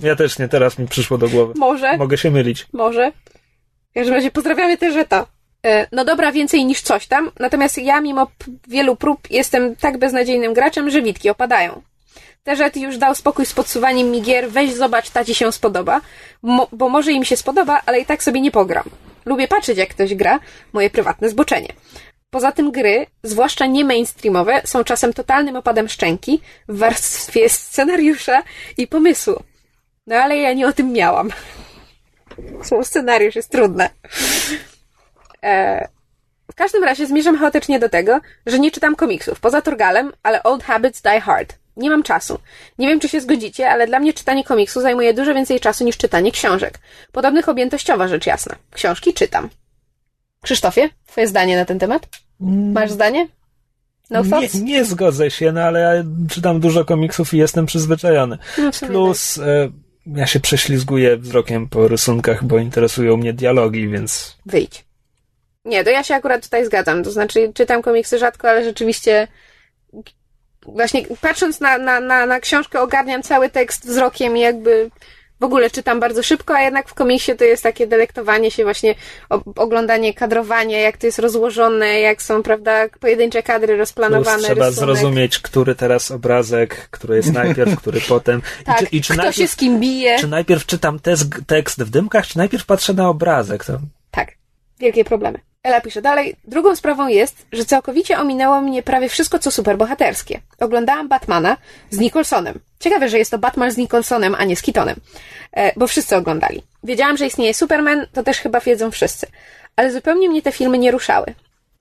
Ja 0.00 0.16
też 0.16 0.38
nie, 0.38 0.48
teraz 0.48 0.78
mi 0.78 0.88
przyszło 0.88 1.18
do 1.18 1.28
głowy. 1.28 1.52
Może. 1.56 1.96
Mogę 1.96 2.18
się 2.18 2.30
mylić. 2.30 2.66
Może. 2.72 3.12
W 3.90 3.94
każdym 3.94 4.14
razie 4.14 4.30
pozdrawiamy 4.30 4.78
Terzeta. 4.78 5.33
E, 5.64 5.86
No 5.92 6.04
dobra, 6.04 6.32
więcej 6.32 6.64
niż 6.64 6.82
coś 6.82 7.06
tam. 7.06 7.30
Natomiast 7.40 7.78
ja, 7.78 8.00
mimo 8.00 8.26
wielu 8.68 8.96
prób, 8.96 9.30
jestem 9.30 9.76
tak 9.76 9.98
beznadziejnym 9.98 10.54
graczem, 10.54 10.90
że 10.90 11.02
witki 11.02 11.30
opadają. 11.30 11.82
Terzet 12.42 12.76
już 12.76 12.98
dał 12.98 13.14
spokój 13.14 13.46
z 13.46 13.52
podsuwaniem 13.52 14.10
mi 14.10 14.22
gier, 14.22 14.50
weź 14.50 14.74
zobacz, 14.74 15.10
ta 15.10 15.24
ci 15.24 15.34
się 15.34 15.52
spodoba, 15.52 16.00
Mo- 16.42 16.68
bo 16.72 16.88
może 16.88 17.12
im 17.12 17.24
się 17.24 17.36
spodoba, 17.36 17.80
ale 17.86 18.00
i 18.00 18.06
tak 18.06 18.22
sobie 18.22 18.40
nie 18.40 18.50
pogram. 18.50 18.84
Lubię 19.26 19.48
patrzeć, 19.48 19.78
jak 19.78 19.88
ktoś 19.88 20.14
gra, 20.14 20.40
moje 20.72 20.90
prywatne 20.90 21.28
zboczenie. 21.28 21.68
Poza 22.30 22.52
tym 22.52 22.70
gry, 22.72 23.06
zwłaszcza 23.22 23.66
nie 23.66 23.84
mainstreamowe, 23.84 24.62
są 24.64 24.84
czasem 24.84 25.12
totalnym 25.12 25.56
opadem 25.56 25.88
szczęki 25.88 26.40
w 26.68 26.78
warstwie 26.78 27.48
scenariusza 27.58 28.42
i 28.78 28.86
pomysłu. 28.86 29.42
No 30.06 30.16
ale 30.16 30.36
ja 30.36 30.52
nie 30.52 30.66
o 30.68 30.72
tym 30.72 30.92
miałam. 30.92 31.30
Słowo 32.64 32.84
scenariusz 32.84 33.36
jest 33.36 33.50
trudne. 33.50 33.90
E, 35.44 35.88
w 36.52 36.54
każdym 36.54 36.84
razie 36.84 37.06
zmierzam 37.06 37.38
chaotycznie 37.38 37.78
do 37.78 37.88
tego, 37.88 38.20
że 38.46 38.58
nie 38.58 38.70
czytam 38.70 38.96
komiksów, 38.96 39.40
poza 39.40 39.62
Torgalem, 39.62 40.12
ale 40.22 40.42
Old 40.42 40.64
Habits 40.64 41.02
Die 41.02 41.20
Hard. 41.20 41.58
Nie 41.76 41.90
mam 41.90 42.02
czasu. 42.02 42.38
Nie 42.78 42.88
wiem, 42.88 43.00
czy 43.00 43.08
się 43.08 43.20
zgodzicie, 43.20 43.70
ale 43.70 43.86
dla 43.86 43.98
mnie 44.00 44.12
czytanie 44.12 44.44
komiksu 44.44 44.80
zajmuje 44.80 45.14
dużo 45.14 45.34
więcej 45.34 45.60
czasu 45.60 45.84
niż 45.84 45.96
czytanie 45.96 46.32
książek. 46.32 46.78
Podobnych 47.12 47.48
objętościowo, 47.48 48.08
rzecz 48.08 48.26
jasna. 48.26 48.54
Książki 48.70 49.14
czytam. 49.14 49.48
Krzysztofie, 50.42 50.90
twoje 51.06 51.28
zdanie 51.28 51.56
na 51.56 51.64
ten 51.64 51.78
temat? 51.78 52.08
Masz 52.40 52.90
zdanie? 52.90 53.28
No 54.10 54.22
Nie, 54.22 54.62
nie 54.62 54.84
zgodzę 54.84 55.30
się, 55.30 55.52
no 55.52 55.60
ale 55.62 55.80
ja 55.80 56.04
czytam 56.30 56.60
dużo 56.60 56.84
komiksów 56.84 57.34
i 57.34 57.38
jestem 57.38 57.66
przyzwyczajony. 57.66 58.38
No, 58.58 58.70
Plus 58.86 59.38
e, 59.38 59.70
ja 60.06 60.26
się 60.26 60.40
prześlizguję 60.40 61.16
wzrokiem 61.16 61.68
po 61.68 61.88
rysunkach, 61.88 62.44
bo 62.44 62.58
interesują 62.58 63.16
mnie 63.16 63.32
dialogi, 63.32 63.88
więc 63.88 64.36
Wyjdź. 64.46 64.83
Nie, 65.64 65.84
to 65.84 65.90
ja 65.90 66.02
się 66.02 66.14
akurat 66.14 66.44
tutaj 66.44 66.66
zgadzam. 66.66 67.02
To 67.02 67.10
znaczy, 67.10 67.52
czytam 67.54 67.82
komiksy 67.82 68.18
rzadko, 68.18 68.48
ale 68.50 68.64
rzeczywiście 68.64 69.28
właśnie 70.66 71.06
patrząc 71.20 71.60
na, 71.60 71.78
na, 71.78 72.00
na, 72.00 72.26
na 72.26 72.40
książkę 72.40 72.80
ogarniam 72.80 73.22
cały 73.22 73.50
tekst 73.50 73.86
wzrokiem 73.86 74.36
i 74.36 74.40
jakby 74.40 74.90
w 75.40 75.44
ogóle 75.44 75.70
czytam 75.70 76.00
bardzo 76.00 76.22
szybko, 76.22 76.54
a 76.54 76.60
jednak 76.60 76.88
w 76.88 76.94
komiksie 76.94 77.36
to 77.36 77.44
jest 77.44 77.62
takie 77.62 77.86
delektowanie 77.86 78.50
się 78.50 78.64
właśnie, 78.64 78.94
oglądanie, 79.56 80.14
kadrowanie, 80.14 80.80
jak 80.80 80.96
to 80.96 81.06
jest 81.06 81.18
rozłożone, 81.18 82.00
jak 82.00 82.22
są, 82.22 82.42
prawda, 82.42 82.88
pojedyncze 83.00 83.42
kadry 83.42 83.66
plus 83.66 83.78
rozplanowane, 83.78 84.42
trzeba 84.42 84.66
rysunek. 84.66 84.96
zrozumieć, 84.96 85.38
który 85.38 85.74
teraz 85.74 86.10
obrazek, 86.10 86.88
który 86.90 87.16
jest 87.16 87.32
najpierw, 87.32 87.76
który 87.80 88.00
potem. 88.00 88.42
Tak, 88.64 88.82
I 88.82 88.86
czy, 88.86 88.96
i 88.96 89.00
czy 89.00 89.12
kto 89.12 89.22
najpierw, 89.22 89.36
się 89.36 89.48
z 89.48 89.56
kim 89.56 89.80
bije. 89.80 90.18
czy 90.18 90.28
najpierw 90.28 90.66
czytam 90.66 91.00
tekst 91.46 91.82
w 91.82 91.90
dymkach, 91.90 92.26
czy 92.26 92.38
najpierw 92.38 92.66
patrzę 92.66 92.94
na 92.94 93.08
obrazek? 93.08 93.64
To... 93.64 93.78
Tak, 94.10 94.28
wielkie 94.78 95.04
problemy. 95.04 95.38
Ela 95.64 95.80
pisze 95.80 96.02
dalej. 96.02 96.36
Drugą 96.44 96.76
sprawą 96.76 97.08
jest, 97.08 97.46
że 97.52 97.64
całkowicie 97.64 98.18
ominęło 98.18 98.60
mnie 98.60 98.82
prawie 98.82 99.08
wszystko, 99.08 99.38
co 99.38 99.50
superbohaterskie. 99.50 100.40
Oglądałam 100.60 101.08
Batmana 101.08 101.56
z 101.90 101.98
Nicholsonem. 101.98 102.58
Ciekawe, 102.80 103.08
że 103.08 103.18
jest 103.18 103.30
to 103.30 103.38
Batman 103.38 103.70
z 103.70 103.76
Nicholsonem, 103.76 104.34
a 104.38 104.44
nie 104.44 104.56
z 104.56 104.62
Keatonem. 104.62 104.96
E, 105.52 105.72
bo 105.76 105.86
wszyscy 105.86 106.16
oglądali. 106.16 106.62
Wiedziałam, 106.82 107.16
że 107.16 107.26
istnieje 107.26 107.54
Superman, 107.54 108.06
to 108.12 108.22
też 108.22 108.38
chyba 108.38 108.60
wiedzą 108.60 108.90
wszyscy. 108.90 109.26
Ale 109.76 109.92
zupełnie 109.92 110.28
mnie 110.28 110.42
te 110.42 110.52
filmy 110.52 110.78
nie 110.78 110.90
ruszały. 110.90 111.26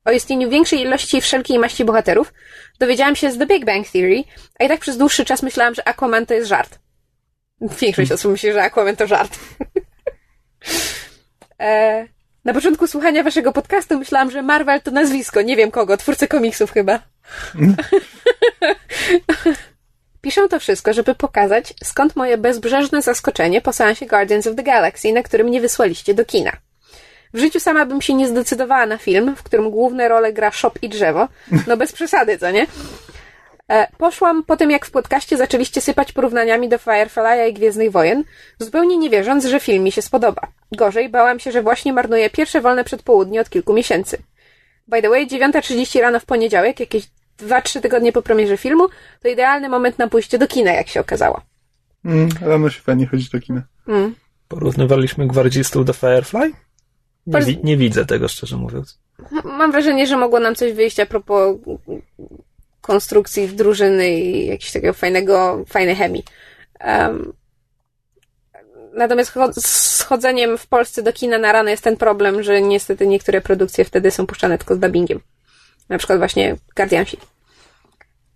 O 0.05 0.11
istnieniu 0.11 0.49
większej 0.49 0.81
ilości 0.81 1.21
wszelkiej 1.21 1.59
maści 1.59 1.85
bohaterów 1.85 2.33
dowiedziałam 2.79 3.15
się 3.15 3.31
z 3.31 3.37
The 3.37 3.47
Big 3.47 3.65
Bang 3.65 3.87
Theory, 3.87 4.23
a 4.59 4.63
i 4.63 4.67
tak 4.67 4.79
przez 4.79 4.97
dłuższy 4.97 5.25
czas 5.25 5.43
myślałam, 5.43 5.75
że 5.75 5.87
Aquaman 5.87 6.25
to 6.25 6.33
jest 6.33 6.47
żart. 6.47 6.79
Większość 7.61 8.11
osób 8.11 8.31
myśli, 8.31 8.53
że 8.53 8.63
Aquaman 8.63 8.95
to 8.95 9.07
żart. 9.07 9.39
e, 11.59 12.07
na 12.45 12.53
początku 12.53 12.87
słuchania 12.87 13.23
waszego 13.23 13.51
podcastu 13.51 13.99
myślałam, 13.99 14.31
że 14.31 14.41
Marvel 14.41 14.81
to 14.81 14.91
nazwisko, 14.91 15.41
nie 15.41 15.55
wiem 15.55 15.71
kogo, 15.71 15.97
twórcy 15.97 16.27
komiksów 16.27 16.71
chyba. 16.71 16.99
Piszę 20.21 20.47
to 20.47 20.59
wszystko, 20.59 20.93
żeby 20.93 21.15
pokazać, 21.15 21.73
skąd 21.83 22.15
moje 22.15 22.37
bezbrzeżne 22.37 23.01
zaskoczenie 23.01 23.61
po 23.61 23.73
seansie 23.73 24.05
Guardians 24.05 24.47
of 24.47 24.55
the 24.55 24.63
Galaxy, 24.63 25.13
na 25.13 25.23
którym 25.23 25.51
nie 25.51 25.61
wysłaliście 25.61 26.13
do 26.13 26.25
kina. 26.25 26.51
W 27.33 27.39
życiu 27.39 27.59
sama 27.59 27.85
bym 27.85 28.01
się 28.01 28.13
nie 28.13 28.27
zdecydowała 28.27 28.85
na 28.85 28.97
film, 28.97 29.35
w 29.35 29.43
którym 29.43 29.71
główne 29.71 30.07
role 30.07 30.33
gra 30.33 30.51
Shop 30.51 30.71
i 30.81 30.89
drzewo. 30.89 31.27
No 31.67 31.77
bez 31.77 31.91
przesady, 31.91 32.37
co 32.37 32.51
nie? 32.51 32.67
E, 33.71 33.87
poszłam 33.97 34.43
po 34.43 34.57
tym, 34.57 34.71
jak 34.71 34.85
w 34.85 34.91
podcaście 34.91 35.37
zaczęliście 35.37 35.81
sypać 35.81 36.11
porównaniami 36.11 36.69
do 36.69 36.77
Firefly'a 36.77 37.49
i 37.49 37.53
Gwiezdnych 37.53 37.91
Wojen, 37.91 38.23
zupełnie 38.59 38.97
nie 38.97 39.09
wierząc, 39.09 39.45
że 39.45 39.59
film 39.59 39.83
mi 39.83 39.91
się 39.91 40.01
spodoba. 40.01 40.41
Gorzej, 40.71 41.09
bałam 41.09 41.39
się, 41.39 41.51
że 41.51 41.61
właśnie 41.61 41.93
marnuję 41.93 42.29
pierwsze 42.29 42.61
wolne 42.61 42.83
przedpołudnie 42.83 43.41
od 43.41 43.49
kilku 43.49 43.73
miesięcy. 43.73 44.17
By 44.87 45.01
the 45.01 45.09
way, 45.09 45.27
9.30 45.27 46.01
rano 46.01 46.19
w 46.19 46.25
poniedziałek, 46.25 46.79
jakieś 46.79 47.03
2-3 47.39 47.81
tygodnie 47.81 48.11
po 48.11 48.21
premierze 48.21 48.57
filmu, 48.57 48.87
to 49.21 49.27
idealny 49.27 49.69
moment 49.69 49.99
na 49.99 50.07
pójście 50.07 50.37
do 50.37 50.47
kina, 50.47 50.71
jak 50.71 50.87
się 50.87 50.99
okazało. 50.99 51.41
Mm, 52.05 52.29
rano 52.41 52.69
się 52.69 52.81
fajnie 52.81 53.07
chodzi 53.07 53.29
do 53.33 53.39
kina. 53.39 53.61
Mm. 53.87 54.15
Porównywaliśmy 54.47 55.27
gwardzistów 55.27 55.85
do 55.85 55.93
Firefly? 55.93 56.51
Nie, 57.27 57.41
wi- 57.41 57.59
nie 57.63 57.77
widzę 57.77 58.05
tego, 58.05 58.27
szczerze 58.27 58.57
mówiąc. 58.57 58.99
Mam 59.43 59.71
wrażenie, 59.71 60.07
że 60.07 60.17
mogło 60.17 60.39
nam 60.39 60.55
coś 60.55 60.73
wyjść 60.73 60.99
a 60.99 61.05
propos 61.05 61.57
konstrukcji 62.83 63.47
drużyny 63.47 64.09
i 64.09 64.45
jakiegoś 64.47 64.71
takiego 64.71 64.93
fajnego, 64.93 65.63
fajnej 65.67 65.95
chemii. 65.95 66.23
Em, 66.79 67.33
natomiast 68.93 69.33
z 69.57 70.01
chodzeniem 70.01 70.57
w 70.57 70.67
Polsce 70.67 71.03
do 71.03 71.13
kina 71.13 71.37
na 71.37 71.51
rano 71.51 71.69
jest 71.69 71.83
ten 71.83 71.97
problem, 71.97 72.43
że 72.43 72.61
niestety 72.61 73.07
niektóre 73.07 73.41
produkcje 73.41 73.85
wtedy 73.85 74.11
są 74.11 74.27
puszczane 74.27 74.57
tylko 74.57 74.75
z 74.75 74.79
dubbingiem. 74.79 75.19
Na 75.89 75.97
przykład 75.97 76.19
właśnie 76.19 76.55
Guardiansi. 76.75 77.17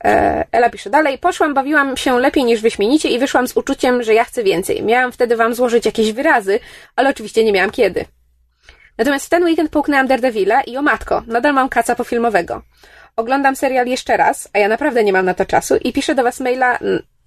E, 0.03 0.45
Ela 0.51 0.69
pisze 0.69 0.89
dalej. 0.89 1.17
Poszłam, 1.17 1.53
bawiłam 1.53 1.97
się 1.97 2.19
lepiej 2.19 2.43
niż 2.43 2.61
wyśmienicie 2.61 3.09
i 3.09 3.19
wyszłam 3.19 3.47
z 3.47 3.57
uczuciem, 3.57 4.03
że 4.03 4.13
ja 4.13 4.23
chcę 4.23 4.43
więcej. 4.43 4.83
Miałam 4.83 5.11
wtedy 5.11 5.35
wam 5.35 5.55
złożyć 5.55 5.85
jakieś 5.85 6.11
wyrazy, 6.11 6.59
ale 6.95 7.09
oczywiście 7.09 7.43
nie 7.43 7.51
miałam 7.51 7.71
kiedy. 7.71 8.05
Natomiast 8.97 9.25
w 9.25 9.29
ten 9.29 9.43
weekend 9.43 9.71
połknęłam 9.71 10.07
Daredevila 10.07 10.61
i 10.61 10.77
o 10.77 10.81
matko, 10.81 11.23
nadal 11.27 11.53
mam 11.53 11.69
kaca 11.69 11.95
pofilmowego. 11.95 12.61
Oglądam 13.17 13.55
serial 13.55 13.87
jeszcze 13.87 14.17
raz, 14.17 14.49
a 14.53 14.59
ja 14.59 14.67
naprawdę 14.67 15.03
nie 15.03 15.13
mam 15.13 15.25
na 15.25 15.33
to 15.33 15.45
czasu 15.45 15.75
i 15.75 15.93
piszę 15.93 16.15
do 16.15 16.23
was 16.23 16.39
maila, 16.39 16.79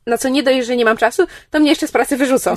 na 0.06 0.18
co 0.18 0.28
nie 0.28 0.42
dość, 0.42 0.66
że 0.66 0.76
nie 0.76 0.84
mam 0.84 0.96
czasu, 0.96 1.26
to 1.50 1.60
mnie 1.60 1.70
jeszcze 1.70 1.88
z 1.88 1.92
pracy 1.92 2.16
wyrzucą. 2.16 2.56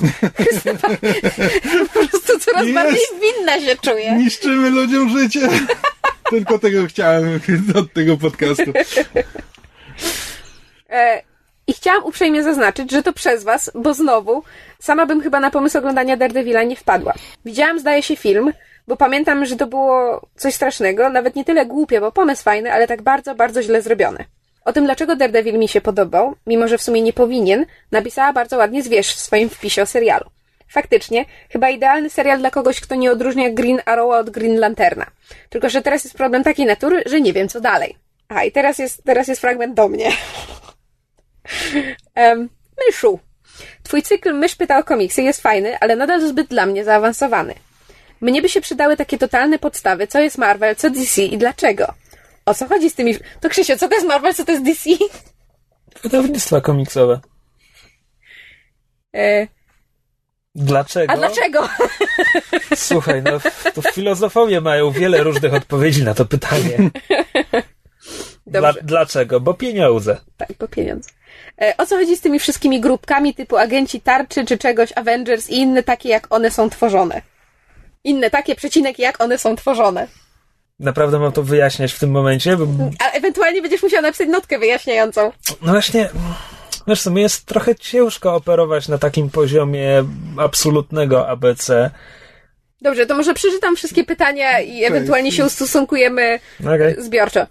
po 1.94 1.98
prostu 1.98 2.38
coraz 2.38 2.62
Jest. 2.62 2.74
bardziej 2.74 3.00
winna 3.20 3.60
się 3.60 3.76
czuję. 3.82 4.12
Niszczymy 4.12 4.70
ludziom 4.70 5.18
życie. 5.18 5.48
Tylko 6.30 6.58
tego 6.58 6.86
chciałem 6.86 7.40
od 7.80 7.92
tego 7.92 8.16
podcastu. 8.16 8.72
E, 10.90 11.22
I 11.66 11.72
chciałam 11.72 12.04
uprzejmie 12.04 12.42
zaznaczyć, 12.42 12.90
że 12.90 13.02
to 13.02 13.12
przez 13.12 13.44
was, 13.44 13.70
bo 13.74 13.94
znowu, 13.94 14.42
sama 14.78 15.06
bym 15.06 15.20
chyba 15.20 15.40
na 15.40 15.50
pomysł 15.50 15.78
oglądania 15.78 16.16
Daredevila 16.16 16.62
nie 16.62 16.76
wpadła. 16.76 17.14
Widziałam, 17.44 17.78
zdaje 17.80 18.02
się, 18.02 18.16
film, 18.16 18.52
bo 18.88 18.96
pamiętam, 18.96 19.46
że 19.46 19.56
to 19.56 19.66
było 19.66 20.20
coś 20.36 20.54
strasznego, 20.54 21.08
nawet 21.08 21.36
nie 21.36 21.44
tyle 21.44 21.66
głupie, 21.66 22.00
bo 22.00 22.12
pomysł 22.12 22.42
fajny, 22.42 22.72
ale 22.72 22.86
tak 22.86 23.02
bardzo, 23.02 23.34
bardzo 23.34 23.62
źle 23.62 23.82
zrobiony. 23.82 24.24
O 24.64 24.72
tym, 24.72 24.84
dlaczego 24.84 25.16
Daredevil 25.16 25.58
mi 25.58 25.68
się 25.68 25.80
podobał, 25.80 26.36
mimo 26.46 26.68
że 26.68 26.78
w 26.78 26.82
sumie 26.82 27.02
nie 27.02 27.12
powinien, 27.12 27.66
napisała 27.92 28.32
bardzo 28.32 28.56
ładnie 28.56 28.82
Zwierz 28.82 29.14
w 29.14 29.20
swoim 29.20 29.50
wpisie 29.50 29.82
o 29.82 29.86
serialu. 29.86 30.30
Faktycznie, 30.68 31.24
chyba 31.50 31.70
idealny 31.70 32.10
serial 32.10 32.38
dla 32.38 32.50
kogoś, 32.50 32.80
kto 32.80 32.94
nie 32.94 33.12
odróżnia 33.12 33.50
Green 33.50 33.80
Arrowa 33.84 34.18
od 34.18 34.30
Green 34.30 34.58
Lanterna. 34.58 35.06
Tylko, 35.48 35.68
że 35.68 35.82
teraz 35.82 36.04
jest 36.04 36.16
problem 36.16 36.44
takiej 36.44 36.66
natury, 36.66 37.02
że 37.06 37.20
nie 37.20 37.32
wiem, 37.32 37.48
co 37.48 37.60
dalej. 37.60 37.96
A, 38.28 38.44
i 38.44 38.52
teraz 38.52 38.78
jest, 38.78 39.04
teraz 39.04 39.28
jest 39.28 39.40
fragment 39.40 39.74
do 39.74 39.88
mnie. 39.88 40.10
Um, 42.16 42.48
Myszu. 42.86 43.18
Twój 43.82 44.02
cykl 44.02 44.34
Mysz 44.34 44.54
pyta 44.54 44.78
o 44.78 44.84
komiksy 44.84 45.22
jest 45.22 45.42
fajny, 45.42 45.78
ale 45.80 45.96
nadal 45.96 46.20
zbyt 46.20 46.48
dla 46.48 46.66
mnie 46.66 46.84
zaawansowany. 46.84 47.54
Mnie 48.24 48.42
by 48.42 48.48
się 48.48 48.60
przydały 48.60 48.96
takie 48.96 49.18
totalne 49.18 49.58
podstawy, 49.58 50.06
co 50.06 50.20
jest 50.20 50.38
Marvel, 50.38 50.76
co 50.76 50.90
DC 50.90 51.22
i 51.22 51.38
dlaczego. 51.38 51.94
O 52.46 52.54
co 52.54 52.68
chodzi 52.68 52.90
z 52.90 52.94
tymi... 52.94 53.14
To 53.40 53.48
Krzysio, 53.48 53.76
co 53.76 53.88
to 53.88 53.94
jest 53.94 54.06
Marvel, 54.06 54.34
co 54.34 54.44
to 54.44 54.52
jest 54.52 54.64
DC? 54.64 54.90
Wydawnictwa 56.02 56.60
komiksowe. 56.60 57.20
E, 59.16 59.46
Dlaczego? 60.54 61.12
a 61.12 61.16
dlaczego? 61.16 61.68
Słuchaj, 62.74 63.22
no 63.22 63.40
to 63.74 63.82
filozofowie 63.82 64.60
mają 64.60 64.90
wiele 64.90 65.22
różnych 65.22 65.54
odpowiedzi 65.54 66.04
na 66.04 66.14
to 66.14 66.24
pytanie. 66.24 66.90
Dla, 68.46 68.72
dlaczego? 68.82 69.40
Bo 69.40 69.54
pieniądze. 69.54 70.20
Tak, 70.36 70.52
po 70.58 70.68
pieniądze. 70.68 71.10
E, 71.60 71.74
o 71.76 71.86
co 71.86 71.96
chodzi 71.96 72.16
z 72.16 72.20
tymi 72.20 72.38
wszystkimi 72.38 72.80
grupkami 72.80 73.34
typu 73.34 73.56
agenci 73.56 74.00
tarczy 74.00 74.46
czy 74.46 74.58
czegoś, 74.58 74.92
Avengers 74.94 75.50
i 75.50 75.58
inne 75.58 75.82
takie, 75.82 76.08
jak 76.08 76.34
one 76.34 76.50
są 76.50 76.70
tworzone? 76.70 77.22
Inne 78.04 78.30
takie, 78.30 78.54
przecinek, 78.54 78.98
jak 78.98 79.20
one 79.20 79.38
są 79.38 79.56
tworzone. 79.56 80.08
Naprawdę 80.78 81.18
mam 81.18 81.32
to 81.32 81.42
wyjaśniać 81.42 81.92
w 81.92 81.98
tym 81.98 82.10
momencie? 82.10 82.56
Bo, 82.56 82.66
A 83.00 83.10
ewentualnie 83.10 83.62
będziesz 83.62 83.82
musiał 83.82 84.02
napisać 84.02 84.28
notkę 84.28 84.58
wyjaśniającą. 84.58 85.32
no 85.62 85.72
właśnie, 85.72 86.08
wiesz 86.86 87.02
co, 87.02 87.10
mi 87.10 87.22
jest 87.22 87.46
trochę 87.46 87.74
ciężko 87.74 88.34
operować 88.34 88.88
na 88.88 88.98
takim 88.98 89.30
poziomie 89.30 90.04
absolutnego 90.38 91.28
ABC. 91.28 91.90
Dobrze, 92.80 93.06
to 93.06 93.14
może 93.16 93.34
przeczytam 93.34 93.76
wszystkie 93.76 94.04
pytania 94.04 94.60
i 94.60 94.84
ewentualnie 94.84 95.32
się 95.32 95.44
ustosunkujemy 95.44 96.40
Okej. 96.60 96.94
zbiorczo. 96.98 97.46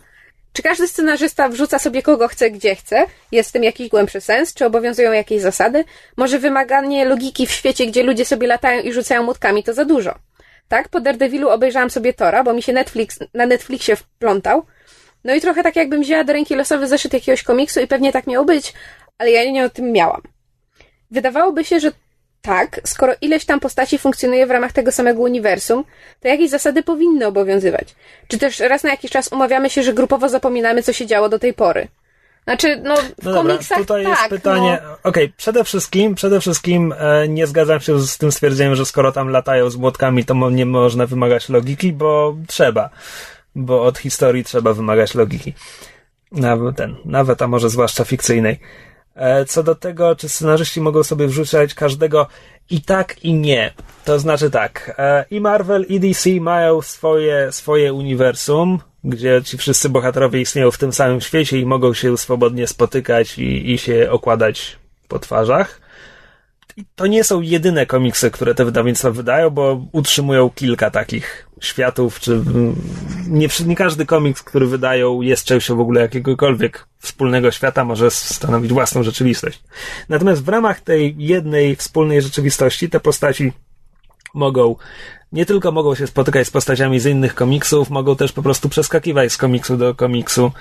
Czy 0.54 0.62
każdy 0.62 0.88
scenarzysta 0.88 1.49
wrzuca 1.49 1.80
sobie 1.80 2.01
kogo 2.01 2.28
chce, 2.28 2.51
gdzie 2.51 2.76
chce? 2.76 3.06
Jest 3.32 3.49
w 3.49 3.54
tym 3.54 3.64
jakiś 3.64 3.89
głębszy 3.89 4.22
sens? 4.22 4.54
Czy 4.54 4.66
obowiązują 4.66 5.12
jakieś 5.12 5.41
zasady? 5.41 5.84
Może 6.18 6.39
wymaganie 6.39 7.06
logiki 7.06 7.47
w 7.47 7.51
świecie, 7.51 7.86
gdzie 7.88 8.04
ludzie 8.04 8.26
sobie 8.26 8.47
latają 8.47 8.82
i 8.84 8.93
rzucają 8.93 9.24
młotkami, 9.24 9.64
to 9.64 9.74
za 9.74 9.86
dużo? 9.86 10.16
Tak, 10.74 10.89
po 10.89 10.99
Daredevilu 10.99 11.49
obejrzałam 11.49 11.89
sobie 11.89 12.13
Tora, 12.13 12.43
bo 12.43 12.53
mi 12.53 12.61
się 12.61 12.74
Netflix 12.74 13.19
na 13.34 13.45
Netflixie 13.45 13.95
wplątał. 13.95 14.65
No 15.24 15.34
i 15.36 15.41
trochę 15.41 15.63
tak 15.63 15.76
jakbym 15.76 16.01
wzięła 16.01 16.24
do 16.24 16.34
ręki 16.34 16.55
losowy 16.55 16.88
zeszyt 16.88 17.13
jakiegoś 17.13 17.43
komiksu 17.43 17.80
i 17.80 17.88
pewnie 17.88 18.11
tak 18.11 18.28
miało 18.28 18.45
być, 18.45 18.74
ale 19.17 19.32
ja 19.32 19.51
nie 19.51 19.65
o 19.65 19.69
tym 19.69 19.91
miałam. 19.91 20.21
Wydawałoby 21.11 21.63
się, 21.63 21.80
że 21.80 21.91
tak, 22.41 22.82
skoro 22.84 23.13
ileś 23.21 23.45
tam 23.45 23.59
postaci 23.59 23.97
funkcjonuje 23.97 24.47
w 24.47 24.51
ramach 24.51 24.71
tego 24.71 24.91
samego 24.91 25.21
uniwersum, 25.21 25.84
to 26.19 26.28
jakieś 26.28 26.49
zasady 26.49 26.84
powinny 26.84 27.28
obowiązywać. 27.28 27.95
Czy 28.28 28.38
też 28.38 28.59
raz 28.59 28.84
na 28.84 28.89
jakiś 28.89 29.11
czas 29.11 29.28
umawiamy 29.28 29.69
się, 29.69 29.84
że 29.84 29.93
grupowo 29.93 30.30
zapominamy, 30.30 30.84
co 30.84 30.93
się 30.93 31.05
działo 31.05 31.30
do 31.30 31.39
tej 31.39 31.53
pory. 31.53 31.88
Znaczy, 32.44 32.82
no, 32.84 32.96
w 32.96 33.26
No 33.26 33.34
dobra, 33.34 33.41
komiksach 33.41 33.78
tutaj 33.78 34.04
tak, 34.04 34.12
jest 34.12 34.30
pytanie. 34.30 34.80
No, 34.84 34.98
Okej, 35.04 35.34
przede 35.38 35.64
wszystkim, 35.64 36.16
przede 36.16 36.39
wszystkim 36.39 36.94
e, 36.98 37.28
nie 37.28 37.48
zgadzam 37.48 37.80
się 37.80 38.00
z 38.00 38.18
tym 38.18 38.32
stwierdzeniem, 38.32 38.76
że 38.76 38.86
skoro 38.86 39.12
tam 39.12 39.30
latają 39.30 39.70
z 39.70 39.76
młotkami, 39.76 40.26
to 40.26 40.50
nie 40.50 40.66
można 40.66 41.06
wymagać 41.06 41.50
logiki, 41.50 41.94
bo 41.94 42.36
trzeba. 42.48 42.89
Bo 43.56 43.84
od 43.84 43.98
historii 43.98 44.44
trzeba 44.44 44.74
wymagać 44.74 45.16
logiki. 45.16 45.54
nawet 46.32 46.76
ten, 46.76 46.96
nawet, 47.06 47.41
a 47.41 47.48
może 47.48 47.70
zwłaszcza 47.70 48.06
fikcyjnej. 48.06 48.60
E, 49.16 49.46
co 49.46 49.64
do 49.64 49.76
tego, 49.76 50.16
czy 50.16 50.30
scenarzyści 50.30 50.82
mogą 50.82 51.04
sobie 51.04 51.28
wrzucać 51.28 51.74
każdego 51.74 52.28
i 52.70 52.82
tak, 52.82 53.24
i 53.24 53.34
nie. 53.34 53.74
To 54.06 54.20
znaczy 54.20 54.50
tak, 54.50 54.96
e, 54.98 55.26
i 55.32 55.41
Marvel, 55.41 55.86
i 55.89 56.00
DC 56.00 56.30
mają 56.30 56.82
swoje, 56.82 57.52
swoje 57.52 57.94
uniwersum, 57.94 58.80
gdzie 59.04 59.41
ci 59.43 59.58
wszyscy 59.58 59.89
bohaterowie 59.89 60.41
istnieją 60.41 60.72
w 60.72 60.78
tym 60.78 60.93
samym 60.93 61.22
świecie 61.22 61.60
i 61.60 61.66
mogą 61.66 61.93
się 61.93 62.18
swobodnie 62.18 62.68
spotykać 62.68 63.39
i, 63.39 63.72
i 63.72 63.78
się 63.78 64.12
okładać 64.12 64.78
po 65.08 65.20
twarzach. 65.20 65.82
I 66.78 66.86
to 66.95 67.08
nie 67.08 67.24
są 67.24 67.41
jedyne 67.41 67.86
komiksy, 67.86 68.32
które 68.32 68.56
te 68.56 68.66
wydawnictwa 68.66 69.12
wydają, 69.12 69.49
bo 69.49 69.86
utrzymują 69.91 70.49
kilka 70.49 70.91
takich 70.91 71.47
światów, 71.62 72.20
czy 72.20 72.41
nie, 73.28 73.47
nie 73.66 73.76
każdy 73.76 74.06
komiks, 74.06 74.43
który 74.43 74.68
wydają, 74.68 75.22
jest 75.22 75.45
częścią 75.45 75.76
w 75.76 75.80
ogóle 75.80 76.01
jakiegokolwiek 76.01 76.88
wspólnego 76.99 77.51
świata, 77.51 77.86
może 77.86 78.12
stanowić 78.12 78.74
własną 78.74 79.04
rzeczywistość. 79.04 79.64
Natomiast 80.10 80.43
w 80.43 80.47
ramach 80.47 80.82
tej 80.82 81.16
jednej 81.18 81.76
wspólnej 81.76 82.22
rzeczywistości 82.22 82.89
te 82.89 82.99
postaci 82.99 83.54
mogą 84.34 84.76
nie 85.32 85.46
tylko 85.46 85.72
mogą 85.72 85.96
się 85.96 86.08
spotykać 86.08 86.48
z 86.48 86.52
postaciami 86.52 87.00
z 87.00 87.06
innych 87.06 87.36
komiksów, 87.36 87.90
mogą 87.90 88.16
też 88.16 88.32
po 88.32 88.42
prostu 88.42 88.70
przeskakiwać 88.70 89.32
z 89.32 89.38
komiksu 89.38 89.78
do 89.78 89.96
komiksu 89.96 90.52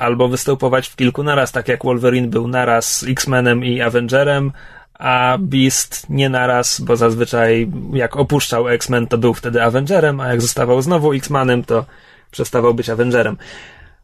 albo 0.00 0.28
występować 0.28 0.88
w 0.88 0.96
kilku 0.96 1.22
naraz, 1.22 1.52
tak 1.52 1.68
jak 1.68 1.84
Wolverine 1.84 2.28
był 2.28 2.48
naraz 2.48 3.04
X-Menem 3.08 3.64
i 3.64 3.80
Avengerem, 3.80 4.52
a 4.94 5.38
Beast 5.38 6.10
nie 6.10 6.28
naraz, 6.28 6.80
bo 6.80 6.96
zazwyczaj 6.96 7.70
jak 7.92 8.16
opuszczał 8.16 8.68
X-Men, 8.68 9.06
to 9.06 9.18
był 9.18 9.34
wtedy 9.34 9.62
Avengerem, 9.62 10.20
a 10.20 10.28
jak 10.28 10.42
zostawał 10.42 10.82
znowu 10.82 11.12
X-Manem, 11.12 11.64
to 11.64 11.84
przestawał 12.30 12.74
być 12.74 12.90
Avengerem. 12.90 13.36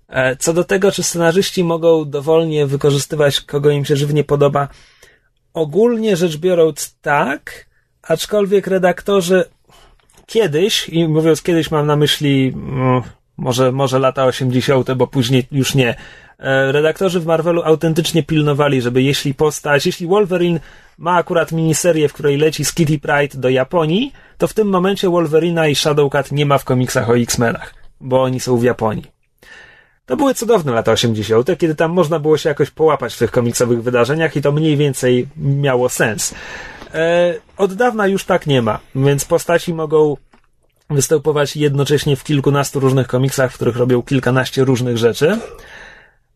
E, 0.08 0.36
co 0.36 0.52
do 0.52 0.64
tego, 0.64 0.92
czy 0.92 1.02
scenarzyści 1.02 1.64
mogą 1.64 2.04
dowolnie 2.04 2.66
wykorzystywać 2.66 3.40
kogo 3.40 3.70
im 3.70 3.84
się 3.84 3.96
żywnie 3.96 4.24
podoba, 4.24 4.68
ogólnie 5.54 6.16
rzecz 6.16 6.36
biorąc 6.36 6.96
tak, 7.02 7.69
aczkolwiek 8.02 8.66
redaktorzy 8.66 9.44
kiedyś, 10.26 10.88
i 10.88 11.08
mówiąc 11.08 11.42
kiedyś 11.42 11.70
mam 11.70 11.86
na 11.86 11.96
myśli 11.96 12.52
mm, 12.54 13.02
może, 13.36 13.72
może 13.72 13.98
lata 13.98 14.24
80., 14.24 14.92
bo 14.92 15.06
później 15.06 15.46
już 15.52 15.74
nie, 15.74 15.94
e, 16.38 16.72
redaktorzy 16.72 17.20
w 17.20 17.26
Marvelu 17.26 17.62
autentycznie 17.62 18.22
pilnowali, 18.22 18.82
żeby 18.82 19.02
jeśli 19.02 19.34
postać, 19.34 19.86
jeśli 19.86 20.06
Wolverine 20.06 20.60
ma 20.98 21.16
akurat 21.16 21.52
miniserię, 21.52 22.08
w 22.08 22.12
której 22.12 22.36
leci 22.36 22.64
z 22.64 22.74
Kitty 22.74 22.98
Pride 22.98 23.38
do 23.38 23.48
Japonii, 23.48 24.12
to 24.38 24.48
w 24.48 24.54
tym 24.54 24.68
momencie 24.68 25.08
Wolverina 25.08 25.68
i 25.68 25.74
Shadowcat 25.74 26.32
nie 26.32 26.46
ma 26.46 26.58
w 26.58 26.64
komiksach 26.64 27.10
o 27.10 27.18
X-Menach, 27.18 27.74
bo 28.00 28.22
oni 28.22 28.40
są 28.40 28.56
w 28.56 28.62
Japonii. 28.62 29.04
To 30.06 30.16
były 30.16 30.34
cudowne 30.34 30.72
lata 30.72 30.92
80., 30.92 31.58
kiedy 31.58 31.74
tam 31.74 31.90
można 31.90 32.18
było 32.18 32.38
się 32.38 32.48
jakoś 32.48 32.70
połapać 32.70 33.14
w 33.14 33.18
tych 33.18 33.30
komiksowych 33.30 33.82
wydarzeniach 33.82 34.36
i 34.36 34.42
to 34.42 34.52
mniej 34.52 34.76
więcej 34.76 35.28
miało 35.36 35.88
sens. 35.88 36.34
E, 36.94 37.34
od 37.56 37.74
dawna 37.74 38.06
już 38.06 38.24
tak 38.24 38.46
nie 38.46 38.62
ma, 38.62 38.78
więc 38.94 39.24
postaci 39.24 39.74
mogą 39.74 40.16
występować 40.90 41.56
jednocześnie 41.56 42.16
w 42.16 42.24
kilkunastu 42.24 42.80
różnych 42.80 43.06
komiksach, 43.06 43.52
w 43.52 43.54
których 43.54 43.76
robią 43.76 44.02
kilkanaście 44.02 44.64
różnych 44.64 44.98
rzeczy. 44.98 45.38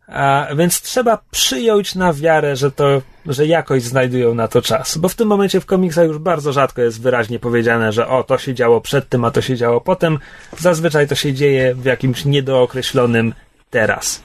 A, 0.06 0.46
więc 0.56 0.80
trzeba 0.80 1.18
przyjąć 1.30 1.94
na 1.94 2.12
wiarę, 2.12 2.56
że 2.56 2.70
to, 2.70 3.02
że 3.26 3.46
jakoś 3.46 3.82
znajdują 3.82 4.34
na 4.34 4.48
to 4.48 4.62
czas. 4.62 4.98
Bo 4.98 5.08
w 5.08 5.14
tym 5.14 5.28
momencie 5.28 5.60
w 5.60 5.66
komiksach 5.66 6.06
już 6.06 6.18
bardzo 6.18 6.52
rzadko 6.52 6.82
jest 6.82 7.00
wyraźnie 7.00 7.38
powiedziane, 7.38 7.92
że 7.92 8.08
o, 8.08 8.24
to 8.24 8.38
się 8.38 8.54
działo 8.54 8.80
przed 8.80 9.08
tym, 9.08 9.24
a 9.24 9.30
to 9.30 9.40
się 9.40 9.56
działo 9.56 9.80
potem. 9.80 10.18
Zazwyczaj 10.58 11.08
to 11.08 11.14
się 11.14 11.32
dzieje 11.32 11.74
w 11.74 11.84
jakimś 11.84 12.24
niedookreślonym 12.24 13.34
teraz. 13.70 14.22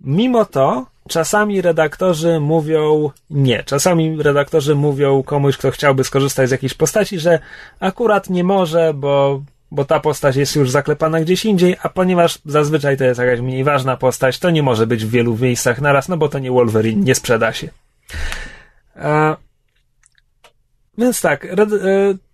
Mimo 0.00 0.44
to, 0.44 0.86
czasami 1.10 1.62
redaktorzy 1.62 2.40
mówią 2.40 3.10
nie. 3.30 3.62
Czasami 3.62 4.22
redaktorzy 4.22 4.74
mówią 4.74 5.22
komuś, 5.22 5.56
kto 5.56 5.70
chciałby 5.70 6.04
skorzystać 6.04 6.48
z 6.48 6.52
jakiejś 6.52 6.74
postaci, 6.74 7.18
że 7.18 7.38
akurat 7.80 8.30
nie 8.30 8.44
może, 8.44 8.94
bo, 8.94 9.42
bo 9.70 9.84
ta 9.84 10.00
postać 10.00 10.36
jest 10.36 10.56
już 10.56 10.70
zaklepana 10.70 11.20
gdzieś 11.20 11.44
indziej, 11.44 11.76
a 11.82 11.88
ponieważ 11.88 12.38
zazwyczaj 12.44 12.96
to 12.96 13.04
jest 13.04 13.20
jakaś 13.20 13.40
mniej 13.40 13.64
ważna 13.64 13.96
postać, 13.96 14.38
to 14.38 14.50
nie 14.50 14.62
może 14.62 14.86
być 14.86 15.04
w 15.04 15.10
wielu 15.10 15.36
miejscach 15.36 15.80
naraz, 15.80 16.08
no 16.08 16.16
bo 16.16 16.28
to 16.28 16.38
nie 16.38 16.50
Wolverine, 16.50 17.04
nie 17.04 17.14
sprzeda 17.14 17.52
się. 17.52 17.68
A, 18.96 19.36
więc 20.98 21.20
tak, 21.20 21.44
red, 21.44 21.72
e, 21.72 21.76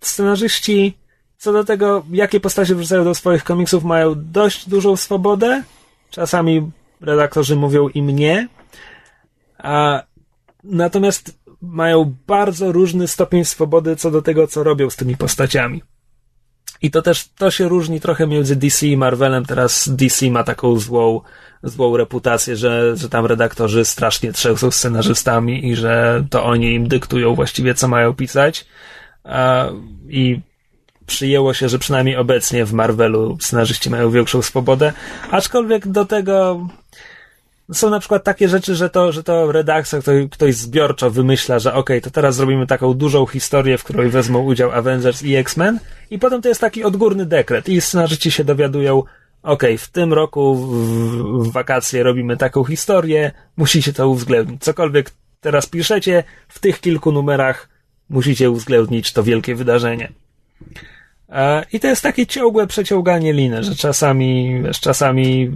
scenarzyści 0.01 0.97
co 1.37 1.53
do 1.53 1.63
tego, 1.63 2.05
jakie 2.11 2.39
postacie 2.39 2.75
wrzucają 2.75 3.03
do 3.03 3.15
swoich 3.15 3.43
komiksów, 3.43 3.83
mają 3.83 4.13
dość 4.15 4.69
dużą 4.69 4.95
swobodę. 4.95 5.63
Czasami 6.09 6.71
redaktorzy 7.01 7.55
mówią 7.55 7.87
im 7.87 8.09
nie, 8.09 8.47
a 9.57 10.03
natomiast 10.63 11.39
mają 11.61 12.15
bardzo 12.27 12.71
różny 12.71 13.07
stopień 13.07 13.45
swobody 13.45 13.95
co 13.95 14.11
do 14.11 14.21
tego, 14.21 14.47
co 14.47 14.63
robią 14.63 14.89
z 14.89 14.95
tymi 14.95 15.17
postaciami. 15.17 15.81
I 16.81 16.91
to 16.91 17.01
też, 17.01 17.29
to 17.37 17.51
się 17.51 17.67
różni 17.67 18.01
trochę 18.01 18.27
między 18.27 18.55
DC 18.55 18.87
i 18.87 18.97
Marvelem. 18.97 19.45
Teraz 19.45 19.89
DC 19.89 20.29
ma 20.29 20.43
taką 20.43 20.79
złą, 20.79 21.21
złą 21.63 21.97
reputację, 21.97 22.55
że, 22.55 22.97
że 22.97 23.09
tam 23.09 23.25
redaktorzy 23.25 23.85
strasznie 23.85 24.31
trzęsą 24.31 24.71
scenarzystami 24.71 25.67
i 25.67 25.75
że 25.75 26.25
to 26.29 26.43
oni 26.43 26.73
im 26.73 26.87
dyktują 26.87 27.35
właściwie, 27.35 27.73
co 27.73 27.87
mają 27.87 28.13
pisać. 28.13 28.65
I 30.09 30.39
przyjęło 31.05 31.53
się, 31.53 31.69
że 31.69 31.79
przynajmniej 31.79 32.15
obecnie 32.15 32.65
w 32.65 32.73
Marvelu 32.73 33.37
scenarzyści 33.41 33.89
mają 33.89 34.11
większą 34.11 34.41
swobodę, 34.41 34.93
aczkolwiek 35.31 35.87
do 35.87 36.05
tego 36.05 36.67
są 37.73 37.89
na 37.89 37.99
przykład 37.99 38.23
takie 38.23 38.49
rzeczy, 38.49 38.75
że 38.75 38.89
to, 38.89 39.11
że 39.11 39.23
to 39.23 39.51
redakcja, 39.51 39.99
ktoś, 39.99 40.29
ktoś 40.31 40.55
zbiorczo 40.55 41.11
wymyśla, 41.11 41.59
że 41.59 41.73
okay, 41.73 42.01
to 42.01 42.11
teraz 42.11 42.35
zrobimy 42.35 42.67
taką 42.67 42.93
dużą 42.93 43.25
historię, 43.25 43.77
w 43.77 43.83
której 43.83 44.09
wezmą 44.09 44.43
udział 44.43 44.71
Avengers 44.71 45.23
i 45.23 45.35
X-Men 45.35 45.79
i 46.09 46.19
potem 46.19 46.41
to 46.41 46.49
jest 46.49 46.61
taki 46.61 46.83
odgórny 46.83 47.25
dekret 47.25 47.69
i 47.69 47.81
scenarzyści 47.81 48.31
się 48.31 48.43
dowiadują, 48.43 49.03
okay, 49.43 49.77
w 49.77 49.89
tym 49.89 50.13
roku 50.13 50.55
w, 50.55 50.69
w 51.43 51.51
wakacje 51.51 52.03
robimy 52.03 52.37
taką 52.37 52.63
historię, 52.63 53.31
musicie 53.57 53.93
to 53.93 54.09
uwzględnić. 54.09 54.63
Cokolwiek 54.63 55.11
teraz 55.41 55.65
piszecie, 55.65 56.23
w 56.47 56.59
tych 56.59 56.79
kilku 56.79 57.11
numerach 57.11 57.69
musicie 58.09 58.51
uwzględnić 58.51 59.13
to 59.13 59.23
wielkie 59.23 59.55
wydarzenie. 59.55 60.11
E, 61.29 61.65
I 61.73 61.79
to 61.79 61.87
jest 61.87 62.01
takie 62.01 62.27
ciągłe 62.27 62.67
przeciąganie 62.67 63.33
liny, 63.33 63.63
że 63.63 63.75
czasami, 63.75 64.61
wiesz, 64.63 64.79
czasami 64.79 65.51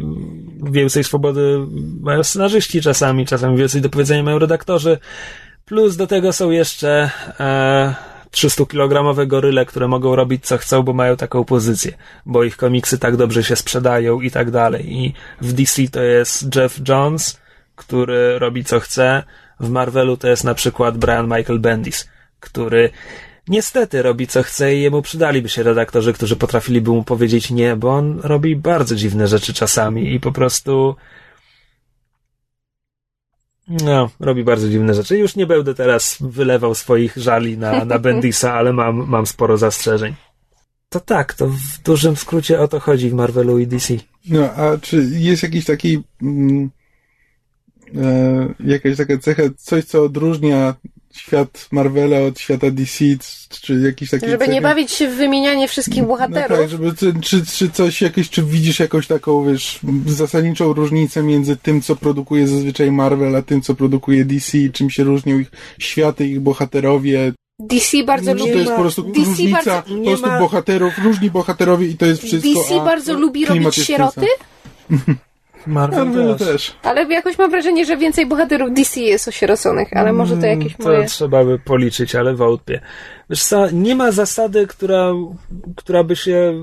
więcej 0.71 1.03
swobody 1.03 1.59
mają 2.01 2.23
scenarzyści, 2.23 2.81
czasami, 2.81 3.25
czasami 3.25 3.57
więcej 3.57 3.81
do 3.81 3.89
powiedzenia 3.89 4.23
mają 4.23 4.39
redaktorzy. 4.39 4.97
Plus 5.65 5.97
do 5.97 6.07
tego 6.07 6.33
są 6.33 6.51
jeszcze 6.51 7.09
e, 7.39 7.95
300-kilogramowe 8.31 9.27
goryle, 9.27 9.65
które 9.65 9.87
mogą 9.87 10.15
robić 10.15 10.45
co 10.45 10.57
chcą, 10.57 10.83
bo 10.83 10.93
mają 10.93 11.17
taką 11.17 11.45
pozycję, 11.45 11.93
bo 12.25 12.43
ich 12.43 12.57
komiksy 12.57 12.99
tak 12.99 13.17
dobrze 13.17 13.43
się 13.43 13.55
sprzedają 13.55 14.21
i 14.21 14.31
tak 14.31 14.51
dalej. 14.51 14.93
I 14.93 15.13
w 15.41 15.53
DC 15.53 15.87
to 15.91 16.01
jest 16.01 16.55
Jeff 16.55 16.79
Jones, 16.87 17.39
który 17.75 18.39
robi 18.39 18.63
co 18.63 18.79
chce. 18.79 19.23
W 19.59 19.69
Marvelu 19.69 20.17
to 20.17 20.27
jest 20.27 20.43
na 20.43 20.53
przykład 20.53 20.97
Brian 20.97 21.25
Michael 21.25 21.59
Bendis, 21.59 22.09
który 22.39 22.89
niestety 23.51 24.01
robi 24.01 24.27
co 24.27 24.43
chce 24.43 24.75
i 24.75 24.81
jemu 24.81 25.01
przydaliby 25.01 25.49
się 25.49 25.63
redaktorzy, 25.63 26.13
którzy 26.13 26.35
potrafiliby 26.35 26.91
mu 26.91 27.03
powiedzieć 27.03 27.51
nie, 27.51 27.75
bo 27.75 27.89
on 27.89 28.19
robi 28.23 28.55
bardzo 28.55 28.95
dziwne 28.95 29.27
rzeczy 29.27 29.53
czasami 29.53 30.13
i 30.13 30.19
po 30.19 30.31
prostu 30.31 30.95
no, 33.67 34.09
robi 34.19 34.43
bardzo 34.43 34.69
dziwne 34.69 34.93
rzeczy. 34.93 35.17
Już 35.17 35.35
nie 35.35 35.45
będę 35.45 35.75
teraz 35.75 36.17
wylewał 36.19 36.75
swoich 36.75 37.17
żali 37.17 37.57
na, 37.57 37.85
na 37.85 37.99
Bendisa, 38.05 38.53
ale 38.53 38.73
mam, 38.73 38.95
mam 39.07 39.25
sporo 39.25 39.57
zastrzeżeń. 39.57 40.15
To 40.89 40.99
tak, 40.99 41.33
to 41.33 41.47
w 41.47 41.81
dużym 41.83 42.15
skrócie 42.15 42.59
o 42.59 42.67
to 42.67 42.79
chodzi 42.79 43.09
w 43.09 43.13
Marvelu 43.13 43.59
i 43.59 43.67
DC. 43.67 43.93
No, 44.29 44.51
a 44.53 44.77
czy 44.77 45.09
jest 45.11 45.43
jakiś 45.43 45.65
taki 45.65 46.03
mm, 46.21 46.69
e, 47.95 48.53
jakaś 48.59 48.97
taka 48.97 49.17
cecha, 49.17 49.43
coś 49.57 49.85
co 49.85 50.03
odróżnia 50.03 50.75
świat 51.17 51.67
Marvela 51.71 52.19
od 52.19 52.39
świata 52.39 52.71
DC, 52.71 53.05
czy 53.61 53.73
jakiś 53.79 54.09
taki... 54.09 54.29
Żeby 54.29 54.47
nie 54.47 54.61
bawić 54.61 54.91
się 54.91 55.07
w 55.07 55.15
wymienianie 55.15 55.67
wszystkich 55.67 56.03
bohaterów. 56.03 56.49
No 56.49 56.57
tak, 56.57 56.69
żeby, 56.69 56.93
czy, 57.21 57.45
czy 57.45 57.69
coś 57.69 58.01
jakieś, 58.01 58.29
czy 58.29 58.43
widzisz 58.43 58.79
jakąś 58.79 59.07
taką, 59.07 59.45
wiesz, 59.45 59.79
zasadniczą 60.05 60.73
różnicę 60.73 61.23
między 61.23 61.55
tym, 61.55 61.81
co 61.81 61.95
produkuje 61.95 62.47
zazwyczaj 62.47 62.91
Marvel, 62.91 63.35
a 63.35 63.41
tym, 63.41 63.61
co 63.61 63.75
produkuje 63.75 64.25
DC, 64.25 64.57
czym 64.73 64.89
się 64.89 65.03
różnią 65.03 65.39
ich 65.39 65.51
światy, 65.79 66.27
ich 66.27 66.39
bohaterowie, 66.39 67.33
DC 67.59 68.03
bardzo 68.03 68.33
lubi. 68.33 68.51
To 68.51 68.57
jest 68.57 68.71
po 68.71 68.81
prostu 68.81 69.03
DC 69.03 69.25
różnica 69.25 69.65
bardzo, 69.65 69.95
po 69.95 70.03
prostu 70.03 70.27
ma... 70.27 70.39
bohaterów, 70.39 70.93
różni 71.03 71.31
bohaterowie 71.31 71.87
i 71.87 71.97
to 71.97 72.05
jest 72.05 72.21
wszystko. 72.23 72.53
DC 72.53 72.75
bardzo 72.75 73.13
lubi 73.13 73.45
robić 73.45 73.75
sieroty. 73.75 74.25
Marvel, 75.67 76.05
Marvel 76.05 76.37
też. 76.37 76.47
też. 76.47 76.75
Ale 76.83 77.13
jakoś 77.13 77.37
mam 77.37 77.51
wrażenie, 77.51 77.85
że 77.85 77.97
więcej 77.97 78.25
bohaterów 78.25 78.73
DC 78.73 78.99
jest 78.99 79.27
osieroconych, 79.27 79.87
ale 79.93 80.13
może 80.13 80.37
to 80.37 80.45
jakieś 80.45 80.77
to 80.77 80.83
moje... 80.83 81.05
trzeba 81.05 81.43
by 81.45 81.59
policzyć, 81.59 82.15
ale 82.15 82.35
wątpię. 82.35 82.81
Wiesz 83.29 83.43
co, 83.43 83.71
nie 83.71 83.95
ma 83.95 84.11
zasady, 84.11 84.67
która, 84.67 85.13
która 85.75 86.03
by 86.03 86.15
się... 86.15 86.53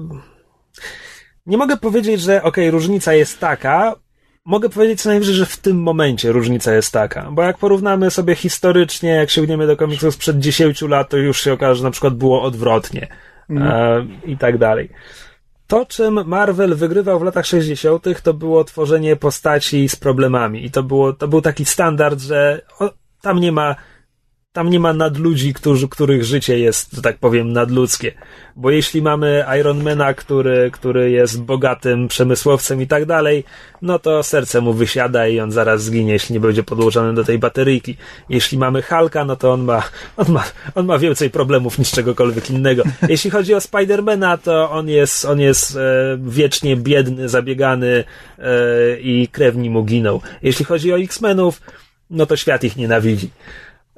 Nie 1.47 1.57
mogę 1.57 1.77
powiedzieć, 1.77 2.21
że 2.21 2.37
okej, 2.43 2.65
okay, 2.65 2.71
różnica 2.71 3.15
jest 3.15 3.41
taka, 3.41 3.95
mogę 4.49 4.69
powiedzieć 4.69 5.03
co 5.03 5.09
najwyżej, 5.09 5.35
że 5.35 5.47
w 5.47 5.57
tym 5.57 5.83
momencie 5.83 6.33
różnica 6.33 6.73
jest 6.73 6.93
taka, 6.93 7.31
bo 7.31 7.43
jak 7.43 7.59
porównamy 7.59 8.11
sobie 8.11 8.35
historycznie, 8.35 9.11
jak 9.11 9.31
sięgniemy 9.31 9.67
do 9.67 9.77
komiksów 9.77 10.15
sprzed 10.15 10.39
10 10.39 10.83
lat, 10.83 11.09
to 11.09 11.17
już 11.17 11.41
się 11.41 11.53
okaże, 11.53 11.75
że 11.75 11.85
na 11.85 11.91
przykład 11.91 12.15
było 12.15 12.43
odwrotnie 12.43 13.07
e, 13.51 14.07
i 14.27 14.37
tak 14.37 14.59
dalej. 14.59 14.91
To, 15.69 15.87
czym 15.87 16.27
Marvel 16.27 16.75
wygrywał 16.75 17.19
w 17.19 17.23
latach 17.23 17.47
60., 17.47 18.23
to 18.23 18.35
było 18.35 18.65
tworzenie 18.65 19.17
postaci 19.17 19.89
z 19.89 19.97
problemami. 19.97 20.65
I 20.65 20.71
to, 20.71 20.83
było, 20.83 21.13
to 21.13 21.29
był 21.29 21.41
taki 21.41 21.65
standard, 21.65 22.21
że 22.21 22.63
o, 22.79 22.91
tam 23.21 23.39
nie 23.39 23.53
ma 23.53 23.77
tam 24.53 24.71
nie 24.71 24.81
ma 24.81 24.93
nadludzi, 24.93 25.55
którzy, 25.55 25.89
których 25.89 26.25
życie 26.25 26.59
jest, 26.59 26.93
że 26.93 27.03
tak 27.03 27.19
powiem, 27.19 27.53
nadludzkie. 27.53 28.13
Bo 28.57 28.71
jeśli 28.71 29.03
mamy 29.03 29.45
Ironmana, 29.61 30.15
który, 30.15 30.71
który 30.73 31.11
jest 31.11 31.43
bogatym 31.43 32.09
przemysłowcem 32.09 32.83
i 32.83 32.87
tak 32.87 33.05
dalej, 33.05 33.45
no 33.83 33.99
to 33.99 34.23
serce 34.23 34.61
mu 34.61 34.73
wysiada 34.73 35.29
i 35.29 35.41
on 35.41 35.53
zaraz 35.53 35.83
zginie, 35.83 36.13
jeśli 36.13 36.33
nie 36.33 36.41
będzie 36.41 36.63
podłożony 36.63 37.15
do 37.15 37.25
tej 37.25 37.39
bateryjki. 37.39 37.97
Jeśli 38.29 38.59
mamy 38.59 38.83
Hulka, 38.83 39.25
no 39.25 39.37
to 39.37 39.53
on 39.53 39.65
ma, 39.65 39.83
on 40.17 40.33
ma, 40.33 40.45
on 40.75 40.87
ma 40.87 40.99
więcej 40.99 41.31
problemów 41.31 41.79
niż 41.79 41.91
czegokolwiek 41.91 42.51
innego. 42.51 42.83
Jeśli 43.09 43.31
chodzi 43.31 43.55
o 43.55 43.61
Spidermana, 43.61 44.39
to 44.39 44.71
on 44.71 44.89
jest, 44.89 45.25
on 45.25 45.41
jest 45.41 45.77
e, 45.77 46.19
wiecznie 46.23 46.77
biedny, 46.77 47.29
zabiegany 47.29 48.05
e, 48.39 48.45
i 49.01 49.29
krewni 49.29 49.71
mu 49.71 49.85
giną. 49.85 50.21
Jeśli 50.43 50.65
chodzi 50.65 50.93
o 50.93 50.99
X-Menów, 50.99 51.61
no 52.11 52.27
to 52.27 52.37
świat 52.37 52.65
ich 52.65 52.77
nienawidzi. 52.77 53.31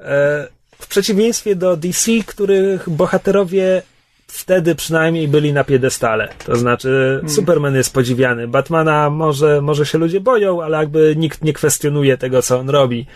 E, 0.05 0.49
w 0.79 0.89
przeciwieństwie 0.89 1.57
do 1.57 1.77
DC, 1.77 2.13
których 2.27 2.89
bohaterowie 2.91 3.83
wtedy 4.27 4.75
przynajmniej 4.75 5.29
byli 5.29 5.53
na 5.53 5.65
piedestale. 5.65 6.29
To 6.47 6.57
znaczy, 6.57 6.89
hmm. 6.89 7.29
Superman 7.29 7.75
jest 7.75 7.95
podziwiany. 7.95 8.49
Batmana 8.49 9.11
może, 9.11 9.61
może 9.61 9.87
się 9.87 9.99
ludzie 9.99 10.21
boją, 10.21 10.63
ale 10.63 10.79
jakby 10.79 11.15
nikt 11.17 11.45
nie 11.45 11.53
kwestionuje 11.53 12.19
tego, 12.19 12.43
co 12.43 12.59
on 12.59 12.71
robi 12.71 13.07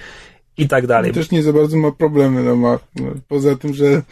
i 0.59 0.69
tak 0.69 0.87
dalej. 0.87 1.13
Też 1.13 1.31
nie 1.31 1.43
za 1.43 1.53
bardzo 1.53 1.77
ma 1.77 1.93
problemy, 1.93 2.43
no 2.43 2.57
ma, 2.57 2.79
no, 2.97 3.13
poza 3.29 3.57
tym, 3.57 3.75
że 3.75 4.03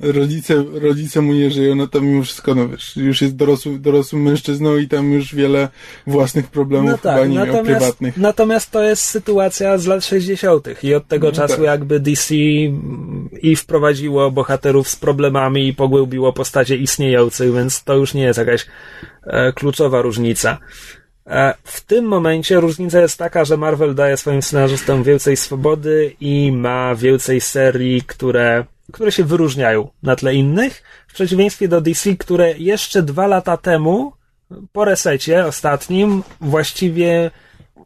rodzice, 0.00 0.64
rodzice 0.72 1.20
mu 1.20 1.32
nie 1.32 1.50
żyją, 1.50 1.74
no 1.74 1.86
to 1.86 2.00
mimo 2.00 2.22
wszystko, 2.22 2.54
no 2.54 2.68
wiesz, 2.68 2.96
już 2.96 3.22
jest 3.22 3.36
dorosły, 3.36 3.78
dorosłym 3.78 4.22
mężczyzną 4.22 4.76
i 4.76 4.88
tam 4.88 5.12
już 5.12 5.34
wiele 5.34 5.68
własnych 6.06 6.46
problemów 6.46 6.90
no 6.90 6.98
tak, 6.98 7.14
chyba 7.14 7.26
nie 7.26 7.52
miał 7.52 7.64
prywatnych. 7.64 8.16
Natomiast 8.16 8.70
to 8.70 8.82
jest 8.82 9.02
sytuacja 9.02 9.78
z 9.78 9.86
lat 9.86 10.04
60. 10.04 10.68
i 10.82 10.94
od 10.94 11.08
tego 11.08 11.26
no 11.26 11.32
czasu 11.32 11.56
tak. 11.56 11.64
jakby 11.64 12.00
DC 12.00 12.34
i 13.42 13.56
wprowadziło 13.56 14.30
bohaterów 14.30 14.88
z 14.88 14.96
problemami 14.96 15.68
i 15.68 15.74
pogłębiło 15.74 16.32
postacie 16.32 16.76
istniejących, 16.76 17.54
więc 17.54 17.84
to 17.84 17.94
już 17.94 18.14
nie 18.14 18.22
jest 18.22 18.38
jakaś 18.38 18.66
e, 19.26 19.52
kluczowa 19.52 20.02
różnica. 20.02 20.58
E, 21.30 21.54
w 21.64 21.80
tym 21.80 22.04
momencie 22.04 22.60
różnica 22.60 23.00
jest 23.00 23.18
taka, 23.18 23.44
że 23.44 23.56
Marvel 23.56 23.94
daje 23.94 24.16
swoim 24.16 24.42
scenarzystom 24.42 25.02
więcej 25.02 25.36
swobody 25.36 26.16
i 26.20 26.52
ma 26.52 26.94
więcej 26.94 27.40
serii, 27.40 28.02
które, 28.02 28.64
które 28.92 29.12
się 29.12 29.24
wyróżniają 29.24 29.88
na 30.02 30.16
tle 30.16 30.34
innych, 30.34 30.82
w 31.08 31.14
przeciwieństwie 31.14 31.68
do 31.68 31.80
DC, 31.80 32.16
które 32.16 32.58
jeszcze 32.58 33.02
dwa 33.02 33.26
lata 33.26 33.56
temu, 33.56 34.12
po 34.72 34.84
resecie 34.84 35.46
ostatnim, 35.46 36.22
właściwie 36.40 37.30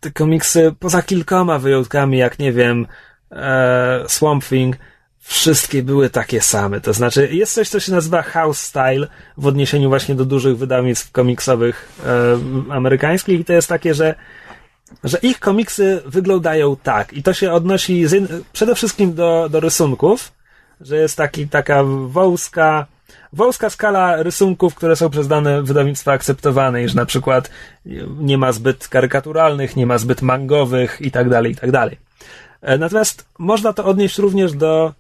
te 0.01 0.11
komiksy, 0.11 0.75
poza 0.79 1.03
kilkoma 1.03 1.59
wyjątkami, 1.59 2.19
jak 2.19 2.39
nie 2.39 2.53
wiem, 2.53 2.87
e, 3.33 4.05
Swamp 4.09 4.45
Thing, 4.45 4.77
wszystkie 5.25 5.83
były 5.83 6.11
takie 6.11 6.41
same. 6.41 6.81
To 6.81 6.93
znaczy, 6.93 7.29
jest 7.33 7.55
coś, 7.55 7.69
co 7.69 7.81
się 7.81 7.93
nazywa 7.93 8.23
house 8.23 8.61
style 8.61 9.07
w 9.37 9.47
odniesieniu 9.47 9.89
właśnie 9.89 10.15
do 10.15 10.25
dużych 10.25 10.59
wydawnictw 10.59 11.13
komiksowych 11.13 11.89
e, 12.07 12.73
amerykańskich 12.73 13.41
i 13.41 13.45
to 13.45 13.53
jest 13.53 13.69
takie, 13.69 13.95
że 13.95 14.15
że 15.05 15.19
ich 15.19 15.41
komiksy 15.41 16.03
wyglądają 16.07 16.77
tak 16.77 17.13
i 17.13 17.23
to 17.23 17.33
się 17.33 17.53
odnosi 17.53 18.07
z, 18.07 18.45
przede 18.53 18.75
wszystkim 18.75 19.15
do, 19.15 19.49
do 19.51 19.61
rysunków, 19.61 20.33
że 20.81 20.97
jest 20.97 21.17
taki, 21.17 21.49
taka 21.49 21.85
wąska, 22.07 22.87
wąska 23.33 23.71
skala 23.71 24.23
rysunków, 24.23 24.75
które 24.75 24.97
są 24.97 25.11
przez 25.11 25.29
dane 25.29 25.63
wydawnictwa 25.63 26.13
akceptowane, 26.13 26.89
że 26.89 26.97
na 26.97 27.07
przykład 27.07 27.51
nie 28.19 28.39
ma 28.39 28.53
zbyt 28.53 28.89
karykaturalnych, 28.89 29.77
nie 29.77 29.87
ma 29.87 29.99
zbyt 29.99 30.23
mangowych 30.23 31.01
i 31.01 31.11
tak 31.11 31.29
dalej, 31.29 31.53
i 31.53 31.57
tak 31.57 31.71
dalej. 31.71 31.99
E, 32.63 32.79
natomiast 32.79 33.27
można 33.39 33.73
to 33.73 33.85
odnieść 33.85 34.19
również 34.19 34.53
do 34.53 34.95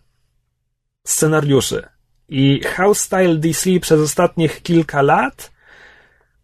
scenariuszy. 1.04 1.82
I 2.28 2.60
House 2.64 3.00
Style 3.00 3.36
DC 3.36 3.80
przez 3.80 4.00
ostatnich 4.00 4.62
kilka 4.62 5.02
lat 5.02 5.54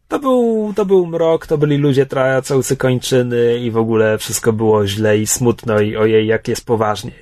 to 0.09 0.19
był, 0.19 0.73
to 0.77 0.85
był 0.85 1.07
mrok, 1.07 1.47
to 1.47 1.59
byli 1.59 1.77
ludzie 1.77 2.07
tracący 2.07 2.77
kończyny 2.77 3.59
i 3.59 3.71
w 3.71 3.77
ogóle 3.77 4.19
wszystko 4.19 4.53
było 4.53 4.87
źle 4.87 5.19
i 5.19 5.27
smutno 5.27 5.81
i 5.81 5.97
ojej, 5.97 6.27
jak 6.27 6.49
jest 6.49 6.67
poważnie. 6.67 7.13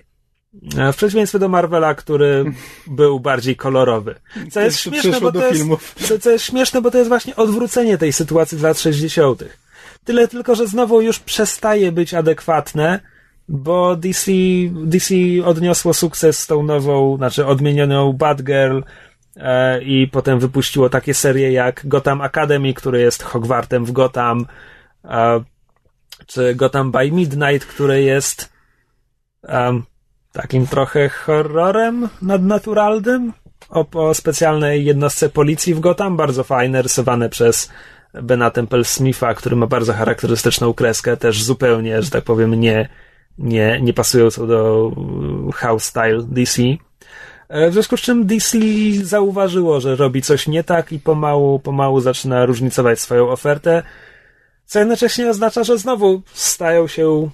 W 0.93 0.97
przeciwieństwie 0.97 1.39
do 1.39 1.49
Marvela, 1.49 1.95
który 1.95 2.45
był 2.87 3.21
bardziej 3.21 3.57
kolorowy. 3.57 4.15
Co 4.51 4.61
jest 4.61 4.79
śmieszne, 4.79 5.21
bo 5.21 5.33
to 5.33 5.47
jest, 5.47 5.65
co, 5.97 6.19
co 6.19 6.31
jest 6.31 6.45
śmieszne, 6.45 6.83
bo 6.83 6.91
to 6.91 6.99
jest 6.99 7.09
właśnie 7.09 7.37
odwrócenie 7.37 7.99
tej 7.99 8.13
sytuacji 8.13 8.59
z 8.59 8.63
lat 8.63 8.81
60. 8.81 9.45
Tyle 10.05 10.29
tylko, 10.29 10.55
że 10.55 10.67
znowu 10.67 11.01
już 11.01 11.19
przestaje 11.19 11.93
być 11.93 12.15
adekwatne, 12.15 13.01
bo 13.49 13.97
DC, 13.97 14.33
DC 14.85 15.15
odniosło 15.45 15.95
sukces 15.95 16.39
z 16.39 16.47
tą 16.47 16.63
nową, 16.63 17.17
znaczy 17.17 17.47
odmienioną 17.47 18.13
Batgirl 18.13 18.81
e, 19.37 19.83
i 19.83 20.09
potem 20.09 20.39
wypuściło 20.39 20.91
takie 20.91 21.15
serie 21.15 21.53
jak 21.53 21.89
Gotham 21.89 22.21
Academy, 22.21 22.75
który 22.75 23.01
jest 23.01 23.23
Hogwartem 23.23 23.85
w 23.85 23.93
Gotham, 23.93 24.47
e, 25.05 25.45
czy 26.27 26.55
Gotham 26.55 26.93
by 26.93 27.11
Midnight, 27.11 27.67
który 27.67 28.03
jest 28.03 28.59
takim 30.33 30.67
trochę 30.67 31.09
horrorem 31.09 32.09
nadnaturalnym 32.23 33.33
o, 33.71 33.87
o 33.93 34.15
specjalnej 34.15 34.85
jednostce 34.85 35.29
policji 35.29 35.75
w 35.75 35.81
Gotham, 35.81 36.17
bardzo 36.17 36.45
fajne, 36.45 36.83
rysowane 36.83 37.29
przez 37.29 37.71
Bena 38.23 38.51
Temple 38.51 38.85
Smitha, 38.85 39.35
który 39.35 39.57
ma 39.57 39.67
bardzo 39.67 39.93
charakterystyczną 39.93 40.75
kreskę, 40.75 41.17
też 41.17 41.43
zupełnie, 41.43 42.03
że 42.03 42.11
tak 42.11 42.25
powiem, 42.25 42.55
nie 42.55 42.89
nie, 43.39 43.81
nie 43.83 43.93
pasującą 43.93 44.47
do 44.47 44.93
house 45.55 45.85
style 45.85 46.23
DC. 46.23 46.63
E, 47.49 47.71
w 47.71 47.73
związku 47.73 47.97
z 47.97 48.01
czym 48.01 48.27
DC 48.27 48.59
zauważyło, 49.03 49.81
że 49.81 49.97
robi 49.97 50.23
coś 50.23 50.49
nie 50.49 50.65
tak 50.65 50.93
i 50.93 51.01
pomału, 51.01 51.59
pomału 51.59 52.01
zaczyna 52.01 52.47
różnicować 52.47 53.01
swoją 53.01 53.31
ofertę, 53.31 53.83
co 54.65 54.79
jednocześnie 54.79 55.31
oznacza, 55.31 55.65
że 55.65 55.79
znowu 55.79 56.23
stają 56.33 56.89
się 56.89 57.31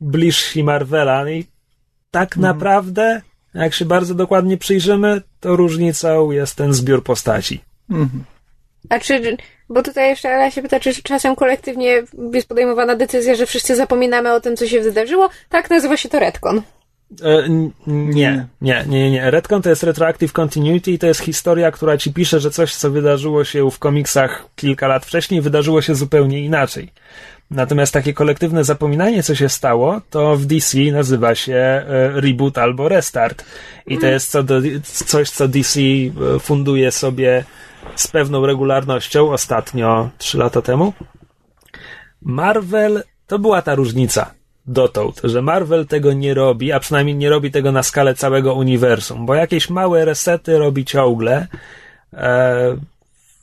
bliżsi 0.00 0.64
Marvela 0.64 1.30
i 1.30 1.44
tak 2.10 2.36
mhm. 2.36 2.42
naprawdę, 2.42 3.22
jak 3.54 3.74
się 3.74 3.84
bardzo 3.84 4.14
dokładnie 4.14 4.56
przyjrzymy, 4.56 5.22
to 5.40 5.56
różnicą 5.56 6.30
jest 6.30 6.56
ten 6.56 6.74
zbiór 6.74 7.04
postaci. 7.04 7.60
Mhm. 7.90 8.24
A 8.88 8.98
czy 8.98 9.36
bo 9.68 9.82
tutaj 9.82 10.08
jeszcze 10.08 10.28
Ela 10.28 10.50
się 10.50 10.62
pyta, 10.62 10.80
czy 10.80 11.02
czasem 11.02 11.36
kolektywnie 11.36 12.02
jest 12.32 12.48
podejmowana 12.48 12.96
decyzja, 12.96 13.34
że 13.34 13.46
wszyscy 13.46 13.76
zapominamy 13.76 14.32
o 14.32 14.40
tym, 14.40 14.56
co 14.56 14.66
się 14.66 14.80
wydarzyło? 14.80 15.28
Tak, 15.48 15.70
nazywa 15.70 15.96
się 15.96 16.08
to 16.08 16.18
Redcon. 16.18 16.62
E, 17.22 17.48
nie, 17.86 18.46
nie, 18.60 18.84
nie, 18.88 19.10
nie. 19.10 19.30
Redcon 19.30 19.62
to 19.62 19.70
jest 19.70 19.82
Retroactive 19.82 20.32
Continuity 20.32 20.90
i 20.90 20.98
to 20.98 21.06
jest 21.06 21.20
historia, 21.20 21.70
która 21.70 21.98
ci 21.98 22.12
pisze, 22.12 22.40
że 22.40 22.50
coś, 22.50 22.74
co 22.74 22.90
wydarzyło 22.90 23.44
się 23.44 23.70
w 23.70 23.78
komiksach 23.78 24.46
kilka 24.56 24.88
lat 24.88 25.06
wcześniej, 25.06 25.40
wydarzyło 25.40 25.82
się 25.82 25.94
zupełnie 25.94 26.44
inaczej. 26.44 26.92
Natomiast 27.50 27.92
takie 27.92 28.14
kolektywne 28.14 28.64
zapominanie, 28.64 29.22
co 29.22 29.34
się 29.34 29.48
stało, 29.48 30.00
to 30.10 30.36
w 30.36 30.46
DC 30.46 30.78
nazywa 30.78 31.34
się 31.34 31.54
e, 31.54 31.84
reboot 32.20 32.58
albo 32.58 32.88
restart. 32.88 33.44
I 33.86 33.94
to 33.94 34.02
mm. 34.02 34.12
jest 34.12 34.30
co 34.30 34.42
do, 34.42 34.60
coś, 34.82 35.30
co 35.30 35.48
DC 35.48 35.80
e, 35.80 36.10
funduje 36.38 36.92
sobie 36.92 37.44
z 37.96 38.06
pewną 38.06 38.46
regularnością 38.46 39.32
ostatnio, 39.32 40.10
trzy 40.18 40.38
lata 40.38 40.62
temu. 40.62 40.92
Marvel 42.22 43.02
to 43.26 43.38
była 43.38 43.62
ta 43.62 43.74
różnica 43.74 44.34
dotąd, 44.66 45.20
że 45.24 45.42
Marvel 45.42 45.86
tego 45.86 46.12
nie 46.12 46.34
robi, 46.34 46.72
a 46.72 46.80
przynajmniej 46.80 47.16
nie 47.16 47.30
robi 47.30 47.50
tego 47.50 47.72
na 47.72 47.82
skalę 47.82 48.14
całego 48.14 48.54
uniwersum, 48.54 49.26
bo 49.26 49.34
jakieś 49.34 49.70
małe 49.70 50.04
resety 50.04 50.58
robi 50.58 50.84
ciągle. 50.84 51.46
E, 52.12 52.76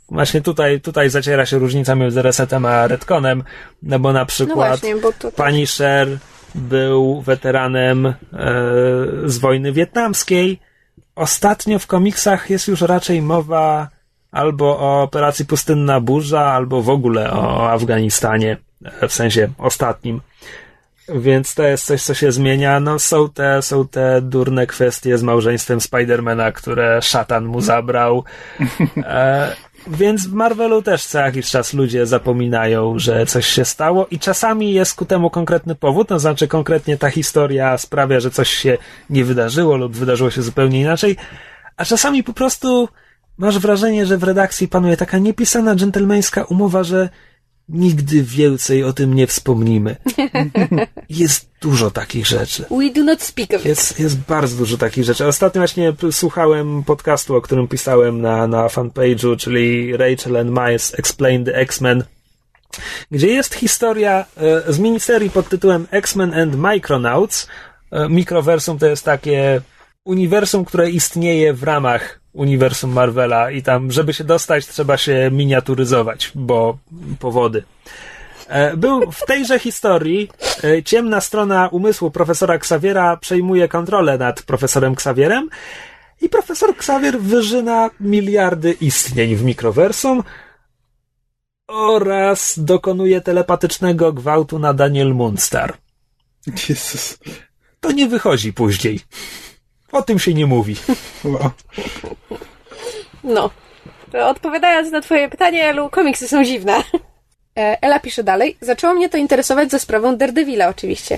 właśnie 0.10 0.42
tutaj, 0.42 0.82
tutaj 0.82 1.10
zaciera 1.10 1.46
się 1.46 1.60
różnica 1.60 1.96
między 1.96 2.22
resetem 2.22 2.66
a 2.66 2.88
retconem, 2.88 3.44
no 3.84 4.00
bo 4.00 4.14
na 4.14 4.26
przykład 4.26 4.70
no 4.70 4.78
właśnie, 4.78 4.96
to 5.02 5.32
tak. 5.32 5.46
Punisher 5.48 6.18
był 6.56 7.22
weteranem 7.22 8.06
e, 8.06 8.16
z 9.26 9.38
wojny 9.38 9.72
wietnamskiej. 9.72 10.60
Ostatnio 11.16 11.80
w 11.80 11.88
komiksach 11.88 12.50
jest 12.50 12.68
już 12.68 12.82
raczej 12.82 13.22
mowa 13.22 13.88
albo 14.32 14.80
o 14.80 15.04
operacji 15.04 15.46
Pustynna 15.46 16.00
Burza, 16.00 16.42
albo 16.42 16.82
w 16.82 16.90
ogóle 16.90 17.32
o 17.32 17.72
Afganistanie, 17.72 18.58
w 19.08 19.14
sensie 19.14 19.50
ostatnim. 19.58 20.22
Więc 21.16 21.56
to 21.56 21.64
jest 21.64 21.86
coś, 21.86 22.04
co 22.04 22.14
się 22.14 22.32
zmienia. 22.32 22.80
No, 22.80 23.00
są 23.00 23.30
te, 23.30 23.62
są 23.62 23.88
te 23.88 24.22
durne 24.22 24.68
kwestie 24.68 25.18
z 25.18 25.24
małżeństwem 25.24 25.82
Spidermana, 25.82 26.52
które 26.52 27.02
szatan 27.02 27.46
mu 27.46 27.62
zabrał. 27.62 28.24
E, 28.98 29.56
Więc 29.88 30.28
w 30.28 30.34
Marvelu 30.34 30.82
też 30.82 31.06
co 31.06 31.20
jakiś 31.20 31.50
czas 31.50 31.74
ludzie 31.74 32.06
zapominają, 32.06 33.00
że 33.00 33.26
coś 33.26 33.48
się 33.48 33.66
stało 33.66 34.08
i 34.12 34.20
czasami 34.20 34.74
jest 34.74 34.96
ku 34.96 35.06
temu 35.06 35.30
konkretny 35.30 35.76
powód, 35.76 36.08
to 36.08 36.20
znaczy 36.20 36.48
konkretnie 36.48 36.98
ta 36.98 37.10
historia 37.10 37.78
sprawia, 37.78 38.20
że 38.20 38.32
coś 38.32 38.50
się 38.50 38.78
nie 39.10 39.26
wydarzyło 39.26 39.78
lub 39.78 39.96
wydarzyło 39.96 40.32
się 40.32 40.42
zupełnie 40.42 40.82
inaczej, 40.82 41.18
a 41.78 41.86
czasami 41.86 42.24
po 42.24 42.34
prostu 42.34 42.90
masz 43.42 43.60
wrażenie, 43.60 44.06
że 44.06 44.18
w 44.18 44.24
redakcji 44.24 44.68
panuje 44.68 44.98
taka 44.98 45.18
niepisana 45.18 45.76
dżentelmeńska 45.76 46.44
umowa, 46.44 46.84
że 46.84 47.10
nigdy 47.70 48.24
więcej 48.24 48.84
o 48.84 48.94
tym 48.94 49.14
nie 49.14 49.28
wspomnimy. 49.28 49.96
Jest 51.10 51.50
dużo 51.62 51.92
takich 51.92 52.28
rzeczy. 52.28 52.66
We 52.72 52.90
do 52.90 53.04
not 53.04 53.22
speak 53.22 53.50
of 53.54 53.62
it. 53.62 53.66
Jest, 53.66 54.00
jest 54.00 54.18
bardzo 54.18 54.58
dużo 54.58 54.78
takich 54.78 55.04
rzeczy. 55.04 55.28
Ostatnio 55.28 55.60
właśnie 55.60 55.94
słuchałem 56.12 56.84
podcastu, 56.84 57.36
o 57.36 57.42
którym 57.42 57.68
pisałem 57.68 58.22
na, 58.22 58.48
na 58.48 58.68
fanpage'u, 58.68 59.38
czyli 59.38 59.98
Rachel 59.98 60.38
and 60.38 60.50
Miles 60.50 61.00
Explain 61.00 61.46
the 61.46 61.56
X-Men, 61.56 62.04
gdzie 63.12 63.28
jest 63.28 63.56
historia 63.56 64.26
e, 64.38 64.74
z 64.74 64.80
miniserii 64.80 65.30
pod 65.30 65.50
tytułem 65.50 65.88
X-Men 65.92 66.34
and 66.34 66.56
Micronauts. 66.56 67.48
E, 67.92 68.10
Mikroversum 68.10 68.80
to 68.80 68.86
jest 68.86 69.06
takie 69.06 69.62
uniwersum, 70.06 70.66
które 70.66 70.90
istnieje 70.90 71.54
w 71.54 71.64
ramach 71.64 72.22
uniwersum 72.34 72.92
Marvela 72.92 73.52
i 73.52 73.62
tam, 73.62 73.92
żeby 73.92 74.14
się 74.14 74.24
dostać, 74.24 74.68
trzeba 74.68 74.98
się 74.98 75.30
miniaturyzować, 75.32 76.32
bo 76.36 76.78
powody. 77.20 77.64
E, 78.48 78.78
Był 78.78 79.12
w 79.12 79.26
tejże 79.26 79.60
historii 79.60 80.30
e, 80.64 80.84
ciemna 80.84 81.22
strona 81.22 81.68
umysłu 81.68 82.12
profesora 82.12 82.56
Xaviera 82.56 83.18
przejmuje 83.18 83.68
kontrolę 83.68 84.18
nad 84.18 84.42
profesorem 84.42 84.94
Xavierem 84.94 85.50
i 86.22 86.30
profesor 86.30 86.70
Xavier 86.70 87.20
wyżyna 87.20 87.90
miliardy 88.00 88.72
istnień 88.72 89.36
w 89.36 89.44
mikrowersum 89.44 90.24
oraz 91.68 92.60
dokonuje 92.60 93.22
telepatycznego 93.22 94.14
gwałtu 94.14 94.60
na 94.60 94.74
Daniel 94.74 95.14
Mundstar. 95.14 95.78
Jezus. 96.70 97.18
To 97.80 97.92
nie 97.92 98.08
wychodzi 98.08 98.54
później. 98.54 99.00
O 99.92 100.02
tym 100.02 100.20
się 100.20 100.34
nie 100.34 100.46
mówi. 100.46 100.76
No. 103.24 103.50
To 104.12 104.30
odpowiadając 104.30 104.92
na 104.92 105.02
twoje 105.02 105.30
pytanie, 105.30 105.70
Elu, 105.70 105.90
komiksy 105.90 106.28
są 106.28 106.44
dziwne. 106.44 106.74
E, 107.58 107.78
Ela 107.82 108.00
pisze 108.00 108.24
dalej. 108.24 108.58
Zaczęło 108.62 108.94
mnie 108.94 109.10
to 109.10 109.18
interesować 109.18 109.72
za 109.72 109.80
sprawą 109.80 110.16
Daredevila 110.18 110.68
oczywiście. 110.68 111.18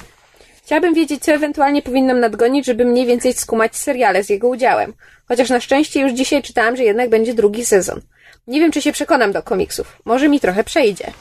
Chciałabym 0.65 0.93
wiedzieć, 0.93 1.23
co 1.23 1.31
ewentualnie 1.31 1.81
powinnam 1.81 2.19
nadgonić, 2.19 2.65
żeby 2.65 2.85
mniej 2.85 3.05
więcej 3.05 3.33
skumać 3.33 3.75
seriale 3.75 4.23
z 4.23 4.29
jego 4.29 4.47
udziałem. 4.47 4.93
Chociaż 5.27 5.49
na 5.49 5.59
szczęście 5.59 5.99
już 6.01 6.11
dzisiaj 6.11 6.43
czytałam, 6.43 6.75
że 6.77 6.83
jednak 6.83 7.09
będzie 7.09 7.33
drugi 7.33 7.65
sezon. 7.65 8.01
Nie 8.47 8.59
wiem, 8.59 8.71
czy 8.71 8.81
się 8.81 8.91
przekonam 8.91 9.31
do 9.31 9.43
komiksów. 9.43 9.97
Może 10.05 10.29
mi 10.29 10.39
trochę 10.39 10.63
przejdzie. 10.63 11.11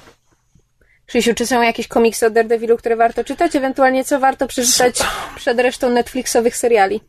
Krzysiu, 1.06 1.34
czy 1.34 1.46
są 1.46 1.62
jakieś 1.62 1.88
komiksy 1.88 2.26
o 2.26 2.30
Daredevilu, 2.30 2.76
które 2.76 2.96
warto 2.96 3.24
czytać? 3.24 3.56
Ewentualnie 3.56 4.04
co 4.04 4.20
warto 4.20 4.46
przeczytać 4.46 4.94
przed 5.36 5.58
resztą 5.60 5.90
Netflixowych 5.90 6.56
seriali? 6.56 7.00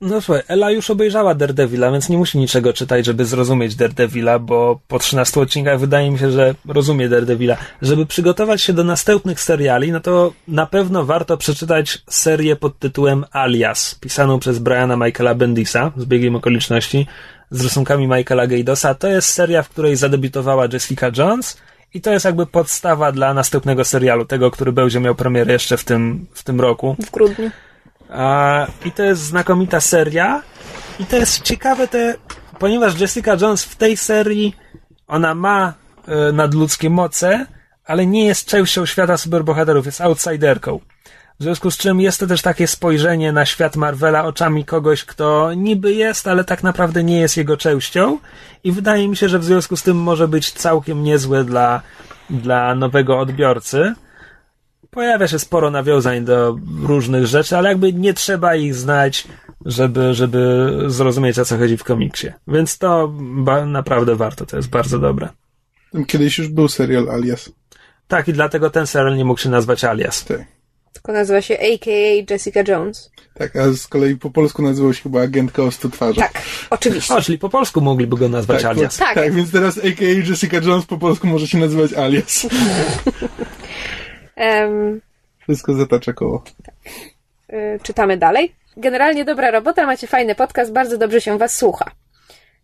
No 0.00 0.20
słuchaj, 0.20 0.42
Ela 0.48 0.70
już 0.70 0.90
obejrzała 0.90 1.34
Daredevila, 1.34 1.90
więc 1.90 2.08
nie 2.08 2.18
musi 2.18 2.38
niczego 2.38 2.72
czytać, 2.72 3.06
żeby 3.06 3.24
zrozumieć 3.24 3.74
Daredevila, 3.74 4.38
bo 4.38 4.80
po 4.88 4.98
13 4.98 5.40
odcinkach 5.40 5.80
wydaje 5.80 6.10
mi 6.10 6.18
się, 6.18 6.30
że 6.30 6.54
rozumie 6.68 7.08
Daredevila. 7.08 7.56
Żeby 7.82 8.06
przygotować 8.06 8.62
się 8.62 8.72
do 8.72 8.84
następnych 8.84 9.40
seriali, 9.40 9.92
no 9.92 10.00
to 10.00 10.32
na 10.48 10.66
pewno 10.66 11.04
warto 11.04 11.36
przeczytać 11.36 12.02
serię 12.10 12.56
pod 12.56 12.78
tytułem 12.78 13.24
Alias, 13.32 13.94
pisaną 13.94 14.38
przez 14.38 14.58
Briana 14.58 14.96
Michaela 14.96 15.34
Bendisa 15.34 15.92
z 15.96 16.04
biegiem 16.04 16.36
okoliczności, 16.36 17.06
z 17.50 17.62
rysunkami 17.62 18.06
Michaela 18.06 18.46
Gaydosa. 18.46 18.94
To 18.94 19.08
jest 19.08 19.28
seria, 19.28 19.62
w 19.62 19.68
której 19.68 19.96
zadebiutowała 19.96 20.68
Jessica 20.72 21.10
Jones 21.16 21.56
i 21.94 22.00
to 22.00 22.10
jest 22.10 22.24
jakby 22.24 22.46
podstawa 22.46 23.12
dla 23.12 23.34
następnego 23.34 23.84
serialu, 23.84 24.24
tego, 24.24 24.50
który 24.50 24.72
będzie 24.72 25.00
miał 25.00 25.14
premierę 25.14 25.52
jeszcze 25.52 25.76
w 25.76 25.84
tym, 25.84 26.26
w 26.32 26.44
tym 26.44 26.60
roku. 26.60 26.96
W 27.06 27.10
grudniu. 27.10 27.50
I 28.84 28.92
to 28.92 29.02
jest 29.02 29.22
znakomita 29.22 29.80
seria. 29.80 30.42
I 31.00 31.06
to 31.06 31.16
jest 31.16 31.42
ciekawe, 31.42 31.88
te, 31.88 32.14
ponieważ 32.58 33.00
Jessica 33.00 33.36
Jones 33.40 33.64
w 33.64 33.76
tej 33.76 33.96
serii 33.96 34.56
ona 35.06 35.34
ma 35.34 35.74
e, 36.08 36.32
nadludzkie 36.32 36.90
moce, 36.90 37.46
ale 37.84 38.06
nie 38.06 38.26
jest 38.26 38.46
częścią 38.46 38.86
świata 38.86 39.16
superbohaterów, 39.16 39.86
jest 39.86 40.00
outsiderką. 40.00 40.80
W 41.40 41.42
związku 41.42 41.70
z 41.70 41.76
czym 41.76 42.00
jest 42.00 42.20
to 42.20 42.26
też 42.26 42.42
takie 42.42 42.66
spojrzenie 42.66 43.32
na 43.32 43.46
świat 43.46 43.76
Marvela 43.76 44.24
oczami 44.24 44.64
kogoś, 44.64 45.04
kto 45.04 45.54
niby 45.54 45.92
jest, 45.92 46.26
ale 46.26 46.44
tak 46.44 46.62
naprawdę 46.62 47.04
nie 47.04 47.20
jest 47.20 47.36
jego 47.36 47.56
częścią. 47.56 48.18
I 48.64 48.72
wydaje 48.72 49.08
mi 49.08 49.16
się, 49.16 49.28
że 49.28 49.38
w 49.38 49.44
związku 49.44 49.76
z 49.76 49.82
tym 49.82 49.96
może 49.96 50.28
być 50.28 50.52
całkiem 50.52 51.02
niezłe 51.02 51.44
dla, 51.44 51.82
dla 52.30 52.74
nowego 52.74 53.18
odbiorcy. 53.18 53.94
Pojawia 54.90 55.28
się 55.28 55.38
sporo 55.38 55.70
nawiązań 55.70 56.24
do 56.24 56.58
różnych 56.82 57.26
rzeczy, 57.26 57.56
ale 57.56 57.68
jakby 57.68 57.92
nie 57.92 58.14
trzeba 58.14 58.54
ich 58.56 58.74
znać, 58.74 59.24
żeby, 59.64 60.14
żeby 60.14 60.72
zrozumieć 60.86 61.38
o 61.38 61.44
co 61.44 61.58
chodzi 61.58 61.76
w 61.76 61.84
komiksie. 61.84 62.28
Więc 62.48 62.78
to 62.78 63.12
ba- 63.20 63.66
naprawdę 63.66 64.16
warto, 64.16 64.46
to 64.46 64.56
jest 64.56 64.68
bardzo 64.68 64.98
dobre. 64.98 65.28
Kiedyś 66.06 66.38
już 66.38 66.48
był 66.48 66.68
serial 66.68 67.10
Alias. 67.10 67.52
Tak, 68.08 68.28
i 68.28 68.32
dlatego 68.32 68.70
ten 68.70 68.86
serial 68.86 69.16
nie 69.16 69.24
mógł 69.24 69.40
się 69.40 69.48
nazwać 69.50 69.84
Alias. 69.84 70.24
Tak. 70.24 70.44
Tylko 70.92 71.12
nazywa 71.12 71.42
się 71.42 71.54
AKA 71.54 72.30
Jessica 72.30 72.60
Jones. 72.68 73.10
Tak, 73.34 73.56
a 73.56 73.72
z 73.72 73.86
kolei 73.86 74.16
po 74.16 74.30
polsku 74.30 74.62
nazywał 74.62 74.94
się 74.94 75.02
chyba 75.02 75.20
Agentka 75.22 75.62
o 75.62 75.70
stu 75.70 75.90
twarzy. 75.90 76.20
Tak, 76.20 76.42
oczywiście. 76.70 77.14
O, 77.18 77.22
czyli 77.22 77.38
po 77.38 77.48
polsku 77.48 77.80
mogliby 77.80 78.16
go 78.16 78.28
nazwać 78.28 78.62
tak, 78.62 78.70
Alias. 78.76 78.98
po- 78.98 79.04
Tak. 79.04 79.14
tak, 79.14 79.32
więc 79.34 79.50
teraz 79.52 79.78
AKA 79.78 80.04
Jessica 80.28 80.56
Jones 80.56 80.86
po 80.86 80.98
polsku 80.98 81.26
może 81.26 81.48
się 81.48 81.58
nazywać 81.58 81.92
Alias. 81.92 82.46
Em, 84.38 85.00
Wszystko 85.38 85.74
zatacza 85.74 86.12
koło. 86.12 86.42
y, 87.52 87.78
czytamy 87.82 88.16
dalej. 88.16 88.54
Generalnie 88.76 89.24
dobra 89.24 89.50
robota, 89.50 89.86
macie 89.86 90.06
fajny 90.06 90.34
podcast, 90.34 90.72
bardzo 90.72 90.98
dobrze 90.98 91.20
się 91.20 91.38
was 91.38 91.56
słucha. 91.56 91.90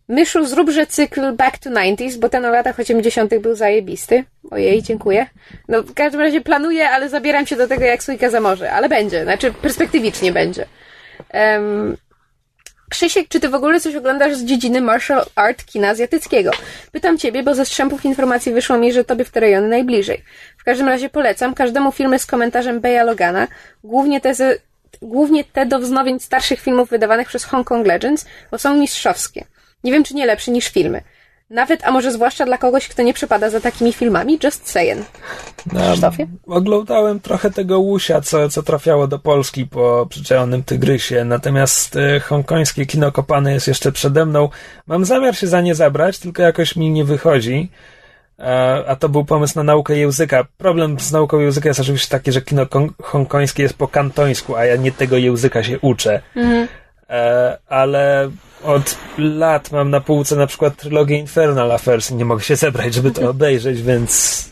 Myszu, 0.09 0.45
zróbże 0.45 0.87
cykl 0.87 1.33
Back 1.33 1.57
to 1.57 1.69
90s, 1.69 2.17
bo 2.17 2.29
ten 2.29 2.45
o 2.45 2.49
latach 2.49 2.79
80. 2.79 3.37
był 3.39 3.55
zajebisty. 3.55 4.23
Ojej, 4.51 4.81
dziękuję. 4.83 5.25
No, 5.67 5.83
w 5.83 5.93
każdym 5.93 6.21
razie 6.21 6.41
planuję, 6.41 6.89
ale 6.89 7.09
zabieram 7.09 7.45
się 7.45 7.55
do 7.55 7.67
tego 7.67 7.83
jak 7.85 8.03
sójka 8.03 8.29
za 8.29 8.41
morze. 8.41 8.71
Ale 8.71 8.89
będzie, 8.89 9.23
znaczy 9.23 9.51
perspektywicznie 9.53 10.31
będzie. 10.31 10.65
Em, 11.29 11.97
Krzysiek, 12.89 13.27
czy 13.27 13.39
ty 13.39 13.49
w 13.49 13.55
ogóle 13.55 13.79
coś 13.79 13.95
oglądasz 13.95 14.35
z 14.35 14.43
dziedziny 14.43 14.81
martial 14.81 15.25
art 15.35 15.65
kina 15.65 15.89
azjatyckiego? 15.89 16.51
Pytam 16.91 17.17
ciebie, 17.17 17.43
bo 17.43 17.55
ze 17.55 17.65
strzępów 17.65 18.05
informacji 18.05 18.51
wyszło 18.51 18.77
mi, 18.77 18.93
że 18.93 19.03
tobie 19.03 19.25
w 19.25 19.31
te 19.31 19.39
rejony 19.39 19.67
najbliżej. 19.67 20.23
W 20.57 20.63
każdym 20.63 20.87
razie 20.87 21.09
polecam 21.09 21.53
każdemu 21.53 21.91
filmy 21.91 22.19
z 22.19 22.25
komentarzem 22.25 22.79
Beja 22.79 23.03
Logana, 23.03 23.47
głównie 23.83 24.21
te, 24.21 24.35
ze, 24.35 24.57
głównie 25.01 25.43
te 25.43 25.65
do 25.65 25.79
wznowień 25.79 26.19
starszych 26.19 26.59
filmów 26.59 26.89
wydawanych 26.89 27.27
przez 27.27 27.43
Hong 27.43 27.67
Kong 27.67 27.87
Legends, 27.87 28.25
bo 28.51 28.57
są 28.57 28.75
mistrzowskie. 28.75 29.45
Nie 29.83 29.91
wiem, 29.91 30.03
czy 30.03 30.15
nie 30.15 30.25
lepsze 30.25 30.51
niż 30.51 30.67
filmy. 30.67 31.01
Nawet, 31.49 31.83
a 31.83 31.91
może 31.91 32.11
zwłaszcza 32.11 32.45
dla 32.45 32.57
kogoś, 32.57 32.87
kto 32.87 33.03
nie 33.03 33.13
przepada 33.13 33.49
za 33.49 33.61
takimi 33.61 33.93
filmami, 33.93 34.39
just 34.43 34.69
saying. 34.69 35.05
Krzysztofie? 35.75 36.27
Oglądałem 36.47 37.19
trochę 37.19 37.51
tego 37.51 37.79
łusia, 37.79 38.21
co, 38.21 38.49
co 38.49 38.63
trafiało 38.63 39.07
do 39.07 39.19
Polski 39.19 39.65
po 39.65 40.07
przyczajonym 40.09 40.63
tygrysie, 40.63 41.25
natomiast 41.25 41.95
e, 41.95 42.19
hongkońskie 42.19 42.85
kino 42.85 43.11
kopane 43.11 43.53
jest 43.53 43.67
jeszcze 43.67 43.91
przede 43.91 44.25
mną. 44.25 44.49
Mam 44.87 45.05
zamiar 45.05 45.35
się 45.35 45.47
za 45.47 45.61
nie 45.61 45.75
zabrać, 45.75 46.19
tylko 46.19 46.41
jakoś 46.43 46.75
mi 46.75 46.91
nie 46.91 47.03
wychodzi. 47.03 47.69
A, 48.37 48.85
a 48.85 48.95
to 48.95 49.09
był 49.09 49.25
pomysł 49.25 49.53
na 49.55 49.63
naukę 49.63 49.97
języka. 49.97 50.45
Problem 50.57 50.99
z 50.99 51.11
nauką 51.11 51.39
języka 51.39 51.69
jest 51.69 51.79
oczywiście 51.79 52.09
taki, 52.09 52.31
że 52.31 52.41
kino 52.41 52.65
hongkońskie 53.03 53.63
jest 53.63 53.77
po 53.77 53.87
kantońsku, 53.87 54.55
a 54.55 54.65
ja 54.65 54.75
nie 54.75 54.91
tego 54.91 55.17
języka 55.17 55.63
się 55.63 55.79
uczę. 55.79 56.21
E, 56.37 56.67
ale 57.67 58.31
od 58.63 58.97
lat 59.17 59.71
mam 59.71 59.89
na 59.89 60.01
półce 60.01 60.35
na 60.35 60.47
przykład 60.47 60.75
trylogię 60.75 61.17
Infernal 61.17 61.71
Affairs 61.71 62.11
i 62.11 62.15
nie 62.15 62.25
mogę 62.25 62.43
się 62.43 62.55
zebrać, 62.55 62.93
żeby 62.93 63.11
to 63.11 63.29
obejrzeć, 63.29 63.81
więc 63.81 64.45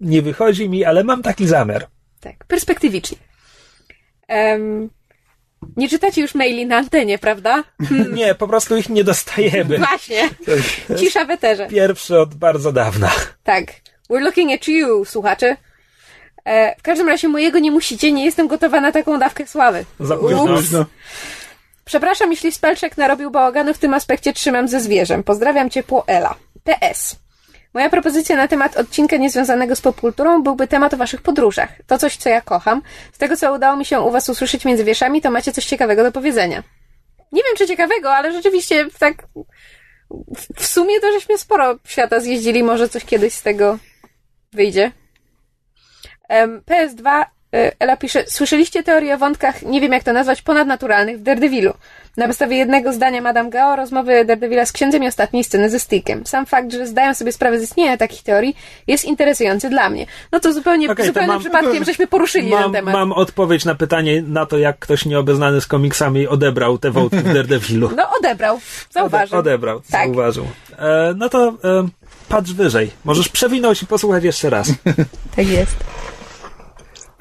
nie 0.00 0.22
wychodzi 0.22 0.68
mi, 0.68 0.84
ale 0.84 1.04
mam 1.04 1.22
taki 1.22 1.46
zamiar. 1.46 1.86
Tak, 2.20 2.44
perspektywicznie. 2.44 3.18
Em, 4.28 4.90
nie 5.76 5.88
czytacie 5.88 6.20
już 6.20 6.34
maili 6.34 6.66
na 6.66 6.76
antenie, 6.76 7.18
prawda? 7.18 7.64
Nie, 8.14 8.34
po 8.34 8.48
prostu 8.48 8.76
ich 8.76 8.88
nie 8.88 9.04
dostajemy. 9.04 9.78
Właśnie. 9.78 10.30
Cisza 10.98 11.24
w 11.24 11.30
eterze. 11.30 11.66
Pierwszy 11.66 12.20
od 12.20 12.34
bardzo 12.34 12.72
dawna. 12.72 13.10
Tak. 13.42 13.64
We're 14.10 14.20
looking 14.20 14.52
at 14.52 14.68
you, 14.68 15.04
słuchacze. 15.04 15.56
E, 16.44 16.76
w 16.78 16.82
każdym 16.82 17.08
razie 17.08 17.28
mojego 17.28 17.58
nie 17.58 17.70
musicie, 17.70 18.12
nie 18.12 18.24
jestem 18.24 18.48
gotowa 18.48 18.80
na 18.80 18.92
taką 18.92 19.18
dawkę 19.18 19.46
sławy. 19.46 19.84
Za 20.00 20.16
późno. 20.16 20.86
Przepraszam, 21.84 22.30
jeśli 22.30 22.52
Spelczek 22.52 22.96
narobił 22.96 23.30
bałaganu, 23.30 23.74
w 23.74 23.78
tym 23.78 23.94
aspekcie 23.94 24.32
trzymam 24.32 24.68
ze 24.68 24.80
zwierzem. 24.80 25.22
Pozdrawiam 25.24 25.70
ciepło, 25.70 26.04
Ela. 26.06 26.34
PS. 26.64 27.16
Moja 27.74 27.90
propozycja 27.90 28.36
na 28.36 28.48
temat 28.48 28.76
odcinka 28.76 29.16
niezwiązanego 29.16 29.76
z 29.76 29.80
popkulturą 29.80 30.42
byłby 30.42 30.66
temat 30.68 30.94
o 30.94 30.96
waszych 30.96 31.22
podróżach. 31.22 31.68
To 31.86 31.98
coś, 31.98 32.16
co 32.16 32.28
ja 32.28 32.40
kocham. 32.40 32.82
Z 33.12 33.18
tego, 33.18 33.36
co 33.36 33.54
udało 33.54 33.76
mi 33.76 33.84
się 33.84 34.00
u 34.00 34.10
was 34.10 34.28
usłyszeć 34.28 34.64
między 34.64 34.84
wierszami, 34.84 35.22
to 35.22 35.30
macie 35.30 35.52
coś 35.52 35.64
ciekawego 35.66 36.02
do 36.04 36.12
powiedzenia. 36.12 36.62
Nie 37.32 37.42
wiem, 37.42 37.56
czy 37.58 37.66
ciekawego, 37.66 38.14
ale 38.14 38.32
rzeczywiście 38.32 38.86
tak 38.98 39.14
w- 40.56 40.66
sumie 40.66 41.00
to 41.00 41.12
żeśmy 41.12 41.38
sporo 41.38 41.78
świata 41.86 42.20
zjeździli, 42.20 42.62
może 42.62 42.88
coś 42.88 43.04
kiedyś 43.04 43.34
z 43.34 43.42
tego 43.42 43.78
wyjdzie. 44.52 44.92
Em, 46.28 46.60
PS2 46.62 47.20
e, 47.20 47.24
Ela 47.78 47.96
pisze, 47.96 48.24
słyszeliście 48.26 48.82
teorię 48.82 49.14
o 49.14 49.18
wątkach, 49.18 49.62
nie 49.62 49.80
wiem 49.80 49.92
jak 49.92 50.02
to 50.04 50.12
nazwać, 50.12 50.42
ponadnaturalnych 50.42 51.18
w 51.18 51.22
Daredevilu. 51.22 51.72
Na 52.16 52.26
podstawie 52.26 52.56
jednego 52.56 52.92
zdania 52.92 53.20
Madame 53.20 53.50
Gao 53.50 53.76
rozmowy 53.76 54.24
Daredevila 54.24 54.66
z 54.66 54.72
księdzem 54.72 55.02
i 55.04 55.06
ostatniej 55.08 55.44
sceny 55.44 55.70
ze 55.70 55.78
Stickiem. 55.78 56.26
Sam 56.26 56.46
fakt, 56.46 56.72
że 56.72 56.86
zdają 56.86 57.14
sobie 57.14 57.32
sprawę 57.32 57.60
z 57.60 57.62
istnienia 57.62 57.96
takich 57.96 58.22
teorii 58.22 58.56
jest 58.86 59.04
interesujący 59.04 59.70
dla 59.70 59.90
mnie. 59.90 60.06
No 60.32 60.40
to 60.40 60.52
zupełnie, 60.52 60.94
to 60.94 61.04
zupełnie 61.04 61.28
mam- 61.28 61.40
przypadkiem 61.40 61.84
żeśmy 61.84 62.06
poruszyli 62.06 62.50
ten 62.50 62.60
Mam, 62.60 62.72
temat. 62.72 62.94
mam 62.94 63.12
odpowiedź 63.12 63.64
na 63.64 63.74
pytanie 63.74 64.22
na 64.22 64.46
to, 64.46 64.58
jak 64.58 64.78
ktoś 64.78 65.04
nieobeznany 65.04 65.60
z 65.60 65.66
komiksami 65.66 66.28
odebrał 66.28 66.78
te 66.78 66.90
wątki 66.90 67.16
w 67.18 67.32
Daredevilu. 67.34 67.90
No 67.96 68.02
odebrał, 68.18 68.60
zauważył. 68.90 69.38
Ode, 69.38 69.50
odebrał, 69.50 69.80
Tak. 69.90 70.06
zauważył. 70.06 70.46
E, 70.78 71.14
no 71.16 71.28
to 71.28 71.48
e, 71.64 71.88
patrz 72.28 72.52
wyżej. 72.52 72.90
Możesz 73.04 73.28
przewinąć 73.28 73.82
i 73.82 73.86
posłuchać 73.86 74.24
jeszcze 74.24 74.50
raz. 74.50 74.68
Tak 75.36 75.48
jest. 75.48 75.76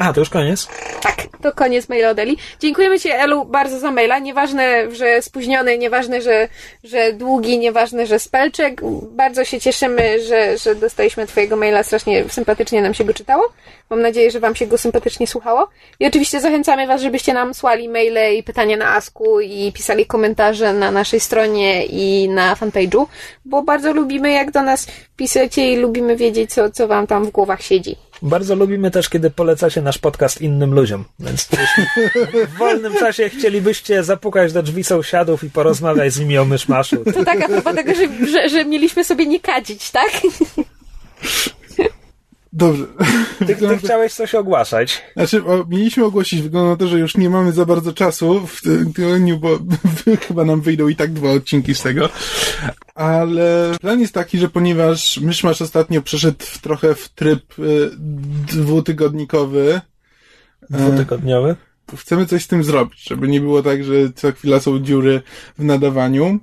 A, 0.04 0.14
to 0.14 0.20
już 0.20 0.30
koniec? 0.30 0.68
Tak, 1.01 1.16
to 1.41 1.51
koniec 1.51 1.89
maila 1.89 2.10
od 2.10 2.20
Eli. 2.20 2.38
Dziękujemy 2.60 2.99
Ci, 2.99 3.12
Elu, 3.12 3.45
bardzo 3.45 3.80
za 3.80 3.91
maila. 3.91 4.20
Nieważne, 4.20 4.91
że 4.91 5.22
spóźniony, 5.22 5.78
nieważne, 5.78 6.22
że, 6.22 6.47
że 6.84 7.14
długi, 7.14 7.60
nieważne, 7.60 8.08
że 8.08 8.20
spelczek. 8.20 8.82
Bardzo 9.12 9.45
się 9.45 9.60
cieszymy, 9.60 10.20
że, 10.22 10.58
że 10.58 10.76
dostaliśmy 10.76 11.28
Twojego 11.28 11.56
maila. 11.56 11.84
Strasznie 11.84 12.30
sympatycznie 12.30 12.82
nam 12.82 12.93
się 12.93 13.04
go 13.04 13.14
czytało. 13.14 13.54
Mam 13.89 14.01
nadzieję, 14.01 14.32
że 14.32 14.39
Wam 14.39 14.56
się 14.56 14.68
go 14.68 14.78
sympatycznie 14.78 15.28
słuchało. 15.28 15.70
I 15.99 16.06
oczywiście 16.08 16.39
zachęcamy 16.39 16.88
Was, 16.88 17.01
żebyście 17.01 17.34
nam 17.34 17.54
słali 17.54 17.89
maile 17.89 18.38
i 18.38 18.43
pytania 18.43 18.78
na 18.78 18.95
Asku 18.95 19.39
i 19.39 19.72
pisali 19.74 20.06
komentarze 20.06 20.74
na 20.74 20.91
naszej 20.91 21.20
stronie 21.20 21.86
i 21.86 22.30
na 22.30 22.56
fanpage'u, 22.56 23.06
bo 23.45 23.64
bardzo 23.64 23.93
lubimy, 23.93 24.32
jak 24.32 24.51
do 24.51 24.62
nas 24.62 24.88
piszecie 25.18 25.74
i 25.74 25.76
lubimy 25.76 26.16
wiedzieć, 26.16 26.54
co, 26.54 26.70
co 26.70 26.88
Wam 26.88 27.08
tam 27.08 27.26
w 27.26 27.32
głowach 27.32 27.62
siedzi. 27.62 27.95
Bardzo 28.24 28.55
lubimy 28.55 28.91
też, 28.91 29.09
kiedy 29.09 29.30
polecacie 29.30 29.82
nasz 29.82 29.97
podcast 29.97 30.41
innym 30.41 30.74
ludziom. 30.74 31.05
Więc 31.19 31.47
w 32.47 32.57
wolnym 32.57 32.93
czasie 32.93 33.30
chcielibyście 33.30 34.03
zapukać 34.03 34.53
do 34.53 34.63
drzwi 34.63 34.84
sąsiadów 34.84 35.43
i 35.43 35.49
porozmawiać 35.49 36.13
z 36.13 36.19
nimi 36.19 36.38
o 36.38 36.45
myszmaszu, 36.45 36.97
To 37.13 37.26
tak 37.26 37.41
a 37.41 37.47
propos 37.47 37.76
tego, 37.76 37.93
że, 37.95 38.28
że, 38.28 38.49
że 38.49 38.65
mieliśmy 38.65 39.03
sobie 39.03 39.26
nie 39.26 39.39
kadzić, 39.39 39.91
tak? 39.91 40.11
Dobrze. 42.56 42.86
ty, 43.39 43.56
ty 43.56 43.78
chciałeś 43.84 44.14
coś 44.14 44.36
ogłaszać. 44.36 45.01
Znaczy, 45.14 45.45
o, 45.45 45.66
mieliśmy 45.70 46.06
ogłosić, 46.06 46.41
wygląda 46.41 46.70
na 46.70 46.76
to, 46.76 46.88
że 46.88 46.99
już 46.99 47.18
nie 47.18 47.30
mamy 47.30 47.51
za 47.51 47.66
bardzo 47.66 47.93
czasu 47.93 48.47
w 48.47 48.62
tym 48.62 48.93
tygodniu, 48.93 49.38
bo 49.38 49.60
chyba 50.28 50.45
nam 50.45 50.62
wyjdą 50.62 50.88
i 50.88 50.95
tak 50.95 51.14
dwa 51.14 51.30
odcinki 51.32 51.76
z 51.76 51.82
tego. 51.82 52.10
Ale 52.95 53.72
plan 53.82 53.99
jest 53.99 54.14
taki, 54.14 54.38
że 54.38 54.49
ponieważ 54.49 55.20
Myszmasz 55.20 55.62
ostatnio 55.62 56.01
przeszedł 56.01 56.38
w, 56.39 56.58
trochę 56.58 56.95
w 56.95 57.10
tryb 57.10 57.60
y, 57.60 57.89
dwutygodnikowy, 58.47 59.82
Dwutygodniowy. 60.70 61.56
to 61.86 61.97
chcemy 61.97 62.26
coś 62.26 62.43
z 62.43 62.47
tym 62.47 62.64
zrobić, 62.64 63.04
żeby 63.10 63.28
nie 63.28 63.41
było 63.41 63.64
tak, 63.64 63.84
że 63.84 63.93
co 64.16 64.32
chwila 64.32 64.60
są 64.60 64.80
dziury 64.80 65.22
w 65.58 65.64
nadawaniu. 65.64 66.39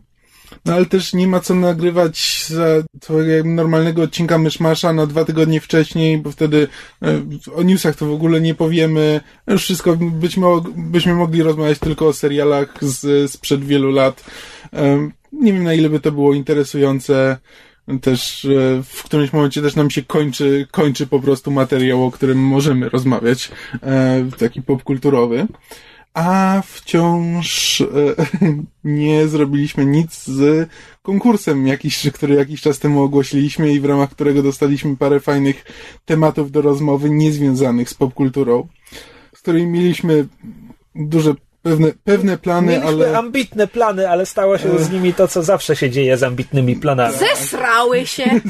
No 0.65 0.75
ale 0.75 0.87
też 0.87 1.13
nie 1.13 1.27
ma 1.27 1.41
co 1.41 1.55
nagrywać 1.55 2.45
za 2.49 2.65
normalnego 3.45 4.03
odcinka 4.03 4.39
Myszmasza 4.39 4.93
na 4.93 5.07
dwa 5.07 5.25
tygodnie 5.25 5.61
wcześniej, 5.61 6.19
bo 6.19 6.31
wtedy 6.31 6.69
e, 7.03 7.23
o 7.55 7.63
newsach 7.63 7.97
to 7.97 8.07
w 8.07 8.13
ogóle 8.13 8.41
nie 8.41 8.55
powiemy. 8.55 9.21
Już 9.47 9.63
wszystko 9.63 9.97
być 9.97 10.37
mo- 10.37 10.65
byśmy 10.77 11.15
mogli 11.15 11.43
rozmawiać 11.43 11.79
tylko 11.79 12.07
o 12.09 12.13
serialach 12.13 12.75
z, 12.85 13.31
sprzed 13.31 13.65
wielu 13.65 13.91
lat. 13.91 14.25
Em, 14.73 15.13
Nie 15.33 15.53
wiem 15.53 15.65
na 15.65 15.75
ile 15.75 15.89
by 15.89 16.01
to 16.01 16.13
było 16.13 16.35
interesujące. 16.35 17.37
Też 18.03 18.45
e, 18.45 18.83
w 18.85 19.03
którymś 19.03 19.33
momencie 19.33 19.63
też 19.63 19.75
nam 19.77 19.91
się 19.91 20.03
kończy, 20.03 20.67
kończy 20.71 21.07
po 21.07 21.21
prostu 21.21 21.51
materiał, 21.51 22.05
o 22.05 22.11
którym 22.11 22.39
możemy 22.39 22.89
rozmawiać, 22.89 23.51
e, 23.83 24.25
taki 24.39 24.63
popkulturowy. 24.63 25.47
A 26.15 26.63
wciąż 26.67 27.81
e, 27.81 27.87
nie 28.85 29.29
zrobiliśmy 29.29 29.87
nic 29.87 30.25
z 30.25 30.69
konkursem, 31.03 31.67
jakiś, 31.67 32.11
który 32.13 32.35
jakiś 32.35 32.61
czas 32.61 32.79
temu 32.79 33.03
ogłosiliśmy 33.03 33.73
i 33.73 33.81
w 33.81 33.85
ramach 33.85 34.11
którego 34.11 34.43
dostaliśmy 34.43 34.97
parę 34.97 35.21
fajnych 35.21 35.65
tematów 36.05 36.51
do 36.51 36.63
rozmowy 36.63 37.11
niezwiązanych 37.11 37.91
z 37.91 37.95
popkulturą, 37.95 38.69
z 39.35 39.41
którymi 39.41 39.67
mieliśmy 39.67 40.27
duże 40.95 41.35
pewne, 41.63 41.93
pewne 42.05 42.39
plany, 42.39 42.73
Mieliśmy 42.73 42.89
ale 42.89 43.19
ambitne 43.19 43.67
plany, 43.67 44.09
ale 44.09 44.27
stało 44.27 44.59
się 44.59 44.79
z 44.79 44.91
nimi 44.91 45.15
to, 45.15 45.29
co 45.29 45.43
zawsze 45.43 45.77
się 45.77 45.91
dzieje 45.91 46.17
z 46.17 46.23
ambitnymi 46.23 46.77
planami. 46.77 47.19
Zesrały 47.19 48.07
się! 48.07 48.25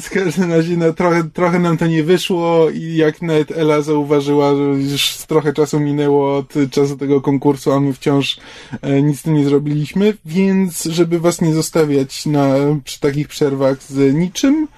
w 0.00 0.10
każdym 0.10 0.52
razie 0.52 0.76
no, 0.76 0.92
trochę, 0.92 1.24
trochę 1.24 1.58
nam 1.58 1.76
to 1.76 1.86
nie 1.86 2.04
wyszło 2.04 2.70
i 2.70 2.96
jak 2.96 3.22
nawet 3.22 3.58
Ela 3.58 3.82
zauważyła, 3.82 4.54
że 4.54 4.62
już 4.62 5.16
trochę 5.16 5.52
czasu 5.52 5.80
minęło 5.80 6.36
od 6.36 6.54
czasu 6.70 6.96
tego 6.96 7.20
konkursu, 7.20 7.72
a 7.72 7.80
my 7.80 7.92
wciąż 7.92 8.38
e, 8.82 9.02
nic 9.02 9.20
z 9.20 9.22
tym 9.22 9.34
nie 9.34 9.44
zrobiliśmy, 9.44 10.16
więc 10.24 10.84
żeby 10.84 11.20
was 11.20 11.40
nie 11.40 11.54
zostawiać 11.54 12.26
na, 12.26 12.54
przy 12.84 13.00
takich 13.00 13.28
przerwach 13.28 13.82
z 13.82 14.14
niczym, 14.14 14.68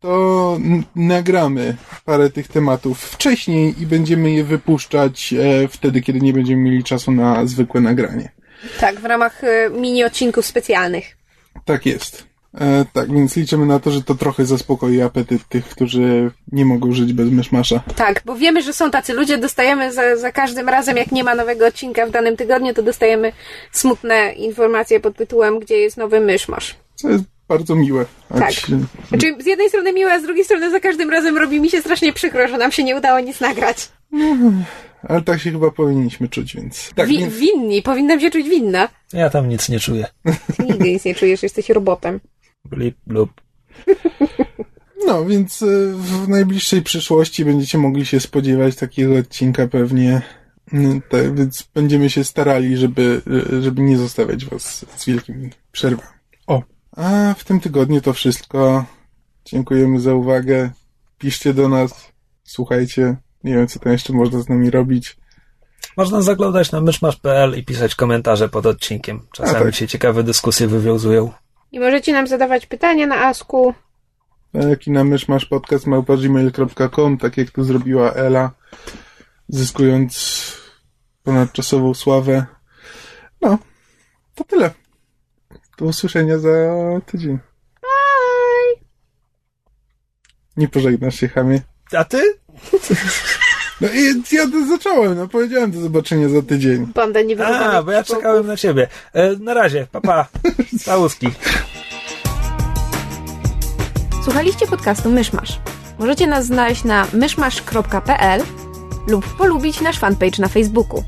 to 0.00 0.58
nagramy 0.96 1.76
parę 2.04 2.30
tych 2.30 2.48
tematów 2.48 3.00
wcześniej 3.00 3.82
i 3.82 3.86
będziemy 3.86 4.30
je 4.30 4.44
wypuszczać 4.44 5.32
e, 5.32 5.68
wtedy, 5.68 6.00
kiedy 6.00 6.20
nie 6.20 6.32
będziemy 6.32 6.62
mieli 6.62 6.84
czasu 6.84 7.12
na 7.12 7.46
zwykłe 7.46 7.80
nagranie. 7.80 8.32
Tak, 8.80 9.00
w 9.00 9.04
ramach 9.04 9.44
e, 9.44 9.70
mini 9.70 10.04
odcinków 10.04 10.46
specjalnych. 10.46 11.16
Tak 11.64 11.86
jest. 11.86 12.27
E, 12.60 12.84
tak, 12.92 13.12
więc 13.12 13.36
liczymy 13.36 13.66
na 13.66 13.80
to, 13.80 13.90
że 13.90 14.02
to 14.02 14.14
trochę 14.14 14.44
zaspokoi 14.44 15.00
apetyt 15.02 15.48
tych, 15.48 15.64
którzy 15.68 16.30
nie 16.52 16.64
mogą 16.64 16.92
żyć 16.92 17.12
bez 17.12 17.30
myszmasza. 17.30 17.80
Tak, 17.96 18.22
bo 18.24 18.34
wiemy, 18.36 18.62
że 18.62 18.72
są 18.72 18.90
tacy 18.90 19.12
ludzie, 19.14 19.38
dostajemy 19.38 19.92
za, 19.92 20.16
za 20.16 20.32
każdym 20.32 20.68
razem, 20.68 20.96
jak 20.96 21.12
nie 21.12 21.24
ma 21.24 21.34
nowego 21.34 21.66
odcinka 21.66 22.06
w 22.06 22.10
danym 22.10 22.36
tygodniu, 22.36 22.74
to 22.74 22.82
dostajemy 22.82 23.32
smutne 23.72 24.32
informacje 24.32 25.00
pod 25.00 25.16
tytułem, 25.16 25.58
gdzie 25.58 25.76
jest 25.76 25.96
nowy 25.96 26.20
myszmasz. 26.20 26.74
Co 26.94 27.10
jest 27.10 27.24
bardzo 27.48 27.74
miłe. 27.74 28.04
Tak. 28.38 28.52
Się- 28.52 28.78
Znaczy, 29.08 29.34
z 29.40 29.46
jednej 29.46 29.68
strony 29.68 29.92
miłe, 29.92 30.12
a 30.12 30.20
z 30.20 30.22
drugiej 30.22 30.44
strony 30.44 30.70
za 30.70 30.80
każdym 30.80 31.10
razem 31.10 31.38
robi 31.38 31.60
mi 31.60 31.70
się 31.70 31.80
strasznie 31.80 32.12
przykro, 32.12 32.48
że 32.48 32.58
nam 32.58 32.72
się 32.72 32.84
nie 32.84 32.96
udało 32.96 33.20
nic 33.20 33.40
nagrać. 33.40 33.88
Ale 35.02 35.22
tak 35.22 35.40
się 35.40 35.50
chyba 35.50 35.70
powinniśmy 35.70 36.28
czuć, 36.28 36.54
więc. 36.56 36.90
Tak, 36.94 37.08
Wi- 37.08 37.26
winni, 37.28 37.82
powinnam 37.82 38.20
się 38.20 38.30
czuć 38.30 38.48
winna. 38.48 38.88
Ja 39.12 39.30
tam 39.30 39.48
nic 39.48 39.68
nie 39.68 39.80
czuję. 39.80 40.06
Ty 40.56 40.62
nigdy 40.64 40.84
nic 40.92 41.04
nie 41.04 41.14
czujesz, 41.14 41.42
jesteś 41.42 41.68
robotem. 41.70 42.20
Blip, 42.70 42.96
blup. 43.06 43.30
no, 45.06 45.24
więc 45.24 45.62
e, 45.62 45.66
w 45.94 46.28
najbliższej 46.28 46.82
przyszłości 46.82 47.44
będziecie 47.44 47.78
mogli 47.78 48.06
się 48.06 48.20
spodziewać 48.20 48.76
takiego 48.76 49.16
odcinka 49.16 49.68
pewnie. 49.68 50.22
Tak, 51.08 51.34
więc 51.34 51.68
będziemy 51.74 52.10
się 52.10 52.24
starali, 52.24 52.76
żeby, 52.76 53.22
e, 53.52 53.62
żeby 53.62 53.82
nie 53.82 53.98
zostawiać 53.98 54.44
was 54.44 54.86
z 54.96 55.06
wielkimi 55.06 55.50
przerwami. 55.72 56.08
O, 56.46 56.62
a 56.96 57.34
w 57.38 57.44
tym 57.44 57.60
tygodniu 57.60 58.00
to 58.00 58.12
wszystko. 58.12 58.84
Dziękujemy 59.44 60.00
za 60.00 60.14
uwagę. 60.14 60.70
Piszcie 61.18 61.54
do 61.54 61.68
nas, 61.68 62.12
słuchajcie. 62.44 63.16
Nie 63.44 63.54
wiem, 63.54 63.68
co 63.68 63.78
tam 63.78 63.92
jeszcze 63.92 64.12
można 64.12 64.40
z 64.40 64.48
nami 64.48 64.70
robić. 64.70 65.16
Można 65.96 66.22
zaglądać 66.22 66.72
na 66.72 66.80
myszmasz.pl 66.80 67.58
i 67.58 67.64
pisać 67.64 67.94
komentarze 67.94 68.48
pod 68.48 68.66
odcinkiem. 68.66 69.20
Czasami 69.32 69.64
tak. 69.64 69.74
się 69.74 69.88
ciekawe 69.88 70.22
dyskusje 70.22 70.66
wywiązują. 70.66 71.32
I 71.72 71.80
możecie 71.80 72.12
nam 72.12 72.26
zadawać 72.26 72.66
pytania 72.66 73.06
na 73.06 73.26
Asku. 73.26 73.74
Jaki 74.54 74.90
na 74.90 75.04
mysz 75.04 75.28
masz 75.28 75.46
podcast 75.46 75.86
małpa.gmail.com, 75.86 77.18
tak 77.18 77.36
jak 77.36 77.50
to 77.50 77.64
zrobiła 77.64 78.12
Ela, 78.12 78.50
zyskując 79.48 80.38
ponadczasową 81.22 81.94
sławę. 81.94 82.46
No, 83.40 83.58
to 84.34 84.44
tyle. 84.44 84.70
Do 85.78 85.84
usłyszenia 85.84 86.38
za 86.38 86.50
tydzień. 87.06 87.38
Bye! 87.80 88.84
Nie 90.56 90.68
pożegnasz 90.68 91.14
się, 91.14 91.28
chamie. 91.28 91.60
A 91.92 92.04
ty? 92.04 92.38
No 93.80 93.88
i 93.88 94.22
ja 94.36 94.46
to 94.46 94.66
zacząłem, 94.66 95.18
no 95.18 95.28
powiedziałem 95.28 95.70
do 95.70 95.80
zobaczenia 95.80 96.28
za 96.28 96.42
tydzień. 96.42 96.86
Banda 96.94 97.22
niewychowanych 97.22 97.74
A, 97.74 97.82
bo 97.82 97.92
ja 97.92 98.04
czekałem 98.04 98.46
na 98.46 98.56
ciebie. 98.56 98.88
E, 99.12 99.36
na 99.36 99.54
razie, 99.54 99.86
papa. 99.92 100.26
Całuski. 100.84 101.28
Słuchaliście 104.24 104.66
podcastu 104.66 105.10
Myszmasz. 105.10 105.60
Możecie 105.98 106.26
nas 106.26 106.46
znaleźć 106.46 106.84
na 106.84 107.06
myszmasz.pl 107.12 108.42
lub 109.08 109.36
polubić 109.36 109.80
nasz 109.80 109.98
fanpage 109.98 110.38
na 110.38 110.48
Facebooku. 110.48 111.04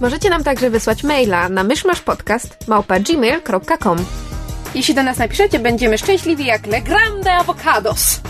Możecie 0.00 0.30
nam 0.30 0.44
także 0.44 0.70
wysłać 0.70 1.04
maila 1.04 1.48
na 1.48 1.64
myszmaszpodcast.gmail.com 1.64 3.98
Jeśli 4.74 4.94
do 4.94 5.02
nas 5.02 5.18
napiszecie, 5.18 5.58
będziemy 5.58 5.98
szczęśliwi 5.98 6.44
jak 6.44 6.66
Le 6.66 6.80
Grande 6.80 7.34
Avocados. 7.34 8.20